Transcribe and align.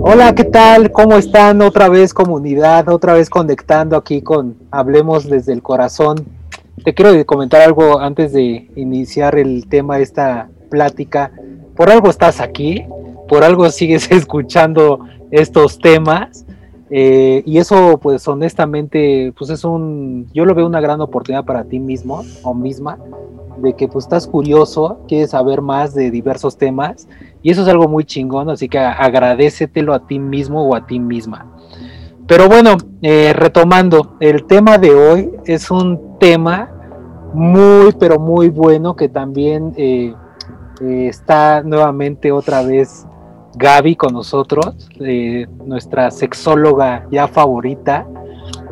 Hola, 0.00 0.34
¿qué 0.34 0.42
tal? 0.42 0.90
¿Cómo 0.90 1.16
están? 1.16 1.62
Otra 1.62 1.88
vez 1.88 2.12
comunidad, 2.12 2.88
otra 2.88 3.12
vez 3.12 3.30
conectando 3.30 3.96
aquí 3.96 4.20
con 4.20 4.56
Hablemos 4.72 5.28
desde 5.28 5.52
el 5.52 5.62
corazón. 5.62 6.26
Te 6.82 6.92
quiero 6.92 7.24
comentar 7.24 7.62
algo 7.62 8.00
antes 8.00 8.32
de 8.32 8.68
iniciar 8.74 9.38
el 9.38 9.68
tema 9.68 9.98
de 9.98 10.02
esta 10.02 10.48
plática. 10.70 11.30
Por 11.76 11.88
algo 11.88 12.10
estás 12.10 12.40
aquí, 12.40 12.84
por 13.28 13.44
algo 13.44 13.70
sigues 13.70 14.10
escuchando 14.10 15.06
estos 15.30 15.78
temas. 15.78 16.44
Eh, 16.90 17.44
y 17.46 17.58
eso, 17.58 17.98
pues 18.02 18.26
honestamente, 18.26 19.32
pues 19.38 19.50
es 19.50 19.62
un, 19.62 20.26
yo 20.32 20.44
lo 20.44 20.54
veo 20.54 20.66
una 20.66 20.80
gran 20.80 21.00
oportunidad 21.00 21.44
para 21.44 21.64
ti 21.64 21.78
mismo 21.78 22.24
o 22.42 22.54
misma, 22.54 22.98
de 23.56 23.74
que 23.74 23.88
pues 23.88 24.04
estás 24.04 24.26
curioso, 24.26 25.00
quieres 25.08 25.30
saber 25.30 25.60
más 25.60 25.94
de 25.94 26.10
diversos 26.10 26.56
temas, 26.56 27.08
y 27.42 27.50
eso 27.50 27.62
es 27.62 27.68
algo 27.68 27.88
muy 27.88 28.04
chingón, 28.04 28.50
así 28.50 28.68
que 28.68 28.78
agradecetelo 28.78 29.94
a 29.94 30.06
ti 30.06 30.18
mismo 30.18 30.62
o 30.62 30.74
a 30.74 30.86
ti 30.86 30.98
misma. 30.98 31.46
Pero 32.26 32.48
bueno, 32.48 32.76
eh, 33.02 33.32
retomando, 33.34 34.16
el 34.20 34.44
tema 34.46 34.78
de 34.78 34.94
hoy 34.94 35.30
es 35.44 35.70
un 35.70 36.18
tema 36.18 36.70
muy, 37.32 37.92
pero 38.00 38.18
muy 38.18 38.48
bueno 38.48 38.96
que 38.96 39.08
también 39.08 39.72
eh, 39.76 40.14
está 40.80 41.62
nuevamente 41.62 42.32
otra 42.32 42.62
vez 42.62 43.06
Gaby 43.56 43.96
con 43.96 44.12
nosotros, 44.12 44.88
eh, 45.00 45.46
nuestra 45.64 46.10
sexóloga 46.10 47.06
ya 47.10 47.26
favorita. 47.28 48.06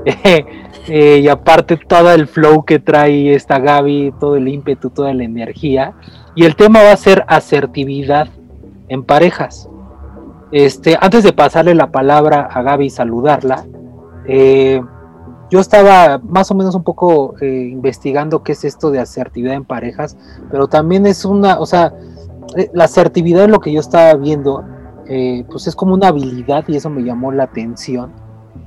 Eh, 0.86 1.20
y 1.20 1.28
aparte 1.28 1.78
todo 1.78 2.12
el 2.12 2.26
flow 2.26 2.66
que 2.66 2.78
trae 2.78 3.34
esta 3.34 3.58
Gaby, 3.58 4.12
todo 4.20 4.36
el 4.36 4.48
ímpetu, 4.48 4.90
toda 4.90 5.14
la 5.14 5.24
energía. 5.24 5.94
Y 6.34 6.44
el 6.44 6.56
tema 6.56 6.82
va 6.82 6.92
a 6.92 6.96
ser 6.98 7.24
asertividad 7.26 8.28
en 8.88 9.02
parejas. 9.02 9.66
Este, 10.52 10.98
antes 11.00 11.24
de 11.24 11.32
pasarle 11.32 11.74
la 11.74 11.90
palabra 11.90 12.42
a 12.52 12.60
Gaby 12.60 12.84
y 12.84 12.90
saludarla, 12.90 13.64
eh, 14.28 14.82
yo 15.50 15.58
estaba 15.58 16.18
más 16.18 16.50
o 16.50 16.54
menos 16.54 16.74
un 16.74 16.84
poco 16.84 17.34
investigando 17.40 18.42
qué 18.42 18.52
es 18.52 18.66
esto 18.66 18.90
de 18.90 18.98
asertividad 18.98 19.54
en 19.54 19.64
parejas, 19.64 20.18
pero 20.50 20.66
también 20.66 21.06
es 21.06 21.24
una, 21.24 21.60
o 21.60 21.64
sea, 21.64 21.94
la 22.74 22.84
asertividad 22.84 23.44
es 23.44 23.50
lo 23.50 23.60
que 23.60 23.72
yo 23.72 23.80
estaba 23.80 24.12
viendo 24.16 24.64
eh, 25.06 25.44
pues 25.50 25.66
es 25.66 25.76
como 25.76 25.94
una 25.94 26.08
habilidad 26.08 26.64
y 26.68 26.76
eso 26.76 26.88
me 26.88 27.02
llamó 27.02 27.32
la 27.32 27.44
atención. 27.44 28.12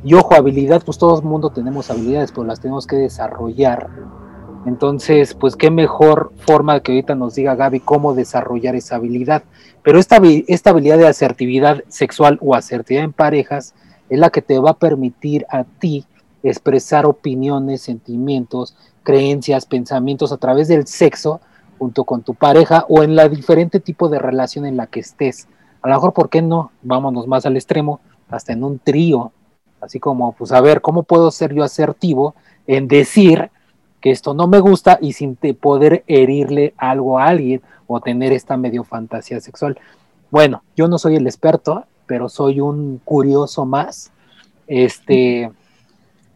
Y 0.08 0.14
ojo, 0.14 0.36
habilidad, 0.36 0.84
pues 0.86 0.98
todo 0.98 1.20
el 1.20 1.26
mundo 1.26 1.50
tenemos 1.50 1.92
habilidades, 1.92 2.32
pero 2.32 2.46
las 2.46 2.62
tenemos 2.62 2.88
que 2.88 2.96
desarrollar. 2.96 3.90
Entonces, 4.66 5.34
pues 5.34 5.58
qué 5.58 5.70
mejor 5.70 6.32
forma 6.38 6.80
que 6.80 6.94
ahorita 6.94 7.14
nos 7.14 7.36
diga 7.36 7.56
Gaby 7.56 7.82
cómo 7.82 8.14
desarrollar 8.14 8.74
esa 8.78 8.96
habilidad. 8.96 9.44
Pero 9.84 10.00
esta, 10.00 10.22
esta 10.48 10.70
habilidad 10.70 10.98
de 10.98 11.10
asertividad 11.10 11.84
sexual 11.90 12.40
o 12.42 12.56
asertividad 12.56 13.04
en 13.04 13.12
parejas 13.12 13.76
es 14.08 14.18
la 14.18 14.30
que 14.30 14.42
te 14.42 14.58
va 14.60 14.70
a 14.70 14.80
permitir 14.80 15.46
a 15.50 15.66
ti 15.66 16.06
expresar 16.42 17.06
opiniones, 17.06 17.82
sentimientos, 17.82 18.78
creencias, 19.04 19.66
pensamientos 19.66 20.32
a 20.32 20.38
través 20.38 20.70
del 20.70 20.88
sexo 20.88 21.42
junto 21.80 22.06
con 22.06 22.22
tu 22.22 22.34
pareja 22.34 22.86
o 22.88 23.04
en 23.04 23.18
la 23.18 23.28
diferente 23.28 23.82
tipo 23.82 24.08
de 24.08 24.20
relación 24.20 24.66
en 24.66 24.78
la 24.78 24.88
que 24.88 25.02
estés 25.02 25.50
a 25.82 25.90
lo 25.90 25.96
mejor, 25.96 26.14
¿por 26.14 26.30
qué 26.30 26.42
no? 26.42 26.72
Vámonos 26.82 27.28
más 27.28 27.46
al 27.46 27.56
extremo, 27.56 28.00
hasta 28.30 28.54
en 28.54 28.64
un 28.64 28.80
trío, 28.80 29.32
así 29.82 30.00
como, 30.00 30.32
pues 30.34 30.52
a 30.52 30.62
ver, 30.62 30.82
¿cómo 30.82 31.04
puedo 31.04 31.32
ser 31.32 31.54
yo 31.54 31.64
asertivo 31.64 32.36
en 32.66 32.88
decir 32.88 33.50
que 34.02 34.12
esto 34.12 34.34
no 34.34 34.48
me 34.48 34.60
gusta 34.60 34.98
y 35.02 35.14
sin 35.14 35.36
poder 35.36 36.04
herirle 36.08 36.74
algo 36.78 37.20
a 37.20 37.28
alguien 37.28 37.62
o 37.88 38.00
tener 38.02 38.32
esta 38.32 38.58
medio 38.58 38.84
fantasía 38.84 39.40
sexual? 39.40 39.78
Bueno, 40.30 40.64
yo 40.76 40.88
no 40.88 40.98
soy 40.98 41.16
el 41.16 41.28
experto, 41.28 41.86
pero 42.06 42.30
soy 42.30 42.60
un 42.60 43.02
curioso 43.04 43.66
más 43.66 44.12
este, 44.68 45.52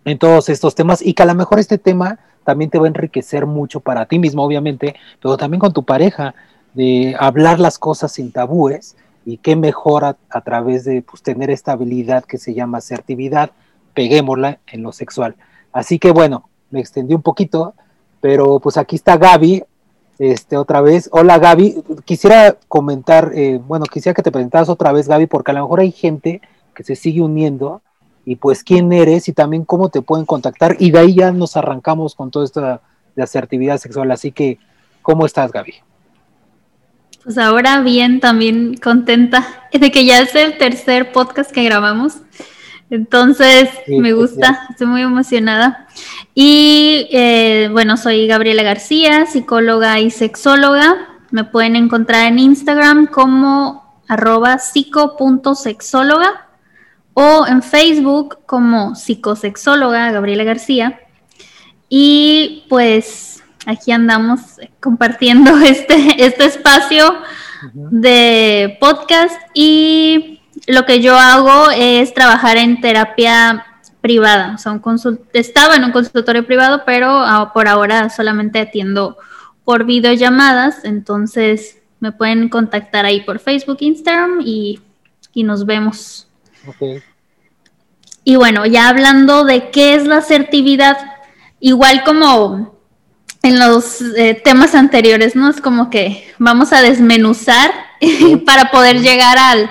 en 0.06 0.18
todos 0.18 0.50
estos 0.50 0.76
temas 0.76 1.02
y 1.02 1.14
que 1.14 1.24
a 1.24 1.26
lo 1.26 1.36
mejor 1.36 1.60
este 1.60 1.78
tema 1.78 2.20
también 2.44 2.70
te 2.70 2.80
va 2.80 2.86
a 2.86 2.88
enriquecer 2.88 3.46
mucho 3.46 3.80
para 3.80 4.06
ti 4.06 4.18
mismo, 4.18 4.44
obviamente, 4.44 4.96
pero 5.22 5.38
también 5.38 5.60
con 5.60 5.74
tu 5.74 5.84
pareja, 5.84 6.34
de 6.74 7.16
hablar 7.20 7.60
las 7.60 7.78
cosas 7.78 8.14
sin 8.14 8.32
tabúes 8.32 8.96
y 9.26 9.38
qué 9.38 9.56
mejor 9.56 10.04
a, 10.06 10.42
través 10.42 10.84
de 10.84 11.02
pues, 11.02 11.22
tener 11.22 11.50
esta 11.50 11.74
habilidad 11.74 12.24
que 12.26 12.38
se 12.38 12.54
llama 12.54 12.80
asertividad, 12.80 13.52
peguémosla 13.94 14.60
en 14.68 14.84
lo 14.84 14.92
sexual. 14.92 15.36
Así 15.72 16.00
que 16.00 16.12
bueno, 16.12 16.50
me 16.70 16.80
extendí 16.80 17.14
un 17.14 17.22
poquito, 17.22 17.74
pero 18.20 18.60
pues 18.60 18.78
aquí 18.78 18.96
está 18.96 19.18
Gaby, 19.18 19.64
este, 20.20 20.58
otra 20.58 20.82
vez. 20.82 21.10
Hola 21.12 21.40
Gaby, 21.40 21.84
quisiera 22.06 22.58
comentar, 22.68 23.32
eh, 23.36 23.60
bueno, 23.66 23.86
quisiera 23.86 24.14
que 24.14 24.24
te 24.24 24.32
presentaras 24.32 24.70
otra 24.70 24.92
vez 24.92 25.08
Gaby, 25.08 25.28
porque 25.28 25.52
a 25.52 25.54
lo 25.56 25.62
mejor 25.62 25.80
hay 25.82 25.92
gente 25.92 26.42
que 26.74 26.84
se 26.84 26.96
sigue 26.96 27.22
uniendo 27.22 27.82
y 28.26 28.36
pues 28.36 28.64
quién 28.64 28.92
eres 28.94 29.28
y 29.28 29.34
también 29.34 29.66
cómo 29.66 29.90
te 29.90 30.02
pueden 30.02 30.26
contactar 30.26 30.76
y 30.80 30.92
de 30.92 31.00
ahí 31.00 31.16
ya 31.16 31.32
nos 31.32 31.58
arrancamos 31.58 32.16
con 32.16 32.32
toda 32.32 32.46
esta 32.46 32.82
de 33.16 33.24
asertividad 33.24 33.78
sexual. 33.78 34.12
Así 34.12 34.32
que, 34.32 34.58
¿cómo 35.02 35.26
estás 35.26 35.52
Gaby? 35.52 35.74
Pues 37.24 37.38
ahora 37.38 37.82
bien, 37.82 38.20
también 38.20 38.76
contenta 38.78 39.68
de 39.72 39.92
que 39.92 40.06
ya 40.06 40.22
es 40.22 40.34
el 40.36 40.58
tercer 40.58 41.12
podcast 41.12 41.52
que 41.52 41.64
grabamos. 41.64 42.18
Entonces, 42.90 43.70
me 43.88 44.12
gusta, 44.12 44.68
estoy 44.70 44.88
muy 44.88 45.02
emocionada. 45.02 45.88
Y 46.36 47.08
eh, 47.12 47.70
bueno, 47.72 47.96
soy 47.96 48.28
Gabriela 48.28 48.64
García, 48.64 49.26
psicóloga 49.28 50.00
y 50.00 50.12
sexóloga. 50.12 51.08
Me 51.30 51.46
pueden 51.46 51.78
encontrar 51.78 52.28
en 52.28 52.40
Instagram 52.40 53.08
como 53.08 54.04
arroba 54.10 54.58
psico.sexóloga 54.58 56.50
o 57.14 57.46
en 57.48 57.64
Facebook 57.64 58.40
como 58.46 58.96
psicosexóloga 58.96 60.12
Gabriela 60.12 60.44
García. 60.44 61.00
Y 61.88 62.66
pues 62.68 63.31
aquí 63.66 63.92
andamos 63.92 64.42
compartiendo 64.80 65.58
este, 65.66 66.24
este 66.24 66.46
espacio 66.46 67.16
de 67.74 68.78
podcast 68.80 69.40
y 69.54 70.42
lo 70.68 70.86
que 70.86 71.02
yo 71.02 71.16
hago 71.18 71.70
es 71.72 72.14
trabajar 72.14 72.58
en 72.58 72.82
terapia 72.82 73.66
privada. 74.02 74.56
O 74.56 74.58
sea, 74.58 74.80
estaba 75.34 75.76
en 75.76 75.86
un 75.86 75.92
consultorio 75.92 76.46
privado, 76.46 76.84
pero 76.86 77.24
por 77.54 77.68
ahora 77.68 78.10
solamente 78.10 78.60
atiendo 78.60 79.18
por 79.64 79.86
videollamadas. 79.86 80.84
Entonces 80.84 81.78
me 82.00 82.12
pueden 82.12 82.50
contactar 82.50 83.06
ahí 83.06 83.22
por 83.22 83.40
Facebook, 83.40 83.78
Instagram 83.80 84.42
y, 84.44 84.80
y 85.34 85.44
nos 85.44 85.66
vemos. 85.66 86.28
Y 88.24 88.36
bueno, 88.36 88.66
ya 88.66 88.90
hablando 88.90 89.44
de 89.44 89.70
qué 89.70 89.96
es 89.96 90.06
la 90.06 90.18
asertividad, 90.18 90.98
igual 91.60 92.04
como 92.04 92.81
en 93.44 93.60
los 93.60 94.02
eh, 94.02 94.40
temas 94.44 94.76
anteriores, 94.76 95.36
¿no? 95.36 95.50
Es 95.50 95.62
como 95.62 95.90
que 95.90 96.32
vamos 96.38 96.74
a 96.74 96.82
desmenuzar 96.82 97.72
para 98.46 98.72
poder 98.72 99.02
llegar 99.02 99.38
al, 99.38 99.70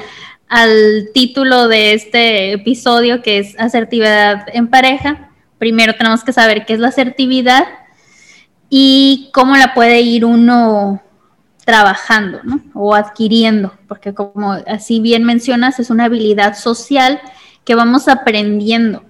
título 1.15 1.69
de 1.69 1.93
este 1.93 2.53
episodio 2.53 3.23
que 3.23 3.39
es 3.39 3.59
asertividad 3.61 4.47
en 4.53 4.67
pareja. 4.67 5.31
Primero 5.59 5.95
tenemos 5.95 6.25
que 6.25 6.33
saber 6.33 6.67
qué 6.67 6.73
es 6.73 6.81
la 6.81 6.89
asertividad 6.89 7.69
y 8.69 9.31
cómo 9.33 9.57
la 9.57 9.75
puede 9.75 10.01
ir 10.01 10.25
uno 10.25 11.01
trabajando 11.65 12.41
¿no? 12.43 12.61
o 12.75 12.97
adquiriendo, 12.97 13.73
porque 13.87 14.13
como 14.13 14.55
así 14.67 14.99
bien 14.99 15.23
mencionas, 15.23 15.79
es 15.79 15.89
una 15.89 16.07
habilidad 16.07 16.59
social 16.59 17.21
que 17.65 17.77
vamos 17.77 18.09
aprendiendo. 18.09 19.05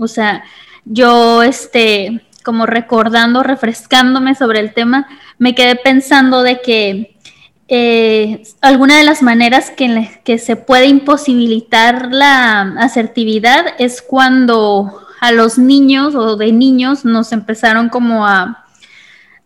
O 0.00 0.08
sea, 0.08 0.42
yo 0.84 1.44
este 1.44 2.22
como 2.42 2.66
recordando, 2.66 3.42
refrescándome 3.42 4.34
sobre 4.34 4.60
el 4.60 4.74
tema, 4.74 5.06
me 5.38 5.54
quedé 5.54 5.76
pensando 5.76 6.42
de 6.42 6.60
que 6.60 7.16
eh, 7.68 8.42
alguna 8.60 8.98
de 8.98 9.04
las 9.04 9.22
maneras 9.22 9.70
que, 9.70 10.38
se 10.38 10.56
puede 10.56 10.86
imposibilitar 10.86 12.08
la 12.12 12.74
asertividad 12.78 13.64
es 13.78 14.02
cuando 14.02 14.92
a 15.20 15.32
los 15.32 15.56
niños 15.56 16.14
o 16.14 16.36
de 16.36 16.52
niños 16.52 17.04
nos 17.04 17.32
empezaron 17.32 17.88
como 17.88 18.26
a, 18.26 18.66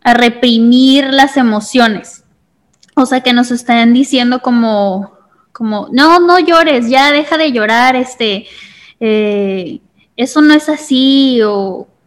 a 0.02 0.14
reprimir 0.14 1.12
las 1.12 1.36
emociones. 1.36 2.24
O 2.96 3.06
sea, 3.06 3.20
que 3.20 3.32
nos 3.32 3.50
están 3.50 3.92
diciendo 3.92 4.40
como, 4.40 5.12
como, 5.52 5.88
no, 5.92 6.18
no 6.18 6.38
llores, 6.38 6.88
ya 6.88 7.12
deja 7.12 7.36
de 7.36 7.52
llorar, 7.52 7.94
este, 7.94 8.46
eh, 9.00 9.80
eso 10.16 10.40
no 10.40 10.54
es 10.54 10.68
así, 10.68 11.40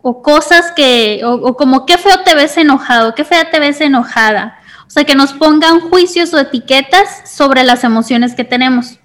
o 0.02 0.22
cosas 0.22 0.72
que, 0.72 1.22
o, 1.26 1.56
como 1.56 1.86
qué 1.86 1.98
feo 1.98 2.22
te 2.24 2.36
ves 2.36 2.58
enojado, 2.58 3.16
qué 3.16 3.26
fea 3.26 3.52
te 3.52 3.60
ves 3.60 3.82
enojada. 3.82 4.60
O 4.88 4.90
sea, 4.90 5.04
que 5.04 5.16
nos 5.16 5.34
pongan 5.34 5.82
juicios 5.82 6.34
o 6.34 6.40
etiquetas 6.40 7.30
sobre 7.30 7.64
las 7.64 7.84
emociones 7.84 8.34
que 8.34 8.44
tenemos. 8.44 9.00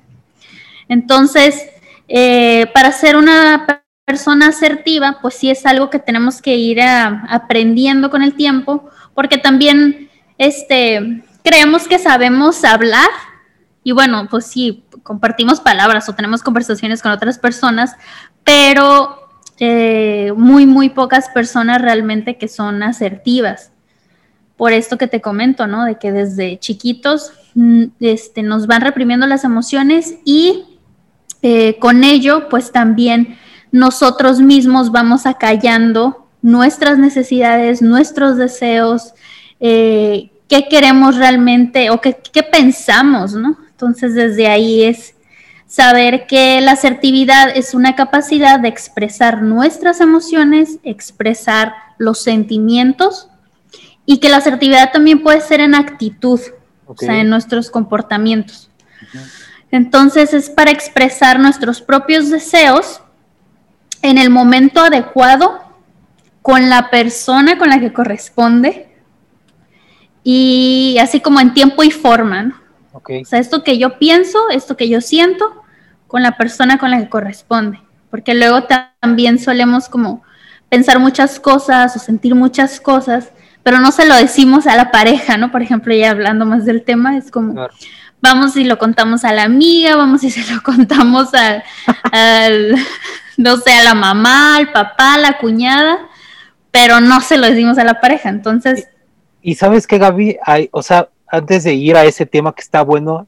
Entonces, 0.89 1.67
eh, 2.09 2.71
para 2.73 2.93
ser 2.93 3.17
una 3.17 3.67
persona 4.05 4.49
asertiva, 4.49 5.19
pues 5.21 5.35
sí 5.35 5.51
es 5.51 5.67
algo 5.67 5.91
que 5.91 5.99
tenemos 5.99 6.41
que 6.41 6.57
ir 6.57 6.81
aprendiendo 6.81 8.11
con 8.11 8.23
el 8.23 8.35
tiempo, 8.35 8.89
porque 9.15 9.39
también 9.39 10.11
este, 10.39 11.23
creemos 11.43 11.89
que 11.89 11.99
sabemos 11.99 12.65
hablar 12.65 13.09
y 13.83 13.93
bueno, 13.93 14.29
pues 14.31 14.47
sí, 14.47 14.85
compartimos 15.03 15.61
palabras 15.61 16.09
o 16.09 16.15
tenemos 16.15 16.43
conversaciones 16.43 17.03
con 17.03 17.13
otras 17.13 17.39
personas, 17.39 17.95
pero 18.43 19.24
eh, 19.61 20.33
muy, 20.37 20.67
muy 20.67 20.91
pocas 20.91 21.29
personas 21.29 21.81
realmente 21.81 22.37
que 22.37 22.49
son 22.49 22.83
asertivas. 22.83 23.71
Por 24.57 24.73
esto 24.73 24.99
que 24.99 25.07
te 25.07 25.21
comento, 25.21 25.67
¿no? 25.67 25.85
De 25.85 25.97
que 25.99 26.13
desde 26.13 26.59
chiquitos 26.59 27.33
mm, 27.55 27.85
este, 28.01 28.43
nos 28.43 28.67
van 28.67 28.83
reprimiendo 28.83 29.27
las 29.27 29.45
emociones 29.45 30.17
y 30.25 30.65
eh, 31.43 31.77
con 31.79 32.05
ello, 32.05 32.49
pues 32.49 32.73
también 32.73 33.37
nosotros 33.71 34.41
mismos 34.41 34.91
vamos 34.91 35.27
acallando 35.27 36.27
nuestras 36.43 36.99
necesidades, 36.99 37.83
nuestros 37.83 38.37
deseos, 38.37 39.15
eh, 39.61 40.31
qué 40.49 40.69
queremos 40.69 41.17
realmente 41.17 41.91
o 41.91 42.01
qué, 42.01 42.19
qué 42.33 42.43
pensamos, 42.43 43.35
¿no? 43.35 43.57
Entonces 43.71 44.15
desde 44.15 44.47
ahí 44.47 44.85
es 44.85 45.14
saber 45.75 46.29
que 46.29 46.61
la 46.61 46.73
asertividad 46.73 47.51
es 47.53 47.75
una 47.75 47.97
capacidad 47.97 48.61
de 48.61 48.69
expresar 48.69 49.43
nuestras 49.43 50.01
emociones, 50.01 50.79
expresar 50.85 51.75
los 51.99 52.23
sentimientos 52.23 53.29
y 54.07 54.19
que 54.19 54.29
la 54.29 54.37
asertividad 54.37 54.93
también 54.93 55.25
puede 55.25 55.41
ser 55.41 55.59
en 55.59 55.75
actitud, 55.75 56.41
o 56.87 56.97
sea, 56.97 57.19
en 57.19 57.29
nuestros 57.29 57.73
comportamientos. 57.73 58.71
Entonces 59.73 60.33
es 60.33 60.49
para 60.49 60.71
expresar 60.71 61.41
nuestros 61.41 61.83
propios 61.83 62.31
deseos 62.31 63.03
en 64.01 64.19
el 64.19 64.31
momento 64.31 64.81
adecuado, 64.81 65.61
con 66.41 66.71
la 66.71 66.89
persona 66.89 67.59
con 67.59 67.69
la 67.69 67.81
que 67.81 67.93
corresponde 67.93 68.87
y 70.23 70.99
así 71.01 71.19
como 71.19 71.41
en 71.41 71.53
tiempo 71.53 71.83
y 71.83 71.91
forma. 71.91 72.63
O 72.93 73.03
sea, 73.25 73.41
esto 73.41 73.65
que 73.65 73.77
yo 73.77 73.99
pienso, 73.99 74.51
esto 74.51 74.77
que 74.77 74.89
yo 74.89 75.01
siento, 75.01 75.64
con 76.15 76.23
la 76.23 76.37
persona 76.37 76.79
con 76.79 76.93
la 76.93 77.01
que 77.01 77.09
corresponde. 77.09 77.81
Porque 78.09 78.35
luego 78.35 78.69
también 79.01 79.41
solemos 79.41 79.89
como 79.89 80.23
pensar 80.69 81.01
muchas 81.01 81.41
cosas 81.41 81.97
o 81.97 81.99
sentir 81.99 82.37
muchas 82.37 82.81
cosas, 82.81 83.33
pero 83.65 83.81
no 83.81 83.91
se 83.91 84.07
lo 84.07 84.15
decimos 84.15 84.69
a 84.69 84.77
la 84.77 84.93
pareja, 84.93 85.39
¿no? 85.39 85.51
Por 85.51 85.61
ejemplo, 85.61 85.93
ya 85.93 86.13
hablando 86.13 86.47
más 86.47 86.65
del 86.65 86.85
tema, 86.85 87.17
es 87.17 87.33
como, 87.33 87.67
vamos 88.21 88.55
y 88.55 88.63
lo 88.63 88.79
contamos 88.79 89.25
a 89.25 89.33
la 89.33 89.43
amiga, 89.43 89.97
vamos 89.97 90.23
y 90.23 90.31
se 90.31 90.55
lo 90.55 90.63
contamos 90.63 91.31
al, 92.13 92.77
no 93.37 93.57
sé, 93.57 93.73
a 93.73 93.83
la 93.83 93.95
mamá, 93.95 94.59
al 94.59 94.71
papá, 94.71 95.15
a 95.15 95.19
la 95.19 95.39
cuñada, 95.39 95.99
pero 96.71 97.01
no 97.01 97.23
se 97.23 97.39
lo 97.39 97.49
decimos 97.49 97.77
a 97.77 97.83
la 97.83 98.01
pareja. 98.01 98.29
Entonces... 98.29 98.89
Y, 99.43 99.57
sabes 99.57 99.89
que 99.89 99.99
Gaby, 99.99 100.37
hay, 100.45 100.69
o 100.71 100.81
sea, 100.81 101.09
antes 101.27 101.65
de 101.65 101.75
ir 101.75 101.97
a 101.97 102.05
ese 102.05 102.25
tema 102.25 102.55
que 102.55 102.63
está 102.63 102.83
bueno, 102.83 103.27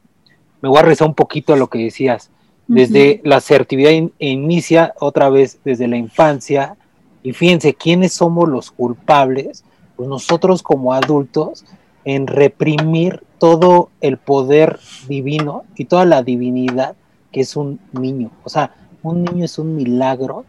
me 0.62 0.68
voy 0.68 0.78
a 0.78 0.82
rezar 0.82 1.08
un 1.08 1.16
poquito 1.16 1.52
a 1.52 1.56
lo 1.56 1.66
que 1.66 1.78
decías. 1.78 2.30
Desde 2.68 3.20
la 3.24 3.36
asertividad 3.36 3.92
inicia 4.18 4.92
otra 4.98 5.30
vez 5.30 5.58
desde 5.64 5.86
la 5.86 5.96
infancia. 5.96 6.76
Y 7.22 7.32
fíjense, 7.32 7.74
¿quiénes 7.74 8.12
somos 8.12 8.48
los 8.48 8.70
culpables? 8.70 9.64
Pues 9.96 10.08
nosotros 10.08 10.62
como 10.62 10.92
adultos 10.92 11.64
en 12.04 12.26
reprimir 12.26 13.22
todo 13.38 13.90
el 14.00 14.16
poder 14.16 14.78
divino 15.08 15.64
y 15.76 15.86
toda 15.86 16.04
la 16.04 16.22
divinidad 16.22 16.96
que 17.32 17.40
es 17.40 17.56
un 17.56 17.80
niño. 17.92 18.30
O 18.44 18.48
sea, 18.48 18.74
un 19.02 19.24
niño 19.24 19.44
es 19.44 19.58
un 19.58 19.76
milagro, 19.76 20.44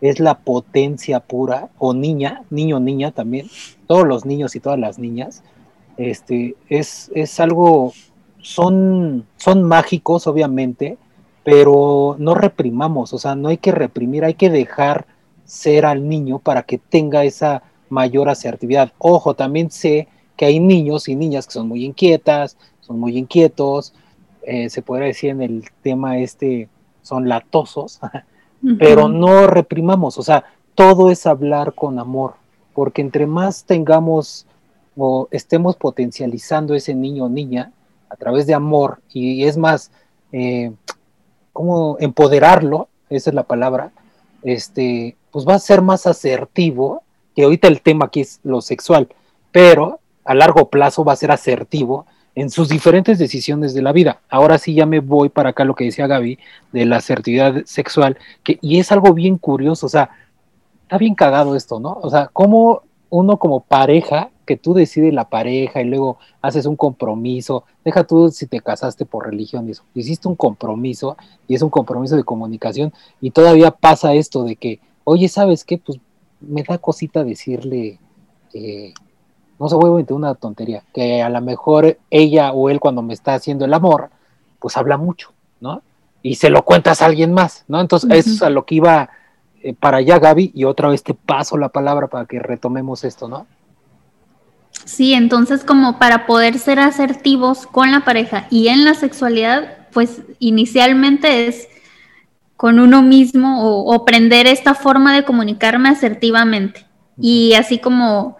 es 0.00 0.20
la 0.20 0.38
potencia 0.38 1.20
pura, 1.20 1.68
o 1.78 1.94
niña, 1.94 2.42
niño, 2.50 2.80
niña 2.80 3.12
también, 3.12 3.48
todos 3.86 4.06
los 4.06 4.24
niños 4.24 4.56
y 4.56 4.60
todas 4.60 4.78
las 4.78 4.98
niñas, 4.98 5.42
este, 5.96 6.56
es, 6.68 7.10
es 7.14 7.38
algo, 7.40 7.92
son, 8.40 9.26
son 9.36 9.62
mágicos, 9.62 10.26
obviamente, 10.26 10.98
pero 11.44 12.16
no 12.18 12.34
reprimamos, 12.34 13.12
o 13.12 13.18
sea, 13.18 13.34
no 13.34 13.48
hay 13.48 13.58
que 13.58 13.72
reprimir, 13.72 14.24
hay 14.24 14.34
que 14.34 14.50
dejar 14.50 15.06
ser 15.44 15.86
al 15.86 16.08
niño 16.08 16.38
para 16.38 16.62
que 16.62 16.78
tenga 16.78 17.24
esa 17.24 17.62
mayor 17.88 18.28
asertividad. 18.28 18.92
Ojo, 18.98 19.34
también 19.34 19.70
sé 19.70 20.08
que 20.36 20.46
hay 20.46 20.60
niños 20.60 21.08
y 21.08 21.14
niñas 21.14 21.46
que 21.46 21.52
son 21.52 21.68
muy 21.68 21.84
inquietas, 21.84 22.56
son 22.80 22.98
muy 22.98 23.18
inquietos, 23.18 23.92
eh, 24.42 24.70
se 24.70 24.82
podría 24.82 25.06
decir 25.06 25.30
en 25.30 25.42
el 25.42 25.64
tema 25.82 26.18
este, 26.18 26.68
son 27.02 27.28
latosos, 27.28 28.00
pero 28.78 29.08
no 29.08 29.46
reprimamos, 29.46 30.18
o 30.18 30.22
sea, 30.22 30.44
todo 30.74 31.10
es 31.10 31.26
hablar 31.26 31.74
con 31.74 31.98
amor, 31.98 32.34
porque 32.72 33.02
entre 33.02 33.26
más 33.26 33.64
tengamos 33.64 34.46
o 34.96 35.28
estemos 35.30 35.76
potencializando 35.76 36.74
ese 36.74 36.94
niño 36.94 37.24
o 37.24 37.28
niña 37.28 37.72
a 38.08 38.16
través 38.16 38.46
de 38.46 38.54
amor, 38.54 39.00
y 39.12 39.44
es 39.44 39.56
más, 39.56 39.90
eh, 40.32 40.72
cómo 41.62 41.96
empoderarlo, 42.00 42.88
esa 43.08 43.30
es 43.30 43.34
la 43.34 43.44
palabra, 43.44 43.92
este, 44.42 45.14
pues 45.30 45.46
va 45.46 45.54
a 45.54 45.60
ser 45.60 45.80
más 45.80 46.08
asertivo, 46.08 47.04
que 47.36 47.44
ahorita 47.44 47.68
el 47.68 47.82
tema 47.82 48.06
aquí 48.06 48.22
es 48.22 48.40
lo 48.42 48.60
sexual, 48.60 49.06
pero 49.52 50.00
a 50.24 50.34
largo 50.34 50.70
plazo 50.70 51.04
va 51.04 51.12
a 51.12 51.16
ser 51.16 51.30
asertivo 51.30 52.04
en 52.34 52.50
sus 52.50 52.68
diferentes 52.68 53.16
decisiones 53.16 53.74
de 53.74 53.82
la 53.82 53.92
vida. 53.92 54.22
Ahora 54.28 54.58
sí 54.58 54.74
ya 54.74 54.86
me 54.86 54.98
voy 54.98 55.28
para 55.28 55.50
acá 55.50 55.64
lo 55.64 55.76
que 55.76 55.84
decía 55.84 56.08
Gaby 56.08 56.36
de 56.72 56.84
la 56.84 56.96
asertividad 56.96 57.64
sexual, 57.64 58.18
que, 58.42 58.58
y 58.60 58.80
es 58.80 58.90
algo 58.90 59.14
bien 59.14 59.38
curioso, 59.38 59.86
o 59.86 59.88
sea, 59.88 60.10
está 60.82 60.98
bien 60.98 61.14
cagado 61.14 61.54
esto, 61.54 61.78
¿no? 61.78 61.92
O 62.02 62.10
sea, 62.10 62.28
cómo 62.32 62.82
uno 63.12 63.36
como 63.36 63.60
pareja 63.60 64.30
que 64.46 64.56
tú 64.56 64.72
decides 64.72 65.12
la 65.12 65.28
pareja 65.28 65.82
y 65.82 65.84
luego 65.84 66.16
haces 66.40 66.64
un 66.64 66.76
compromiso, 66.76 67.64
deja 67.84 68.04
tú 68.04 68.30
si 68.30 68.46
te 68.46 68.60
casaste 68.60 69.04
por 69.04 69.26
religión 69.26 69.68
y 69.68 69.72
eso, 69.72 69.84
hiciste 69.94 70.28
un 70.28 70.34
compromiso 70.34 71.18
y 71.46 71.54
es 71.54 71.60
un 71.60 71.68
compromiso 71.68 72.16
de 72.16 72.24
comunicación 72.24 72.90
y 73.20 73.30
todavía 73.30 73.70
pasa 73.70 74.14
esto 74.14 74.44
de 74.44 74.56
que, 74.56 74.80
oye, 75.04 75.28
¿sabes 75.28 75.62
qué? 75.62 75.76
Pues 75.76 75.98
me 76.40 76.62
da 76.62 76.78
cosita 76.78 77.22
decirle, 77.22 77.98
no 79.58 79.68
se 79.68 79.74
a 79.74 80.14
una 80.14 80.34
tontería, 80.34 80.82
que 80.94 81.20
a 81.20 81.28
lo 81.28 81.42
mejor 81.42 81.98
ella 82.08 82.52
o 82.52 82.70
él 82.70 82.80
cuando 82.80 83.02
me 83.02 83.12
está 83.12 83.34
haciendo 83.34 83.66
el 83.66 83.74
amor, 83.74 84.08
pues 84.58 84.74
habla 84.78 84.96
mucho, 84.96 85.32
¿no? 85.60 85.82
Y 86.22 86.36
se 86.36 86.48
lo 86.48 86.64
cuentas 86.64 87.02
a 87.02 87.06
alguien 87.06 87.34
más, 87.34 87.66
¿no? 87.68 87.78
Entonces, 87.78 88.10
eso 88.10 88.30
es 88.30 88.42
a 88.42 88.48
lo 88.48 88.64
que 88.64 88.76
iba 88.76 89.10
eh, 89.62 89.74
para 89.74 89.98
allá, 89.98 90.18
Gaby, 90.18 90.52
y 90.54 90.64
otra 90.64 90.88
vez 90.88 91.02
te 91.02 91.14
paso 91.14 91.56
la 91.56 91.68
palabra 91.68 92.08
para 92.08 92.26
que 92.26 92.38
retomemos 92.38 93.04
esto, 93.04 93.28
¿no? 93.28 93.46
Sí, 94.84 95.14
entonces 95.14 95.64
como 95.64 95.98
para 95.98 96.26
poder 96.26 96.58
ser 96.58 96.80
asertivos 96.80 97.66
con 97.66 97.92
la 97.92 98.04
pareja 98.04 98.46
y 98.50 98.68
en 98.68 98.84
la 98.84 98.94
sexualidad, 98.94 99.88
pues 99.92 100.22
inicialmente 100.38 101.46
es 101.46 101.68
con 102.56 102.78
uno 102.78 103.02
mismo 103.02 103.64
o, 103.64 103.94
aprender 103.94 104.46
esta 104.46 104.74
forma 104.74 105.14
de 105.14 105.24
comunicarme 105.24 105.88
asertivamente. 105.88 106.86
Y 107.18 107.54
así 107.54 107.78
como 107.78 108.36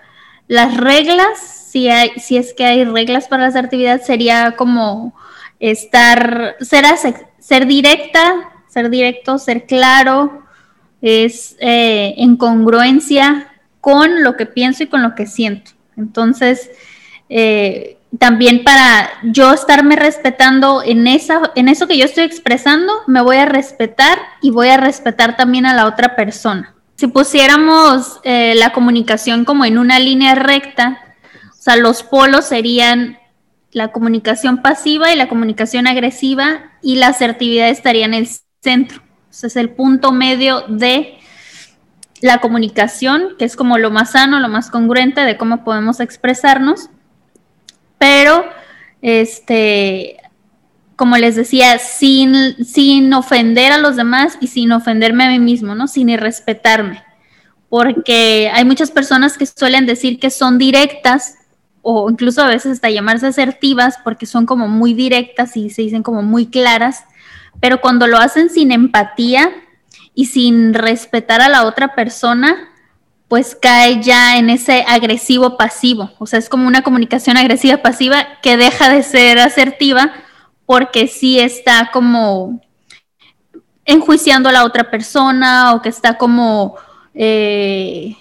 las 0.48 0.76
reglas, 0.76 1.38
si, 1.40 1.88
hay, 1.88 2.10
si 2.18 2.36
es 2.36 2.54
que 2.54 2.64
hay 2.64 2.84
reglas 2.84 3.28
para 3.28 3.42
la 3.42 3.48
asertividad, 3.48 4.00
sería 4.00 4.56
como 4.56 5.14
estar, 5.60 6.56
ser, 6.60 6.84
ser 7.38 7.66
directa, 7.66 8.52
ser 8.68 8.90
directo, 8.90 9.38
ser 9.38 9.66
claro, 9.66 10.42
es 11.02 11.56
eh, 11.60 12.14
en 12.16 12.36
congruencia 12.36 13.52
con 13.80 14.22
lo 14.22 14.36
que 14.36 14.46
pienso 14.46 14.84
y 14.84 14.86
con 14.86 15.02
lo 15.02 15.14
que 15.14 15.26
siento. 15.26 15.72
Entonces, 15.96 16.70
eh, 17.28 17.98
también 18.18 18.62
para 18.62 19.10
yo 19.24 19.52
estarme 19.52 19.96
respetando 19.96 20.82
en, 20.84 21.06
esa, 21.06 21.50
en 21.54 21.68
eso 21.68 21.88
que 21.88 21.98
yo 21.98 22.04
estoy 22.04 22.24
expresando, 22.24 22.92
me 23.06 23.22
voy 23.22 23.36
a 23.36 23.46
respetar 23.46 24.18
y 24.40 24.50
voy 24.50 24.68
a 24.68 24.76
respetar 24.76 25.36
también 25.36 25.66
a 25.66 25.74
la 25.74 25.86
otra 25.86 26.14
persona. 26.14 26.74
Si 26.96 27.06
pusiéramos 27.08 28.20
eh, 28.22 28.54
la 28.56 28.72
comunicación 28.72 29.44
como 29.44 29.64
en 29.64 29.78
una 29.78 29.98
línea 29.98 30.34
recta, 30.34 31.16
o 31.50 31.62
sea, 31.62 31.76
los 31.76 32.02
polos 32.02 32.44
serían 32.44 33.18
la 33.72 33.88
comunicación 33.88 34.60
pasiva 34.62 35.12
y 35.12 35.16
la 35.16 35.28
comunicación 35.28 35.86
agresiva 35.86 36.72
y 36.82 36.96
la 36.96 37.08
asertividad 37.08 37.70
estaría 37.70 38.04
en 38.04 38.14
el 38.14 38.28
centro. 38.62 39.02
Es 39.42 39.56
el 39.56 39.70
punto 39.70 40.12
medio 40.12 40.62
de 40.68 41.18
la 42.20 42.38
comunicación, 42.38 43.30
que 43.38 43.44
es 43.44 43.56
como 43.56 43.78
lo 43.78 43.90
más 43.90 44.12
sano, 44.12 44.38
lo 44.40 44.48
más 44.48 44.70
congruente 44.70 45.22
de 45.22 45.36
cómo 45.36 45.64
podemos 45.64 46.00
expresarnos, 46.00 46.90
pero 47.98 48.44
este, 49.00 50.18
como 50.96 51.16
les 51.16 51.34
decía, 51.34 51.78
sin, 51.78 52.64
sin 52.64 53.12
ofender 53.12 53.72
a 53.72 53.78
los 53.78 53.96
demás 53.96 54.38
y 54.40 54.46
sin 54.46 54.70
ofenderme 54.70 55.24
a 55.24 55.30
mí 55.30 55.40
mismo, 55.40 55.74
¿no? 55.74 55.88
Sin 55.88 56.08
irrespetarme. 56.08 57.02
Porque 57.68 58.50
hay 58.52 58.64
muchas 58.64 58.90
personas 58.90 59.36
que 59.36 59.46
suelen 59.46 59.86
decir 59.86 60.20
que 60.20 60.30
son 60.30 60.58
directas 60.58 61.36
o 61.80 62.08
incluso 62.08 62.42
a 62.42 62.46
veces 62.46 62.72
hasta 62.72 62.90
llamarse 62.90 63.26
asertivas 63.26 63.96
porque 64.04 64.26
son 64.26 64.46
como 64.46 64.68
muy 64.68 64.94
directas 64.94 65.56
y 65.56 65.70
se 65.70 65.82
dicen 65.82 66.04
como 66.04 66.22
muy 66.22 66.46
claras, 66.46 67.04
pero 67.60 67.80
cuando 67.80 68.06
lo 68.06 68.18
hacen 68.18 68.50
sin 68.50 68.72
empatía, 68.72 69.50
y 70.14 70.26
sin 70.26 70.74
respetar 70.74 71.40
a 71.40 71.48
la 71.48 71.64
otra 71.64 71.94
persona, 71.94 72.68
pues 73.28 73.56
cae 73.60 74.02
ya 74.02 74.36
en 74.36 74.50
ese 74.50 74.84
agresivo 74.86 75.56
pasivo, 75.56 76.10
o 76.18 76.26
sea, 76.26 76.38
es 76.38 76.48
como 76.48 76.66
una 76.66 76.82
comunicación 76.82 77.36
agresiva 77.36 77.78
pasiva 77.78 78.26
que 78.42 78.56
deja 78.56 78.90
de 78.90 79.02
ser 79.02 79.38
asertiva 79.38 80.12
porque 80.66 81.06
sí 81.06 81.38
está 81.38 81.90
como 81.92 82.60
enjuiciando 83.84 84.48
a 84.48 84.52
la 84.52 84.64
otra 84.64 84.90
persona 84.90 85.74
o 85.74 85.82
que 85.82 85.88
está 85.88 86.18
como 86.18 86.76
eh, 87.14 88.16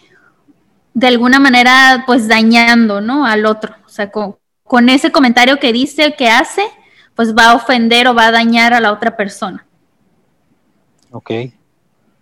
de 0.93 1.07
alguna 1.07 1.39
manera 1.39 2.03
pues 2.07 2.27
dañando, 2.27 3.01
¿no? 3.01 3.25
Al 3.25 3.45
otro, 3.45 3.75
o 3.85 3.89
sea, 3.89 4.11
con, 4.11 4.37
con 4.63 4.89
ese 4.89 5.11
comentario 5.11 5.59
que 5.59 5.73
dice, 5.73 6.15
que 6.15 6.29
hace, 6.29 6.63
pues 7.21 7.35
va 7.35 7.51
a 7.51 7.55
ofender 7.55 8.07
o 8.07 8.15
va 8.15 8.25
a 8.25 8.31
dañar 8.31 8.73
a 8.73 8.79
la 8.79 8.91
otra 8.91 9.15
persona. 9.15 9.63
Ok. 11.11 11.29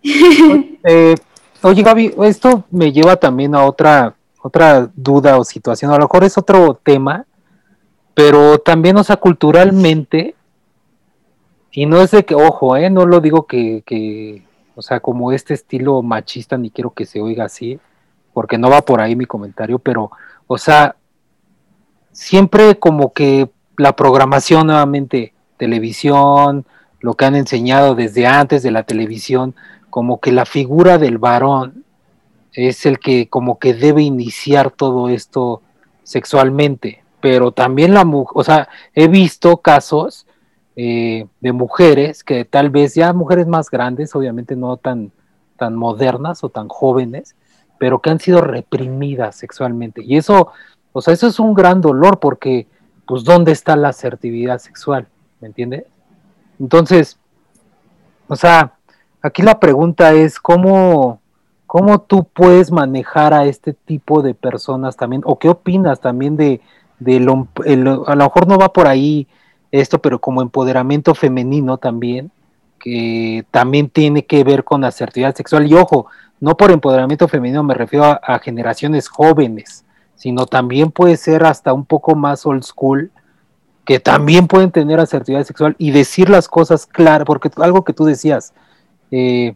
eh, 0.02 1.14
Oye, 1.62 1.82
Gaby, 1.82 2.14
esto 2.24 2.64
me 2.70 2.92
lleva 2.92 3.16
también 3.16 3.54
a 3.54 3.64
otra, 3.64 4.14
otra 4.42 4.90
duda 4.94 5.38
o 5.38 5.44
situación. 5.44 5.90
A 5.90 5.94
lo 5.94 6.04
mejor 6.04 6.24
es 6.24 6.36
otro 6.36 6.78
tema, 6.82 7.24
pero 8.12 8.58
también, 8.58 8.98
o 8.98 9.02
sea, 9.02 9.16
culturalmente, 9.16 10.34
y 11.72 11.86
no 11.86 12.02
es 12.02 12.10
de 12.10 12.26
que, 12.26 12.34
ojo, 12.34 12.76
eh, 12.76 12.90
no 12.90 13.06
lo 13.06 13.20
digo 13.20 13.46
que, 13.46 13.82
que, 13.86 14.44
o 14.74 14.82
sea, 14.82 15.00
como 15.00 15.32
este 15.32 15.54
estilo 15.54 16.02
machista, 16.02 16.58
ni 16.58 16.70
quiero 16.70 16.90
que 16.90 17.06
se 17.06 17.22
oiga 17.22 17.46
así, 17.46 17.80
porque 18.34 18.58
no 18.58 18.68
va 18.68 18.82
por 18.82 19.00
ahí 19.00 19.16
mi 19.16 19.24
comentario, 19.24 19.78
pero, 19.78 20.10
o 20.46 20.58
sea, 20.58 20.94
siempre 22.12 22.78
como 22.78 23.14
que 23.14 23.48
la 23.80 23.96
programación 23.96 24.68
nuevamente, 24.68 25.32
televisión, 25.56 26.64
lo 27.00 27.14
que 27.14 27.24
han 27.24 27.34
enseñado 27.34 27.94
desde 27.94 28.26
antes 28.26 28.62
de 28.62 28.70
la 28.70 28.82
televisión, 28.84 29.54
como 29.88 30.20
que 30.20 30.32
la 30.32 30.44
figura 30.44 30.98
del 30.98 31.18
varón 31.18 31.84
es 32.52 32.86
el 32.86 32.98
que 32.98 33.28
como 33.28 33.58
que 33.58 33.74
debe 33.74 34.02
iniciar 34.02 34.70
todo 34.70 35.08
esto 35.08 35.62
sexualmente, 36.02 37.02
pero 37.20 37.52
también 37.52 37.94
la 37.94 38.04
mujer, 38.04 38.32
o 38.34 38.44
sea, 38.44 38.68
he 38.94 39.08
visto 39.08 39.58
casos 39.58 40.26
eh, 40.76 41.26
de 41.40 41.52
mujeres 41.52 42.24
que 42.24 42.44
tal 42.44 42.70
vez 42.70 42.94
ya 42.94 43.12
mujeres 43.12 43.46
más 43.46 43.70
grandes, 43.70 44.14
obviamente 44.14 44.56
no 44.56 44.76
tan, 44.76 45.12
tan 45.56 45.74
modernas 45.74 46.42
o 46.44 46.48
tan 46.48 46.68
jóvenes, 46.68 47.36
pero 47.78 48.00
que 48.00 48.10
han 48.10 48.20
sido 48.20 48.40
reprimidas 48.40 49.36
sexualmente. 49.36 50.02
Y 50.04 50.16
eso, 50.16 50.52
o 50.92 51.00
sea, 51.00 51.14
eso 51.14 51.26
es 51.26 51.38
un 51.40 51.54
gran 51.54 51.80
dolor 51.80 52.18
porque, 52.20 52.66
pues, 53.10 53.24
¿dónde 53.24 53.52
está 53.52 53.76
la 53.76 53.88
asertividad 53.88 54.58
sexual? 54.58 55.06
¿Me 55.40 55.48
entiendes? 55.48 55.84
Entonces, 56.58 57.18
o 58.28 58.36
sea, 58.36 58.74
Aquí 59.22 59.42
la 59.42 59.60
pregunta 59.60 60.12
es 60.14 60.40
cómo, 60.40 61.20
cómo 61.66 62.00
tú 62.00 62.24
puedes 62.24 62.70
manejar 62.70 63.34
a 63.34 63.44
este 63.44 63.74
tipo 63.74 64.22
de 64.22 64.34
personas 64.34 64.96
también, 64.96 65.22
o 65.26 65.38
qué 65.38 65.50
opinas 65.50 66.00
también 66.00 66.36
de, 66.36 66.60
de 66.98 67.20
lo, 67.20 67.48
a 68.06 68.14
lo 68.14 68.24
mejor 68.24 68.48
no 68.48 68.56
va 68.56 68.72
por 68.72 68.86
ahí 68.86 69.26
esto, 69.72 70.00
pero 70.00 70.20
como 70.20 70.40
empoderamiento 70.40 71.14
femenino 71.14 71.76
también, 71.76 72.30
que 72.78 73.44
también 73.50 73.90
tiene 73.90 74.24
que 74.24 74.42
ver 74.42 74.64
con 74.64 74.84
asertividad 74.84 75.34
sexual. 75.34 75.70
Y 75.70 75.74
ojo, 75.74 76.06
no 76.40 76.56
por 76.56 76.70
empoderamiento 76.70 77.28
femenino 77.28 77.62
me 77.62 77.74
refiero 77.74 78.06
a, 78.06 78.12
a 78.22 78.38
generaciones 78.38 79.06
jóvenes, 79.08 79.84
sino 80.20 80.44
también 80.44 80.90
puede 80.90 81.16
ser 81.16 81.46
hasta 81.46 81.72
un 81.72 81.86
poco 81.86 82.14
más 82.14 82.44
old 82.44 82.62
school, 82.62 83.10
que 83.86 84.00
también 84.00 84.48
pueden 84.48 84.70
tener 84.70 85.00
asertividad 85.00 85.44
sexual 85.44 85.74
y 85.78 85.92
decir 85.92 86.28
las 86.28 86.46
cosas 86.46 86.84
claras, 86.84 87.24
porque 87.24 87.50
algo 87.56 87.84
que 87.84 87.94
tú 87.94 88.04
decías, 88.04 88.52
eh, 89.10 89.54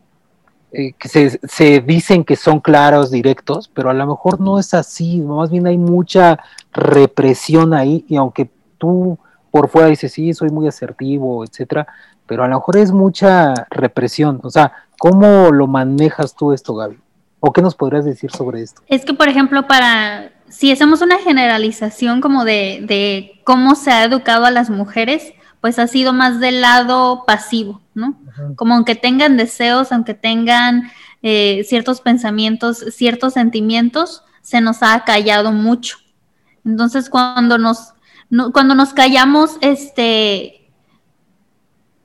eh, 0.73 0.95
que 0.99 1.09
se, 1.11 1.81
dicen 1.81 2.25
que 2.25 2.37
son 2.37 2.61
claros, 2.61 3.11
directos, 3.11 3.71
pero 3.75 3.91
a 3.91 3.93
lo 3.93 4.07
mejor 4.07 4.41
no 4.41 4.59
es 4.59 4.73
así, 4.73 5.21
más 5.21 5.51
bien 5.51 5.67
hay 5.67 5.77
mucha 5.77 6.39
represión 6.73 7.75
ahí 7.75 8.07
y 8.09 8.17
aunque 8.17 8.49
tú 8.79 9.19
por 9.51 9.69
fuera 9.69 9.89
dices, 9.89 10.13
sí, 10.13 10.33
soy 10.33 10.49
muy 10.49 10.67
asertivo, 10.67 11.45
etcétera, 11.45 11.87
pero 12.27 12.43
a 12.43 12.49
lo 12.49 12.55
mejor 12.55 12.79
es 12.79 12.91
mucha 12.91 13.53
represión, 13.69 14.41
o 14.43 14.49
sea, 14.49 14.73
¿cómo 14.99 15.51
lo 15.51 15.67
manejas 15.67 16.35
tú 16.35 16.55
esto, 16.55 16.75
Gaby? 16.75 16.99
¿O 17.39 17.53
qué 17.53 17.61
nos 17.61 17.75
podrías 17.75 18.07
decir 18.07 18.31
sobre 18.31 18.63
esto? 18.63 18.81
Es 18.89 19.05
que, 19.05 19.13
por 19.13 19.29
ejemplo, 19.29 19.67
para, 19.67 20.31
si 20.55 20.71
hacemos 20.71 21.03
una 21.03 21.19
generalización 21.19 22.21
como 22.21 22.45
de, 22.45 22.85
de 22.87 23.41
cómo 23.43 23.75
se 23.75 23.91
ha 23.91 24.05
educado 24.05 24.45
a 24.45 24.53
las 24.53 24.71
mujeres, 24.71 25.35
pues 25.61 25.81
ha 25.81 25.89
sido 25.89 26.13
más 26.13 26.39
del 26.39 26.61
lado 26.61 27.25
pasivo, 27.27 27.81
¿no? 27.93 28.21
Como 28.55 28.75
aunque 28.75 28.95
tengan 28.95 29.37
deseos, 29.37 29.91
aunque 29.91 30.15
tengan 30.15 30.93
eh, 31.23 31.65
ciertos 31.67 32.01
pensamientos, 32.01 32.85
ciertos 32.91 33.33
sentimientos, 33.33 34.23
se 34.43 34.61
nos 34.61 34.83
ha 34.83 35.03
callado 35.05 35.51
mucho. 35.51 35.97
Entonces, 36.65 37.11
cuando 37.11 37.59
nos, 37.59 37.95
cuando 38.53 38.77
nos 38.77 38.95
callamos, 38.95 39.57
este, 39.61 40.71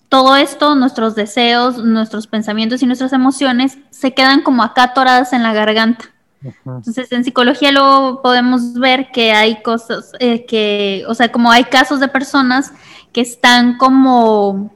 todo 0.08 0.36
esto, 0.36 0.74
nuestros 0.74 1.14
deseos, 1.14 1.84
nuestros 1.84 2.26
pensamientos 2.26 2.82
y 2.82 2.88
nuestras 2.88 3.14
emociones 3.14 3.78
se 3.92 4.16
quedan 4.16 4.42
como 4.42 4.64
acá 4.64 4.84
atoradas 4.84 5.34
en 5.34 5.44
la 5.44 5.54
garganta. 5.54 6.06
Entonces, 6.42 7.12
en 7.12 7.24
psicología 7.24 7.72
luego 7.72 8.22
podemos 8.22 8.74
ver 8.74 9.12
que 9.12 9.34
hay 9.34 9.62
cosas 9.62 10.12
eh, 10.20 10.46
que, 10.46 11.04
o 11.08 11.14
sea, 11.14 11.32
como 11.32 11.52
hay 11.52 11.66
casos 11.66 12.00
de 12.00 12.08
personas 12.08 12.72
que 13.12 13.22
están 13.22 13.78
como 13.78 14.72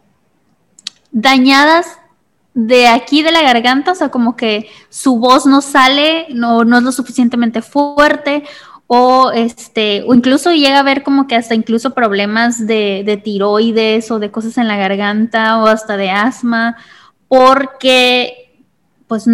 dañadas 1.11 1.85
de 2.53 2.87
aquí 2.87 3.23
de 3.23 3.31
la 3.31 3.41
garganta, 3.41 3.93
o 3.93 3.95
sea, 3.95 4.09
como 4.09 4.35
que 4.35 4.69
su 4.89 5.17
voz 5.17 5.45
no 5.45 5.61
sale, 5.61 6.27
no, 6.29 6.63
no 6.65 6.77
es 6.77 6.83
lo 6.83 6.91
suficientemente 6.91 7.61
fuerte, 7.61 8.43
o 8.87 9.31
este, 9.31 10.03
o 10.05 10.13
incluso 10.13 10.51
llega 10.51 10.77
a 10.77 10.81
haber 10.81 11.03
como 11.03 11.25
que 11.27 11.35
hasta 11.35 11.55
incluso 11.55 11.93
problemas 11.95 12.67
de, 12.67 13.03
de 13.05 13.17
tiroides 13.17 14.11
o 14.11 14.19
de 14.19 14.29
cosas 14.29 14.57
en 14.57 14.67
la 14.67 14.77
garganta 14.77 15.63
o 15.63 15.67
hasta 15.67 15.97
de 15.97 16.11
asma, 16.11 16.75
porque 17.27 18.51
pues 19.07 19.25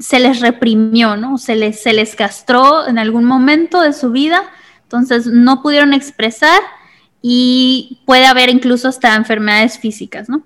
se 0.00 0.20
les 0.20 0.40
reprimió, 0.40 1.16
¿no? 1.16 1.38
Se 1.38 1.54
les, 1.54 1.82
se 1.82 1.92
les 1.92 2.14
castró 2.14 2.88
en 2.88 2.98
algún 2.98 3.24
momento 3.24 3.80
de 3.80 3.92
su 3.92 4.10
vida, 4.10 4.42
entonces 4.82 5.26
no 5.26 5.62
pudieron 5.62 5.92
expresar 5.92 6.60
y 7.20 8.00
puede 8.06 8.26
haber 8.26 8.48
incluso 8.48 8.88
hasta 8.88 9.14
enfermedades 9.14 9.78
físicas, 9.78 10.28
¿no? 10.28 10.42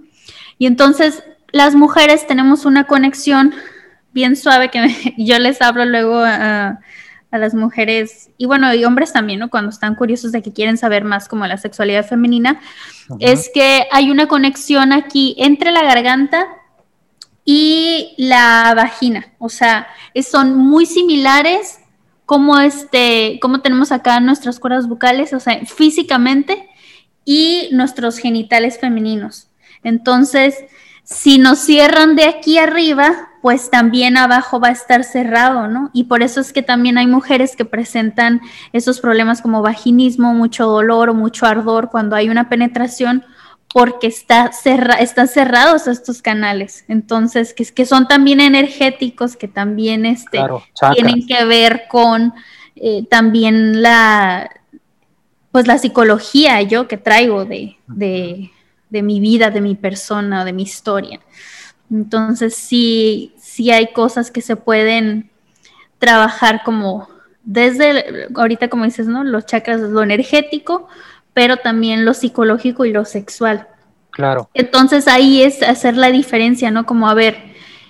Y 0.58 0.66
entonces 0.66 1.22
las 1.52 1.74
mujeres 1.74 2.26
tenemos 2.26 2.64
una 2.64 2.84
conexión 2.84 3.54
bien 4.12 4.36
suave 4.36 4.70
que 4.70 5.14
yo 5.18 5.38
les 5.38 5.62
hablo 5.62 5.84
luego 5.84 6.18
a, 6.18 6.80
las 7.32 7.54
mujeres 7.54 8.30
y 8.38 8.46
bueno, 8.46 8.74
y 8.74 8.84
hombres 8.84 9.12
también, 9.12 9.38
¿no? 9.38 9.50
Cuando 9.50 9.70
están 9.70 9.94
curiosos 9.94 10.32
de 10.32 10.42
que 10.42 10.52
quieren 10.52 10.76
saber 10.76 11.04
más 11.04 11.28
como 11.28 11.46
la 11.46 11.58
sexualidad 11.58 12.04
femenina, 12.04 12.60
es 13.20 13.48
que 13.54 13.86
hay 13.92 14.10
una 14.10 14.26
conexión 14.26 14.92
aquí 14.92 15.36
entre 15.38 15.70
la 15.70 15.84
garganta 15.84 16.44
y 17.44 18.14
la 18.18 18.72
vagina, 18.74 19.32
o 19.38 19.48
sea, 19.48 19.88
son 20.28 20.56
muy 20.56 20.86
similares 20.86 21.80
como 22.26 22.58
este, 22.60 23.38
como 23.42 23.60
tenemos 23.60 23.90
acá 23.90 24.20
nuestras 24.20 24.60
cuerdas 24.60 24.86
bucales, 24.86 25.32
o 25.32 25.40
sea, 25.40 25.64
físicamente 25.66 26.68
y 27.24 27.68
nuestros 27.72 28.18
genitales 28.18 28.78
femeninos. 28.78 29.48
Entonces, 29.82 30.54
si 31.02 31.38
nos 31.38 31.58
cierran 31.58 32.14
de 32.14 32.26
aquí 32.26 32.58
arriba, 32.58 33.30
pues 33.42 33.70
también 33.70 34.16
abajo 34.16 34.60
va 34.60 34.68
a 34.68 34.72
estar 34.72 35.02
cerrado, 35.02 35.66
¿no? 35.66 35.90
Y 35.92 36.04
por 36.04 36.22
eso 36.22 36.40
es 36.40 36.52
que 36.52 36.62
también 36.62 36.98
hay 36.98 37.06
mujeres 37.06 37.56
que 37.56 37.64
presentan 37.64 38.40
esos 38.72 39.00
problemas 39.00 39.42
como 39.42 39.62
vaginismo, 39.62 40.34
mucho 40.34 40.66
dolor 40.66 41.08
o 41.10 41.14
mucho 41.14 41.46
ardor 41.46 41.90
cuando 41.90 42.14
hay 42.14 42.28
una 42.28 42.48
penetración, 42.48 43.24
porque 43.72 44.08
está 44.08 44.52
cerra 44.52 44.94
están 44.94 45.28
cerrados 45.28 45.86
estos 45.86 46.22
canales. 46.22 46.84
Entonces, 46.88 47.54
que, 47.54 47.64
que 47.64 47.86
son 47.86 48.08
también 48.08 48.40
energéticos, 48.40 49.36
que 49.36 49.48
también 49.48 50.06
este, 50.06 50.40
tienen 50.94 51.26
que 51.26 51.44
ver 51.44 51.82
con 51.88 52.32
eh, 52.76 53.06
también 53.08 53.82
la, 53.82 54.50
pues 55.52 55.66
la 55.66 55.78
psicología 55.78 56.62
yo 56.62 56.88
que 56.88 56.96
traigo 56.96 57.44
de, 57.44 57.76
mi 58.90 59.20
vida, 59.20 59.50
de 59.50 59.60
mi 59.60 59.74
persona, 59.74 60.44
de 60.44 60.52
mi 60.52 60.62
historia. 60.62 61.20
Entonces 61.90 62.54
sí, 62.54 63.34
sí 63.38 63.70
hay 63.70 63.92
cosas 63.92 64.30
que 64.30 64.40
se 64.42 64.56
pueden 64.56 65.30
trabajar 65.98 66.62
como 66.64 67.08
desde, 67.42 68.28
ahorita 68.34 68.68
como 68.68 68.84
dices, 68.84 69.06
¿no? 69.06 69.24
Los 69.24 69.46
chakras, 69.46 69.80
lo 69.80 70.02
energético, 70.02 70.88
pero 71.32 71.58
también 71.58 72.04
lo 72.04 72.14
psicológico 72.14 72.84
y 72.84 72.92
lo 72.92 73.04
sexual. 73.04 73.68
Claro. 74.10 74.48
Entonces 74.54 75.08
ahí 75.08 75.42
es 75.42 75.62
hacer 75.62 75.96
la 75.96 76.10
diferencia, 76.10 76.70
¿no? 76.70 76.86
Como 76.86 77.08
a 77.08 77.14
ver, 77.14 77.36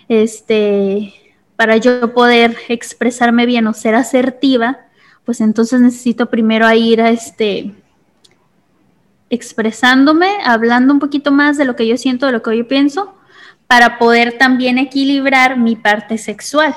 este, 0.09 1.15
para 1.57 1.77
yo 1.77 2.13
poder 2.15 2.57
expresarme 2.69 3.47
bien 3.47 3.67
o 3.67 3.73
ser 3.73 3.95
asertiva, 3.95 4.79
pues 5.25 5.41
entonces 5.41 5.81
necesito 5.81 6.27
primero 6.31 6.71
ir 6.73 7.01
a 7.01 7.11
este 7.11 7.75
expresándome, 9.31 10.29
hablando 10.45 10.93
un 10.93 10.99
poquito 10.99 11.31
más 11.31 11.57
de 11.57 11.65
lo 11.65 11.77
que 11.77 11.87
yo 11.87 11.97
siento, 11.97 12.27
de 12.27 12.33
lo 12.33 12.43
que 12.43 12.57
yo 12.57 12.67
pienso, 12.67 13.15
para 13.69 13.99
poder 13.99 14.39
también 14.39 14.77
equilibrar 14.77 15.57
mi 15.57 15.77
parte 15.77 16.19
sexual. 16.19 16.75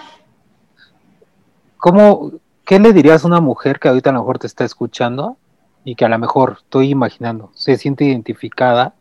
¿cómo, 1.83 2.31
¿qué 2.63 2.79
le 2.79 2.93
dirías 2.93 3.25
a 3.25 3.27
una 3.27 3.41
mujer 3.41 3.77
que 3.77 3.89
ahorita 3.89 4.09
a 4.09 4.13
lo 4.13 4.19
mejor 4.19 4.39
te 4.39 4.47
está 4.47 4.63
escuchando 4.63 5.35
y 5.83 5.95
que 5.95 6.05
a 6.05 6.09
lo 6.09 6.17
mejor 6.17 6.57
estoy 6.59 6.89
imaginando, 6.89 7.51
se 7.53 7.77
siente 7.77 8.05
identificada 8.05 8.93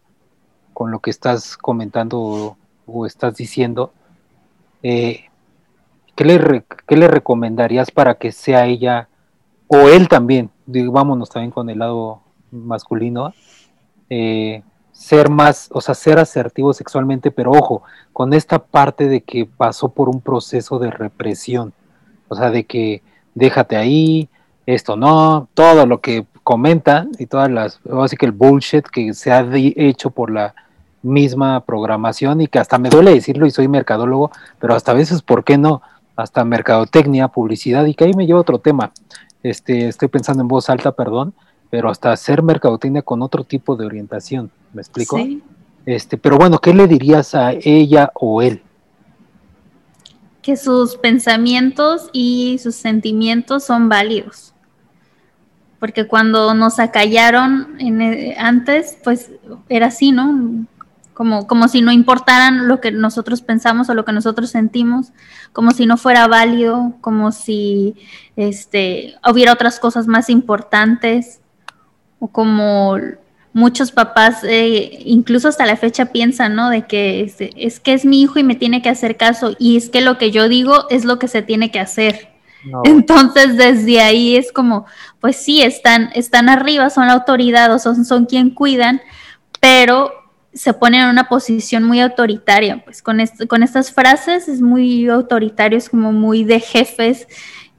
con 0.73 0.91
lo 0.91 1.01
que 1.01 1.11
estás 1.11 1.57
comentando 1.57 2.57
o, 2.87 3.07
estás 3.07 3.37
diciendo? 3.37 3.93
Eh, 4.83 5.27
¿qué, 6.17 6.25
le 6.25 6.65
¿Qué 6.87 6.97
le 6.97 7.09
recomendarías 7.09 7.91
para 7.91 8.15
que 8.15 8.33
sea 8.33 8.67
ella 8.67 9.09
o 9.75 9.89
él 9.89 10.09
también, 10.09 10.51
vámonos 10.67 11.31
también 11.31 11.51
con 11.51 11.71
el 11.71 11.79
lado 11.79 12.21
masculino, 12.51 13.33
eh, 14.11 14.63
ser 14.93 15.31
más, 15.31 15.71
o 15.73 15.81
sea, 15.81 15.95
ser 15.95 16.19
asertivo 16.19 16.75
sexualmente, 16.75 17.31
pero 17.31 17.53
ojo, 17.53 17.83
con 18.13 18.35
esta 18.35 18.59
parte 18.59 19.09
de 19.09 19.23
que 19.23 19.47
pasó 19.47 19.89
por 19.89 20.11
un 20.11 20.21
proceso 20.21 20.79
de 20.79 20.91
represión, 20.91 21.73
o 22.29 22.35
sea, 22.35 22.51
de 22.51 22.65
que 22.65 23.03
déjate 23.35 23.77
ahí, 23.77 24.29
esto 24.67 24.97
no, 24.97 25.49
todo 25.55 25.87
lo 25.87 26.03
que 26.03 26.27
comentan 26.43 27.11
y 27.19 27.27
todas 27.27 27.51
las, 27.51 27.81
así 28.03 28.17
que 28.17 28.27
el 28.27 28.33
bullshit 28.33 28.85
que 28.85 29.15
se 29.15 29.31
ha 29.31 29.47
hecho 29.55 30.11
por 30.11 30.31
la 30.31 30.55
misma 31.03 31.65
programación 31.65 32.41
y 32.41 32.47
que 32.47 32.59
hasta 32.59 32.79
me 32.79 32.89
duele 32.89 33.13
decirlo 33.13 33.47
y 33.47 33.51
soy 33.51 33.69
mercadólogo, 33.69 34.31
pero 34.61 34.75
hasta 34.75 34.93
a 34.93 34.95
veces, 34.95 35.23
¿por 35.23 35.45
qué 35.45 35.59
no? 35.59 35.83
Hasta 36.17 36.45
mercadotecnia, 36.45 37.29
publicidad 37.29 37.87
y 37.87 37.95
que 37.95 38.05
ahí 38.05 38.15
me 38.15 38.27
lleva 38.27 38.41
otro 38.41 38.59
tema. 38.59 38.93
Este, 39.43 39.89
estoy 39.89 40.09
pensando 40.09 40.43
en 40.43 40.49
voz 40.49 40.71
alta, 40.71 40.93
perdón, 40.93 41.35
pero 41.71 41.91
hasta 41.91 42.13
hacer 42.13 42.43
mercadotecnia 42.43 43.03
con 43.03 43.23
otro 43.23 43.45
tipo 43.45 43.77
de 43.77 43.87
orientación, 43.87 44.51
¿me 44.73 44.83
explico? 44.83 45.17
Sí. 45.17 45.43
Este, 45.87 46.17
pero 46.17 46.37
bueno, 46.37 46.59
¿qué 46.59 46.73
le 46.73 46.87
dirías 46.87 47.35
a 47.35 47.53
ella 47.53 48.13
o 48.15 48.41
él? 48.41 48.63
Que 50.41 50.57
sus 50.57 50.97
pensamientos 50.97 52.09
y 52.13 52.59
sus 52.63 52.75
sentimientos 52.75 53.65
son 53.65 53.89
válidos. 53.89 54.52
Porque 55.83 56.07
cuando 56.07 56.55
nos 56.55 56.79
acallaron 56.79 57.75
en, 57.81 58.01
eh, 58.01 58.37
antes, 58.39 58.97
pues 59.03 59.33
era 59.69 59.87
así, 59.87 60.13
¿no? 60.13 60.65
como, 61.13 61.49
como 61.49 61.67
si 61.67 61.83
no 61.83 61.91
importaran 61.91 62.69
lo 62.69 62.81
que 62.81 62.93
nosotros 62.93 63.43
pensamos 63.43 63.89
o 63.89 63.95
lo 63.95 64.05
que 64.05 64.13
nosotros 64.13 64.51
sentimos, 64.51 65.09
como 65.53 65.73
si 65.73 65.87
no 65.87 65.97
fuera 65.97 66.29
válido, 66.29 66.95
como 67.01 67.33
si 67.33 67.97
este, 68.37 69.17
hubiera 69.29 69.53
otras 69.53 69.81
cosas 69.81 70.07
más 70.07 70.31
importantes, 70.31 71.41
o 72.21 72.29
como 72.29 72.97
muchos 73.53 73.91
papás, 73.91 74.45
eh, 74.45 75.01
incluso 75.05 75.49
hasta 75.49 75.67
la 75.67 75.77
fecha 75.77 76.13
piensan, 76.13 76.55
¿no? 76.55 76.71
De 76.71 76.87
que 76.87 77.23
es, 77.23 77.39
es, 77.39 77.81
que 77.81 77.93
es 77.93 78.05
mi 78.05 78.23
hijo 78.23 78.39
y 78.39 78.45
me 78.45 78.55
tiene 78.55 78.83
que 78.83 78.89
hacer 78.89 79.17
caso, 79.17 79.57
y 79.59 79.77
es 79.77 79.91
que 79.91 80.01
lo 80.01 80.17
que 80.17 80.31
yo 80.31 80.49
digo 80.49 80.87
es 80.91 81.05
lo 81.05 81.19
que 81.19 81.27
se 81.27 81.43
tiene 81.43 81.73
que 81.73 81.81
hacer. 81.81 82.32
Entonces, 82.85 83.57
desde 83.57 84.01
ahí 84.01 84.37
es 84.37 84.53
como, 84.53 84.87
pues 85.21 85.37
sí, 85.37 85.63
están, 85.63 86.11
están 86.15 86.49
arriba, 86.49 86.91
son 86.91 87.07
la 87.07 87.15
autoridad 87.15 87.73
o 87.75 87.79
son, 87.79 88.05
son 88.05 88.27
quien 88.27 88.51
cuidan, 88.51 89.01
pero 89.61 90.13
se 90.53 90.75
ponen 90.75 91.03
en 91.03 91.09
una 91.09 91.29
posición 91.29 91.85
muy 91.85 92.01
autoritaria, 92.01 92.85
pues 92.85 93.03
con, 93.03 93.19
con 93.49 93.63
estas 93.63 93.91
frases 93.91 94.49
es 94.49 94.61
muy 94.61 95.09
autoritario, 95.09 95.79
es 95.79 95.89
como 95.89 96.13
muy 96.13 96.45
de 96.45 96.61
jefes 96.61 97.27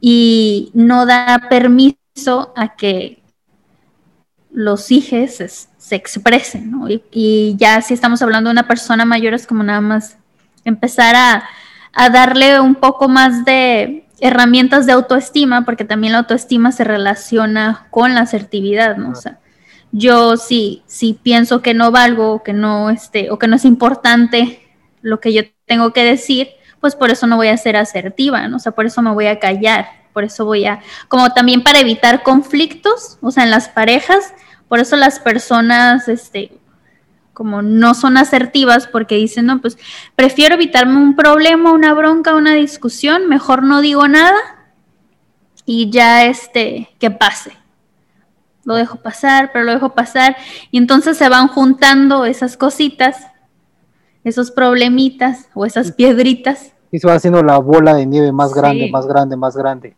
y 0.02 0.72
no 0.74 1.06
da 1.06 1.48
permiso 1.50 2.52
a 2.56 2.76
que 2.76 3.22
los 4.52 4.92
hijos 4.92 5.68
se, 5.78 5.96
expresen, 5.96 6.72
¿no? 6.72 6.88
y, 6.90 7.56
ya 7.58 7.82
si 7.82 7.94
estamos 7.94 8.22
hablando 8.22 8.50
de 8.50 8.54
una 8.54 8.68
persona 8.68 9.06
mayor 9.06 9.34
es 9.34 9.48
como 9.48 9.64
nada 9.64 9.82
más 9.82 10.18
empezar 10.66 11.16
a, 11.16 11.44
darle 12.12 12.60
un 12.60 12.74
poco 12.74 13.08
más 13.08 13.46
de 13.46 14.08
herramientas 14.24 14.86
de 14.86 14.94
autoestima, 14.94 15.66
porque 15.66 15.84
también 15.84 16.14
la 16.14 16.20
autoestima 16.20 16.72
se 16.72 16.86
relaciona 16.86 17.88
con 17.92 18.16
la 18.16 18.22
asertividad, 18.22 18.96
¿no? 18.96 19.10
O 19.10 19.16
sea, 19.16 19.40
yo 19.92 20.38
sí, 20.38 20.82
sí 20.88 21.20
pienso 21.22 21.62
que 21.62 21.74
no 21.74 21.92
valgo 21.92 22.42
que 22.42 22.54
no, 22.54 22.90
este, 22.90 23.32
o 23.32 23.38
que 23.38 23.50
no 23.50 23.58
es 23.58 23.66
importante 23.66 24.62
lo 25.02 25.20
que 25.20 25.34
yo 25.34 25.42
tengo 25.66 25.92
que 25.92 26.06
decir, 26.06 26.48
pues 26.80 26.96
por 26.96 27.12
eso 27.12 27.28
no 27.28 27.36
voy 27.36 27.50
a 27.50 27.58
ser 27.58 27.76
asertiva, 27.76 28.48
¿no? 28.48 28.56
O 28.56 28.60
sea, 28.60 28.72
por 28.72 28.86
eso 28.86 29.02
me 29.02 29.12
voy 29.12 29.28
a 29.28 29.40
callar, 29.40 29.88
por 30.14 30.24
eso 30.24 30.46
voy 30.46 30.64
a, 30.68 30.80
como 31.10 31.34
también 31.34 31.62
para 31.62 31.82
evitar 31.82 32.24
conflictos, 32.24 33.18
o 33.22 33.30
sea, 33.30 33.44
en 33.44 33.52
las 33.52 33.68
parejas, 33.68 34.34
por 34.70 34.80
eso 34.80 34.96
las 34.96 35.20
personas, 35.20 36.08
este, 36.08 36.54
como 37.34 37.62
no 37.62 37.94
son 37.94 38.18
asertivas 38.18 38.88
porque 38.88 39.16
dicen, 39.16 39.48
no, 39.48 39.62
pues 39.62 39.78
prefiero 40.16 40.56
evitarme 40.56 40.98
un 40.98 41.16
problema, 41.16 41.72
una 41.72 41.94
bronca, 41.94 42.36
una 42.36 42.54
discusión, 42.54 43.28
mejor 43.28 43.64
no 43.64 43.82
digo 43.82 44.08
nada 44.08 44.38
y 45.66 45.90
ya, 45.90 46.26
este, 46.26 46.90
que 47.00 47.10
pase 47.12 47.58
lo 48.66 48.76
dejo 48.76 48.98
pasar, 48.98 49.52
pero 49.52 49.66
lo 49.66 49.74
dejo 49.74 49.90
pasar, 49.90 50.36
y 50.72 50.78
entonces 50.78 51.18
se 51.18 51.30
van 51.30 51.48
juntando 51.48 52.26
esas 52.26 52.58
cositas, 52.58 53.28
esos 54.24 54.52
problemitas 54.52 55.50
o 55.54 55.66
esas 55.66 55.92
piedritas. 55.92 56.72
Y 56.92 57.00
se 57.00 57.08
va 57.08 57.16
haciendo 57.16 57.44
la 57.44 57.58
bola 57.58 57.96
de 57.96 58.06
nieve 58.06 58.32
más 58.32 58.54
grande, 58.54 58.90
más 58.90 59.06
grande, 59.06 59.36
más 59.36 59.58
grande. 59.58 59.96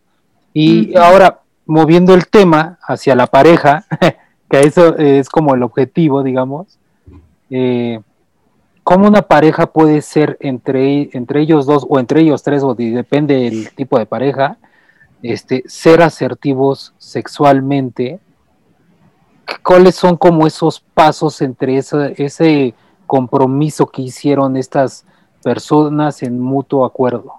Y 0.53 0.95
ahora, 0.97 1.41
moviendo 1.65 2.13
el 2.13 2.27
tema 2.27 2.79
hacia 2.81 3.15
la 3.15 3.27
pareja, 3.27 3.85
que 4.49 4.61
eso 4.61 4.95
es 4.97 5.29
como 5.29 5.53
el 5.53 5.63
objetivo, 5.63 6.23
digamos, 6.23 6.79
eh, 7.49 7.99
¿cómo 8.84 9.08
una 9.08 9.23
pareja 9.23 9.67
puede 9.67 10.01
ser 10.01 10.38
entre, 10.39 11.10
entre 11.13 11.41
ellos 11.41 11.65
dos 11.65 11.86
o 11.89 11.99
entre 11.99 12.21
ellos 12.21 12.43
tres, 12.43 12.63
o 12.63 12.75
depende 12.75 13.36
del 13.36 13.71
tipo 13.71 13.97
de 13.99 14.05
pareja, 14.05 14.58
este, 15.21 15.63
ser 15.67 16.01
asertivos 16.01 16.93
sexualmente 16.97 18.19
¿cuáles 19.63 19.95
son 19.95 20.17
como 20.17 20.47
esos 20.47 20.79
pasos 20.79 21.41
entre 21.41 21.77
ese 21.77 22.73
compromiso 23.05 23.88
que 23.88 24.03
hicieron 24.03 24.58
estas 24.58 25.05
personas 25.43 26.23
en 26.23 26.39
mutuo 26.39 26.86
acuerdo? 26.86 27.34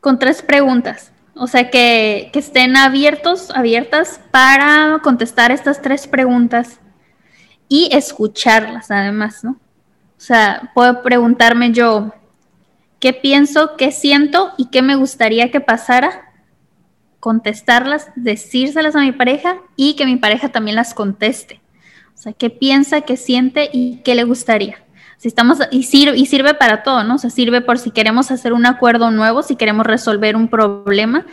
Con 0.00 0.18
tres 0.18 0.42
preguntas. 0.42 1.12
O 1.34 1.46
sea, 1.46 1.70
que, 1.70 2.28
que, 2.32 2.38
estén 2.40 2.76
abiertos, 2.76 3.50
abiertas 3.54 4.20
para 4.30 5.00
contestar 5.02 5.50
estas 5.50 5.80
tres 5.80 6.06
preguntas 6.06 6.78
y 7.72 7.88
escucharlas 7.90 8.90
además, 8.90 9.42
¿no? 9.44 9.52
O 9.52 10.18
sea, 10.18 10.70
puedo 10.74 11.02
preguntarme 11.02 11.72
yo 11.72 12.12
qué 13.00 13.14
pienso, 13.14 13.78
qué 13.78 13.92
siento 13.92 14.52
y 14.58 14.66
qué 14.66 14.82
me 14.82 14.94
gustaría 14.94 15.50
que 15.50 15.62
pasara 15.62 16.34
contestarlas, 17.18 18.10
decírselas 18.14 18.94
a 18.94 19.00
mi 19.00 19.12
pareja 19.12 19.56
y 19.74 19.96
que 19.96 20.04
mi 20.04 20.16
pareja 20.16 20.50
también 20.50 20.76
las 20.76 20.92
conteste. 20.92 21.62
O 22.14 22.18
sea, 22.18 22.34
qué 22.34 22.50
piensa, 22.50 23.00
qué 23.00 23.16
siente 23.16 23.70
y 23.72 24.02
qué 24.04 24.14
le 24.16 24.24
gustaría. 24.24 24.84
Si 25.16 25.28
estamos, 25.28 25.58
y, 25.70 25.84
sirve, 25.84 26.18
y 26.18 26.26
sirve 26.26 26.52
para 26.52 26.82
todo, 26.82 27.04
¿no? 27.04 27.14
O 27.14 27.18
sea, 27.18 27.30
sirve 27.30 27.62
por 27.62 27.78
si 27.78 27.90
queremos 27.90 28.30
hacer 28.30 28.52
un 28.52 28.66
acuerdo 28.66 29.10
nuevo, 29.10 29.42
si 29.42 29.56
queremos 29.56 29.86
resolver 29.86 30.36
un 30.36 30.48
problema, 30.48 31.24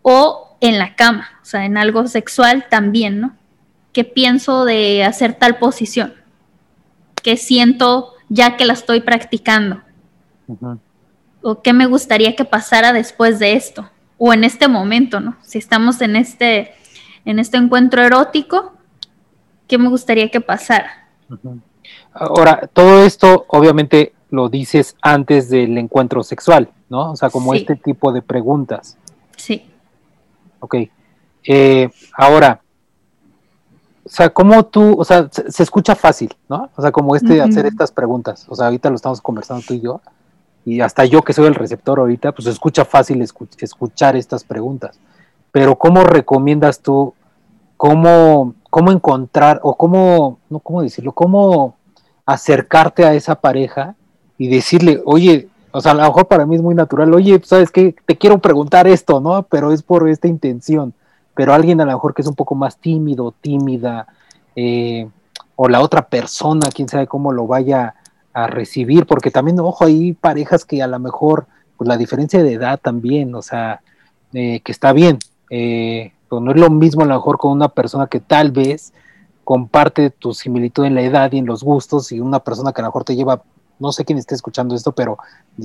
o 0.00 0.56
en 0.62 0.78
la 0.78 0.94
cama, 0.94 1.28
o 1.42 1.44
sea, 1.44 1.66
en 1.66 1.76
algo 1.76 2.06
sexual 2.06 2.64
también, 2.70 3.20
¿no? 3.20 3.35
¿Qué 3.96 4.04
pienso 4.04 4.66
de 4.66 5.04
hacer 5.04 5.32
tal 5.32 5.56
posición? 5.56 6.12
¿Qué 7.22 7.38
siento 7.38 8.12
ya 8.28 8.58
que 8.58 8.66
la 8.66 8.74
estoy 8.74 9.00
practicando? 9.00 9.80
¿O 11.40 11.62
qué 11.62 11.72
me 11.72 11.86
gustaría 11.86 12.36
que 12.36 12.44
pasara 12.44 12.92
después 12.92 13.38
de 13.38 13.54
esto? 13.54 13.88
o 14.18 14.32
en 14.32 14.44
este 14.44 14.68
momento, 14.68 15.20
¿no? 15.20 15.36
Si 15.42 15.58
estamos 15.58 16.00
en 16.00 16.16
este, 16.16 16.72
en 17.24 17.38
este 17.38 17.56
encuentro 17.56 18.02
erótico, 18.02 18.72
¿qué 19.66 19.78
me 19.78 19.88
gustaría 19.88 20.30
que 20.30 20.40
pasara? 20.40 21.08
Ahora, 22.12 22.68
todo 22.72 23.04
esto 23.04 23.44
obviamente 23.48 24.14
lo 24.30 24.48
dices 24.48 24.96
antes 25.02 25.50
del 25.50 25.76
encuentro 25.78 26.22
sexual, 26.22 26.70
¿no? 26.88 27.12
O 27.12 27.16
sea, 27.16 27.30
como 27.30 27.54
este 27.54 27.76
tipo 27.76 28.12
de 28.12 28.22
preguntas. 28.22 28.96
Sí. 29.36 29.66
Ok. 30.60 30.76
Eh, 31.44 31.90
ahora, 32.14 32.60
o 34.06 34.08
sea, 34.08 34.30
¿cómo 34.30 34.64
tú, 34.64 34.94
o 34.96 35.04
sea, 35.04 35.28
se, 35.32 35.62
escucha 35.64 35.96
fácil, 35.96 36.32
¿no? 36.48 36.70
O 36.76 36.82
sea, 36.82 36.92
como 36.92 37.16
este 37.16 37.42
hacer 37.42 37.66
estas 37.66 37.90
preguntas. 37.90 38.46
O 38.48 38.54
sea, 38.54 38.66
ahorita 38.66 38.88
lo 38.88 38.94
estamos 38.94 39.20
conversando 39.20 39.64
tú 39.66 39.74
y 39.74 39.80
yo 39.80 40.00
y 40.64 40.80
hasta 40.80 41.04
yo 41.04 41.22
que 41.22 41.32
soy 41.32 41.46
el 41.46 41.56
receptor 41.56 41.98
ahorita, 41.98 42.30
pues 42.30 42.46
escucha 42.46 42.84
fácil 42.84 43.20
escuchar 43.20 44.14
estas 44.14 44.44
preguntas. 44.44 45.00
Pero 45.50 45.76
¿cómo 45.76 46.04
recomiendas 46.04 46.80
tú, 46.80 47.14
cómo, 47.76 48.54
cómo 48.70 48.92
encontrar, 48.92 49.58
o 49.64 49.74
cómo, 49.74 50.38
no, 50.50 50.60
cómo 50.60 50.82
decirlo, 50.82 51.10
cómo 51.10 51.74
acercarte 52.24 53.04
a 53.04 53.14
esa 53.14 53.34
pareja 53.34 53.96
y 54.38 54.46
decirle, 54.46 55.02
oye, 55.04 55.48
o 55.72 55.80
sea, 55.80 55.92
a 55.92 55.94
lo 55.96 56.02
mejor 56.02 56.28
para 56.28 56.46
mí 56.46 56.54
es 56.54 56.62
muy 56.62 56.76
natural, 56.76 57.12
oye, 57.12 57.40
¿sabes 57.44 57.72
qué? 57.72 57.94
Te 58.06 58.16
quiero 58.16 58.38
preguntar 58.38 58.86
esto, 58.86 59.20
¿no? 59.20 59.42
Pero 59.42 59.72
es 59.72 59.82
por 59.82 60.08
esta 60.08 60.28
intención. 60.28 60.94
Pero 61.36 61.54
alguien 61.54 61.80
a 61.80 61.84
lo 61.84 61.92
mejor 61.92 62.14
que 62.14 62.22
es 62.22 62.28
un 62.28 62.34
poco 62.34 62.56
más 62.56 62.78
tímido, 62.78 63.32
tímida, 63.40 64.08
eh, 64.56 65.08
o 65.54 65.68
la 65.68 65.80
otra 65.80 66.08
persona, 66.08 66.68
quién 66.74 66.88
sabe 66.88 67.06
cómo 67.06 67.30
lo 67.30 67.46
vaya 67.46 67.94
a 68.32 68.46
recibir, 68.48 69.06
porque 69.06 69.30
también, 69.30 69.60
ojo, 69.60 69.84
hay 69.84 70.12
parejas 70.12 70.64
que 70.64 70.82
a 70.82 70.86
lo 70.86 70.98
mejor 70.98 71.46
pues 71.76 71.88
la 71.88 71.96
diferencia 71.96 72.42
de 72.42 72.54
edad 72.54 72.80
también, 72.82 73.34
o 73.34 73.42
sea, 73.42 73.80
eh, 74.32 74.60
que 74.60 74.72
está 74.72 74.92
bien, 74.92 75.18
eh, 75.50 76.12
pero 76.28 76.40
no 76.40 76.50
es 76.52 76.60
lo 76.60 76.70
mismo 76.70 77.02
a 77.02 77.06
lo 77.06 77.14
mejor 77.14 77.38
con 77.38 77.52
una 77.52 77.68
persona 77.68 78.06
que 78.06 78.20
tal 78.20 78.50
vez 78.50 78.92
comparte 79.44 80.10
tu 80.10 80.34
similitud 80.34 80.84
en 80.84 80.94
la 80.94 81.02
edad 81.02 81.32
y 81.32 81.38
en 81.38 81.46
los 81.46 81.62
gustos 81.62 82.10
y 82.12 82.20
una 82.20 82.40
persona 82.40 82.72
que 82.72 82.80
a 82.80 82.84
lo 82.84 82.88
mejor 82.88 83.04
te 83.04 83.14
lleva, 83.14 83.42
no 83.78 83.92
sé 83.92 84.04
quién 84.04 84.18
esté 84.18 84.34
escuchando 84.34 84.74
esto, 84.74 84.92
pero 84.92 85.18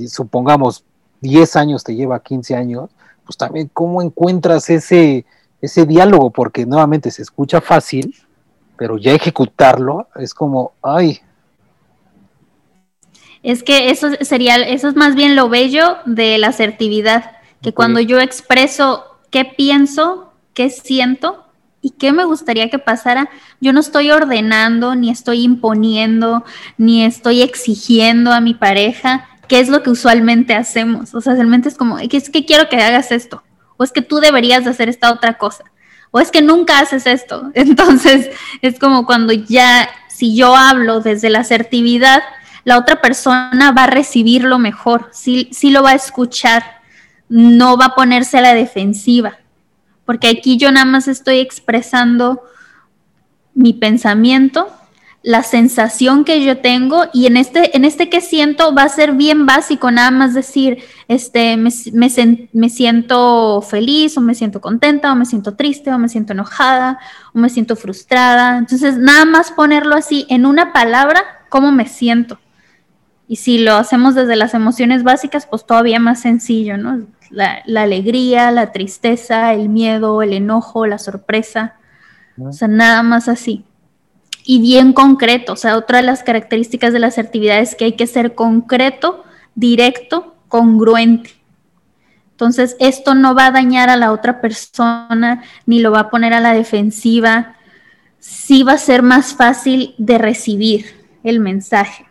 supongamos 0.08 0.84
10 1.20 1.56
años 1.56 1.82
te 1.82 1.94
lleva 1.94 2.22
15 2.22 2.54
años, 2.54 2.90
pues 3.24 3.36
también 3.36 3.70
cómo 3.72 4.02
encuentras 4.02 4.70
ese, 4.70 5.24
ese 5.62 5.86
diálogo, 5.86 6.30
porque 6.30 6.66
nuevamente 6.66 7.10
se 7.10 7.22
escucha 7.22 7.60
fácil, 7.60 8.14
pero 8.76 8.98
ya 8.98 9.12
ejecutarlo 9.12 10.08
es 10.16 10.34
como, 10.34 10.72
ay. 10.82 11.20
Es 13.44 13.62
que 13.62 13.90
eso 13.90 14.08
sería, 14.20 14.56
eso 14.56 14.88
es 14.88 14.96
más 14.96 15.14
bien 15.14 15.36
lo 15.36 15.48
bello 15.48 15.98
de 16.04 16.36
la 16.38 16.48
asertividad, 16.48 17.30
que 17.62 17.72
cuando 17.72 18.00
yo 18.00 18.20
expreso 18.20 19.04
qué 19.30 19.44
pienso, 19.44 20.32
qué 20.52 20.68
siento 20.68 21.44
y 21.80 21.90
qué 21.90 22.12
me 22.12 22.24
gustaría 22.24 22.68
que 22.68 22.80
pasara, 22.80 23.30
yo 23.60 23.72
no 23.72 23.80
estoy 23.80 24.10
ordenando, 24.10 24.96
ni 24.96 25.10
estoy 25.10 25.44
imponiendo, 25.44 26.44
ni 26.76 27.04
estoy 27.04 27.42
exigiendo 27.42 28.32
a 28.32 28.40
mi 28.40 28.54
pareja 28.54 29.28
qué 29.46 29.60
es 29.60 29.68
lo 29.68 29.82
que 29.82 29.90
usualmente 29.90 30.54
hacemos. 30.54 31.14
O 31.14 31.20
sea, 31.20 31.34
realmente 31.34 31.68
es 31.68 31.76
como, 31.76 31.98
es 31.98 32.30
que 32.30 32.44
quiero 32.44 32.68
que 32.68 32.76
hagas 32.76 33.12
esto, 33.12 33.42
o 33.82 33.84
es 33.84 33.92
que 33.92 34.02
tú 34.02 34.20
deberías 34.20 34.64
de 34.64 34.70
hacer 34.70 34.88
esta 34.88 35.12
otra 35.12 35.36
cosa, 35.38 35.64
o 36.10 36.20
es 36.20 36.30
que 36.30 36.40
nunca 36.40 36.78
haces 36.78 37.06
esto. 37.06 37.50
Entonces, 37.54 38.30
es 38.62 38.78
como 38.78 39.04
cuando 39.04 39.32
ya, 39.32 39.88
si 40.08 40.34
yo 40.34 40.56
hablo 40.56 41.00
desde 41.00 41.30
la 41.30 41.40
asertividad, 41.40 42.22
la 42.64 42.78
otra 42.78 43.00
persona 43.00 43.72
va 43.72 43.84
a 43.84 43.88
recibirlo 43.88 44.58
mejor, 44.58 45.10
sí, 45.12 45.48
sí 45.52 45.70
lo 45.70 45.82
va 45.82 45.90
a 45.90 45.94
escuchar, 45.96 46.80
no 47.28 47.76
va 47.76 47.86
a 47.86 47.94
ponerse 47.94 48.38
a 48.38 48.42
la 48.42 48.54
defensiva 48.54 49.38
porque 50.04 50.28
aquí 50.28 50.56
yo 50.56 50.70
nada 50.72 50.84
más 50.84 51.08
estoy 51.08 51.38
expresando 51.38 52.42
mi 53.54 53.72
pensamiento, 53.72 54.68
la 55.22 55.42
sensación 55.42 56.24
que 56.24 56.44
yo 56.44 56.58
tengo 56.58 57.04
y 57.12 57.26
en 57.26 57.36
este, 57.36 57.76
en 57.76 57.84
este 57.84 58.08
que 58.08 58.20
siento 58.20 58.74
va 58.74 58.82
a 58.82 58.88
ser 58.88 59.12
bien 59.12 59.46
básico, 59.46 59.90
nada 59.90 60.10
más 60.10 60.34
decir, 60.34 60.82
este, 61.08 61.56
me, 61.56 61.70
me, 61.92 62.68
siento 62.68 63.62
feliz 63.62 64.16
o 64.16 64.20
me 64.20 64.34
siento 64.34 64.60
contenta 64.60 65.12
o 65.12 65.14
me 65.14 65.24
siento 65.24 65.54
triste 65.54 65.92
o 65.92 65.98
me 65.98 66.08
siento 66.08 66.32
enojada 66.32 66.98
o 67.34 67.38
me 67.38 67.48
siento 67.48 67.76
frustrada. 67.76 68.58
Entonces, 68.58 68.98
nada 68.98 69.24
más 69.24 69.52
ponerlo 69.52 69.94
así 69.94 70.26
en 70.28 70.44
una 70.44 70.72
palabra, 70.72 71.22
cómo 71.48 71.70
me 71.70 71.86
siento. 71.86 72.38
Y 73.28 73.36
si 73.36 73.58
lo 73.58 73.76
hacemos 73.76 74.14
desde 74.14 74.36
las 74.36 74.54
emociones 74.54 75.04
básicas, 75.04 75.46
pues 75.46 75.64
todavía 75.64 76.00
más 76.00 76.20
sencillo, 76.20 76.76
¿no? 76.76 77.06
la, 77.32 77.82
alegría, 77.82 78.50
la 78.50 78.72
tristeza, 78.72 79.52
el 79.54 79.68
miedo, 79.68 80.22
el 80.22 80.32
enojo, 80.32 80.86
la 80.86 80.98
sorpresa. 80.98 81.76
O 82.38 82.52
sea, 82.52 82.68
nada 82.68 83.02
más 83.02 83.28
así. 83.28 83.64
Y 84.44 84.60
bien 84.60 84.92
concreto. 84.92 85.52
O 85.52 85.56
sea, 85.56 85.76
otra 85.76 85.98
de 85.98 86.04
las 86.04 86.22
características 86.22 86.92
de 86.92 86.98
la 86.98 87.08
asertividad 87.08 87.60
es 87.60 87.74
que 87.74 87.84
hay 87.84 87.92
que 87.92 88.06
ser 88.06 88.34
concreto, 88.34 89.24
directo, 89.54 90.34
congruente. 90.48 91.30
Entonces, 92.32 92.76
esto 92.80 93.14
no 93.14 93.34
va 93.34 93.46
a 93.46 93.50
dañar 93.52 93.88
a 93.88 93.96
la 93.96 94.10
otra 94.10 94.40
persona 94.40 95.42
ni 95.64 95.80
lo 95.80 95.92
va 95.92 96.00
a 96.00 96.10
poner 96.10 96.32
a 96.34 96.40
la 96.40 96.54
defensiva. 96.54 97.56
Sí 98.18 98.62
va 98.62 98.72
a 98.72 98.78
ser 98.78 99.02
más 99.02 99.34
fácil 99.34 99.94
de 99.98 100.18
recibir 100.18 100.86
el 101.22 101.40
mensaje. 101.40 102.06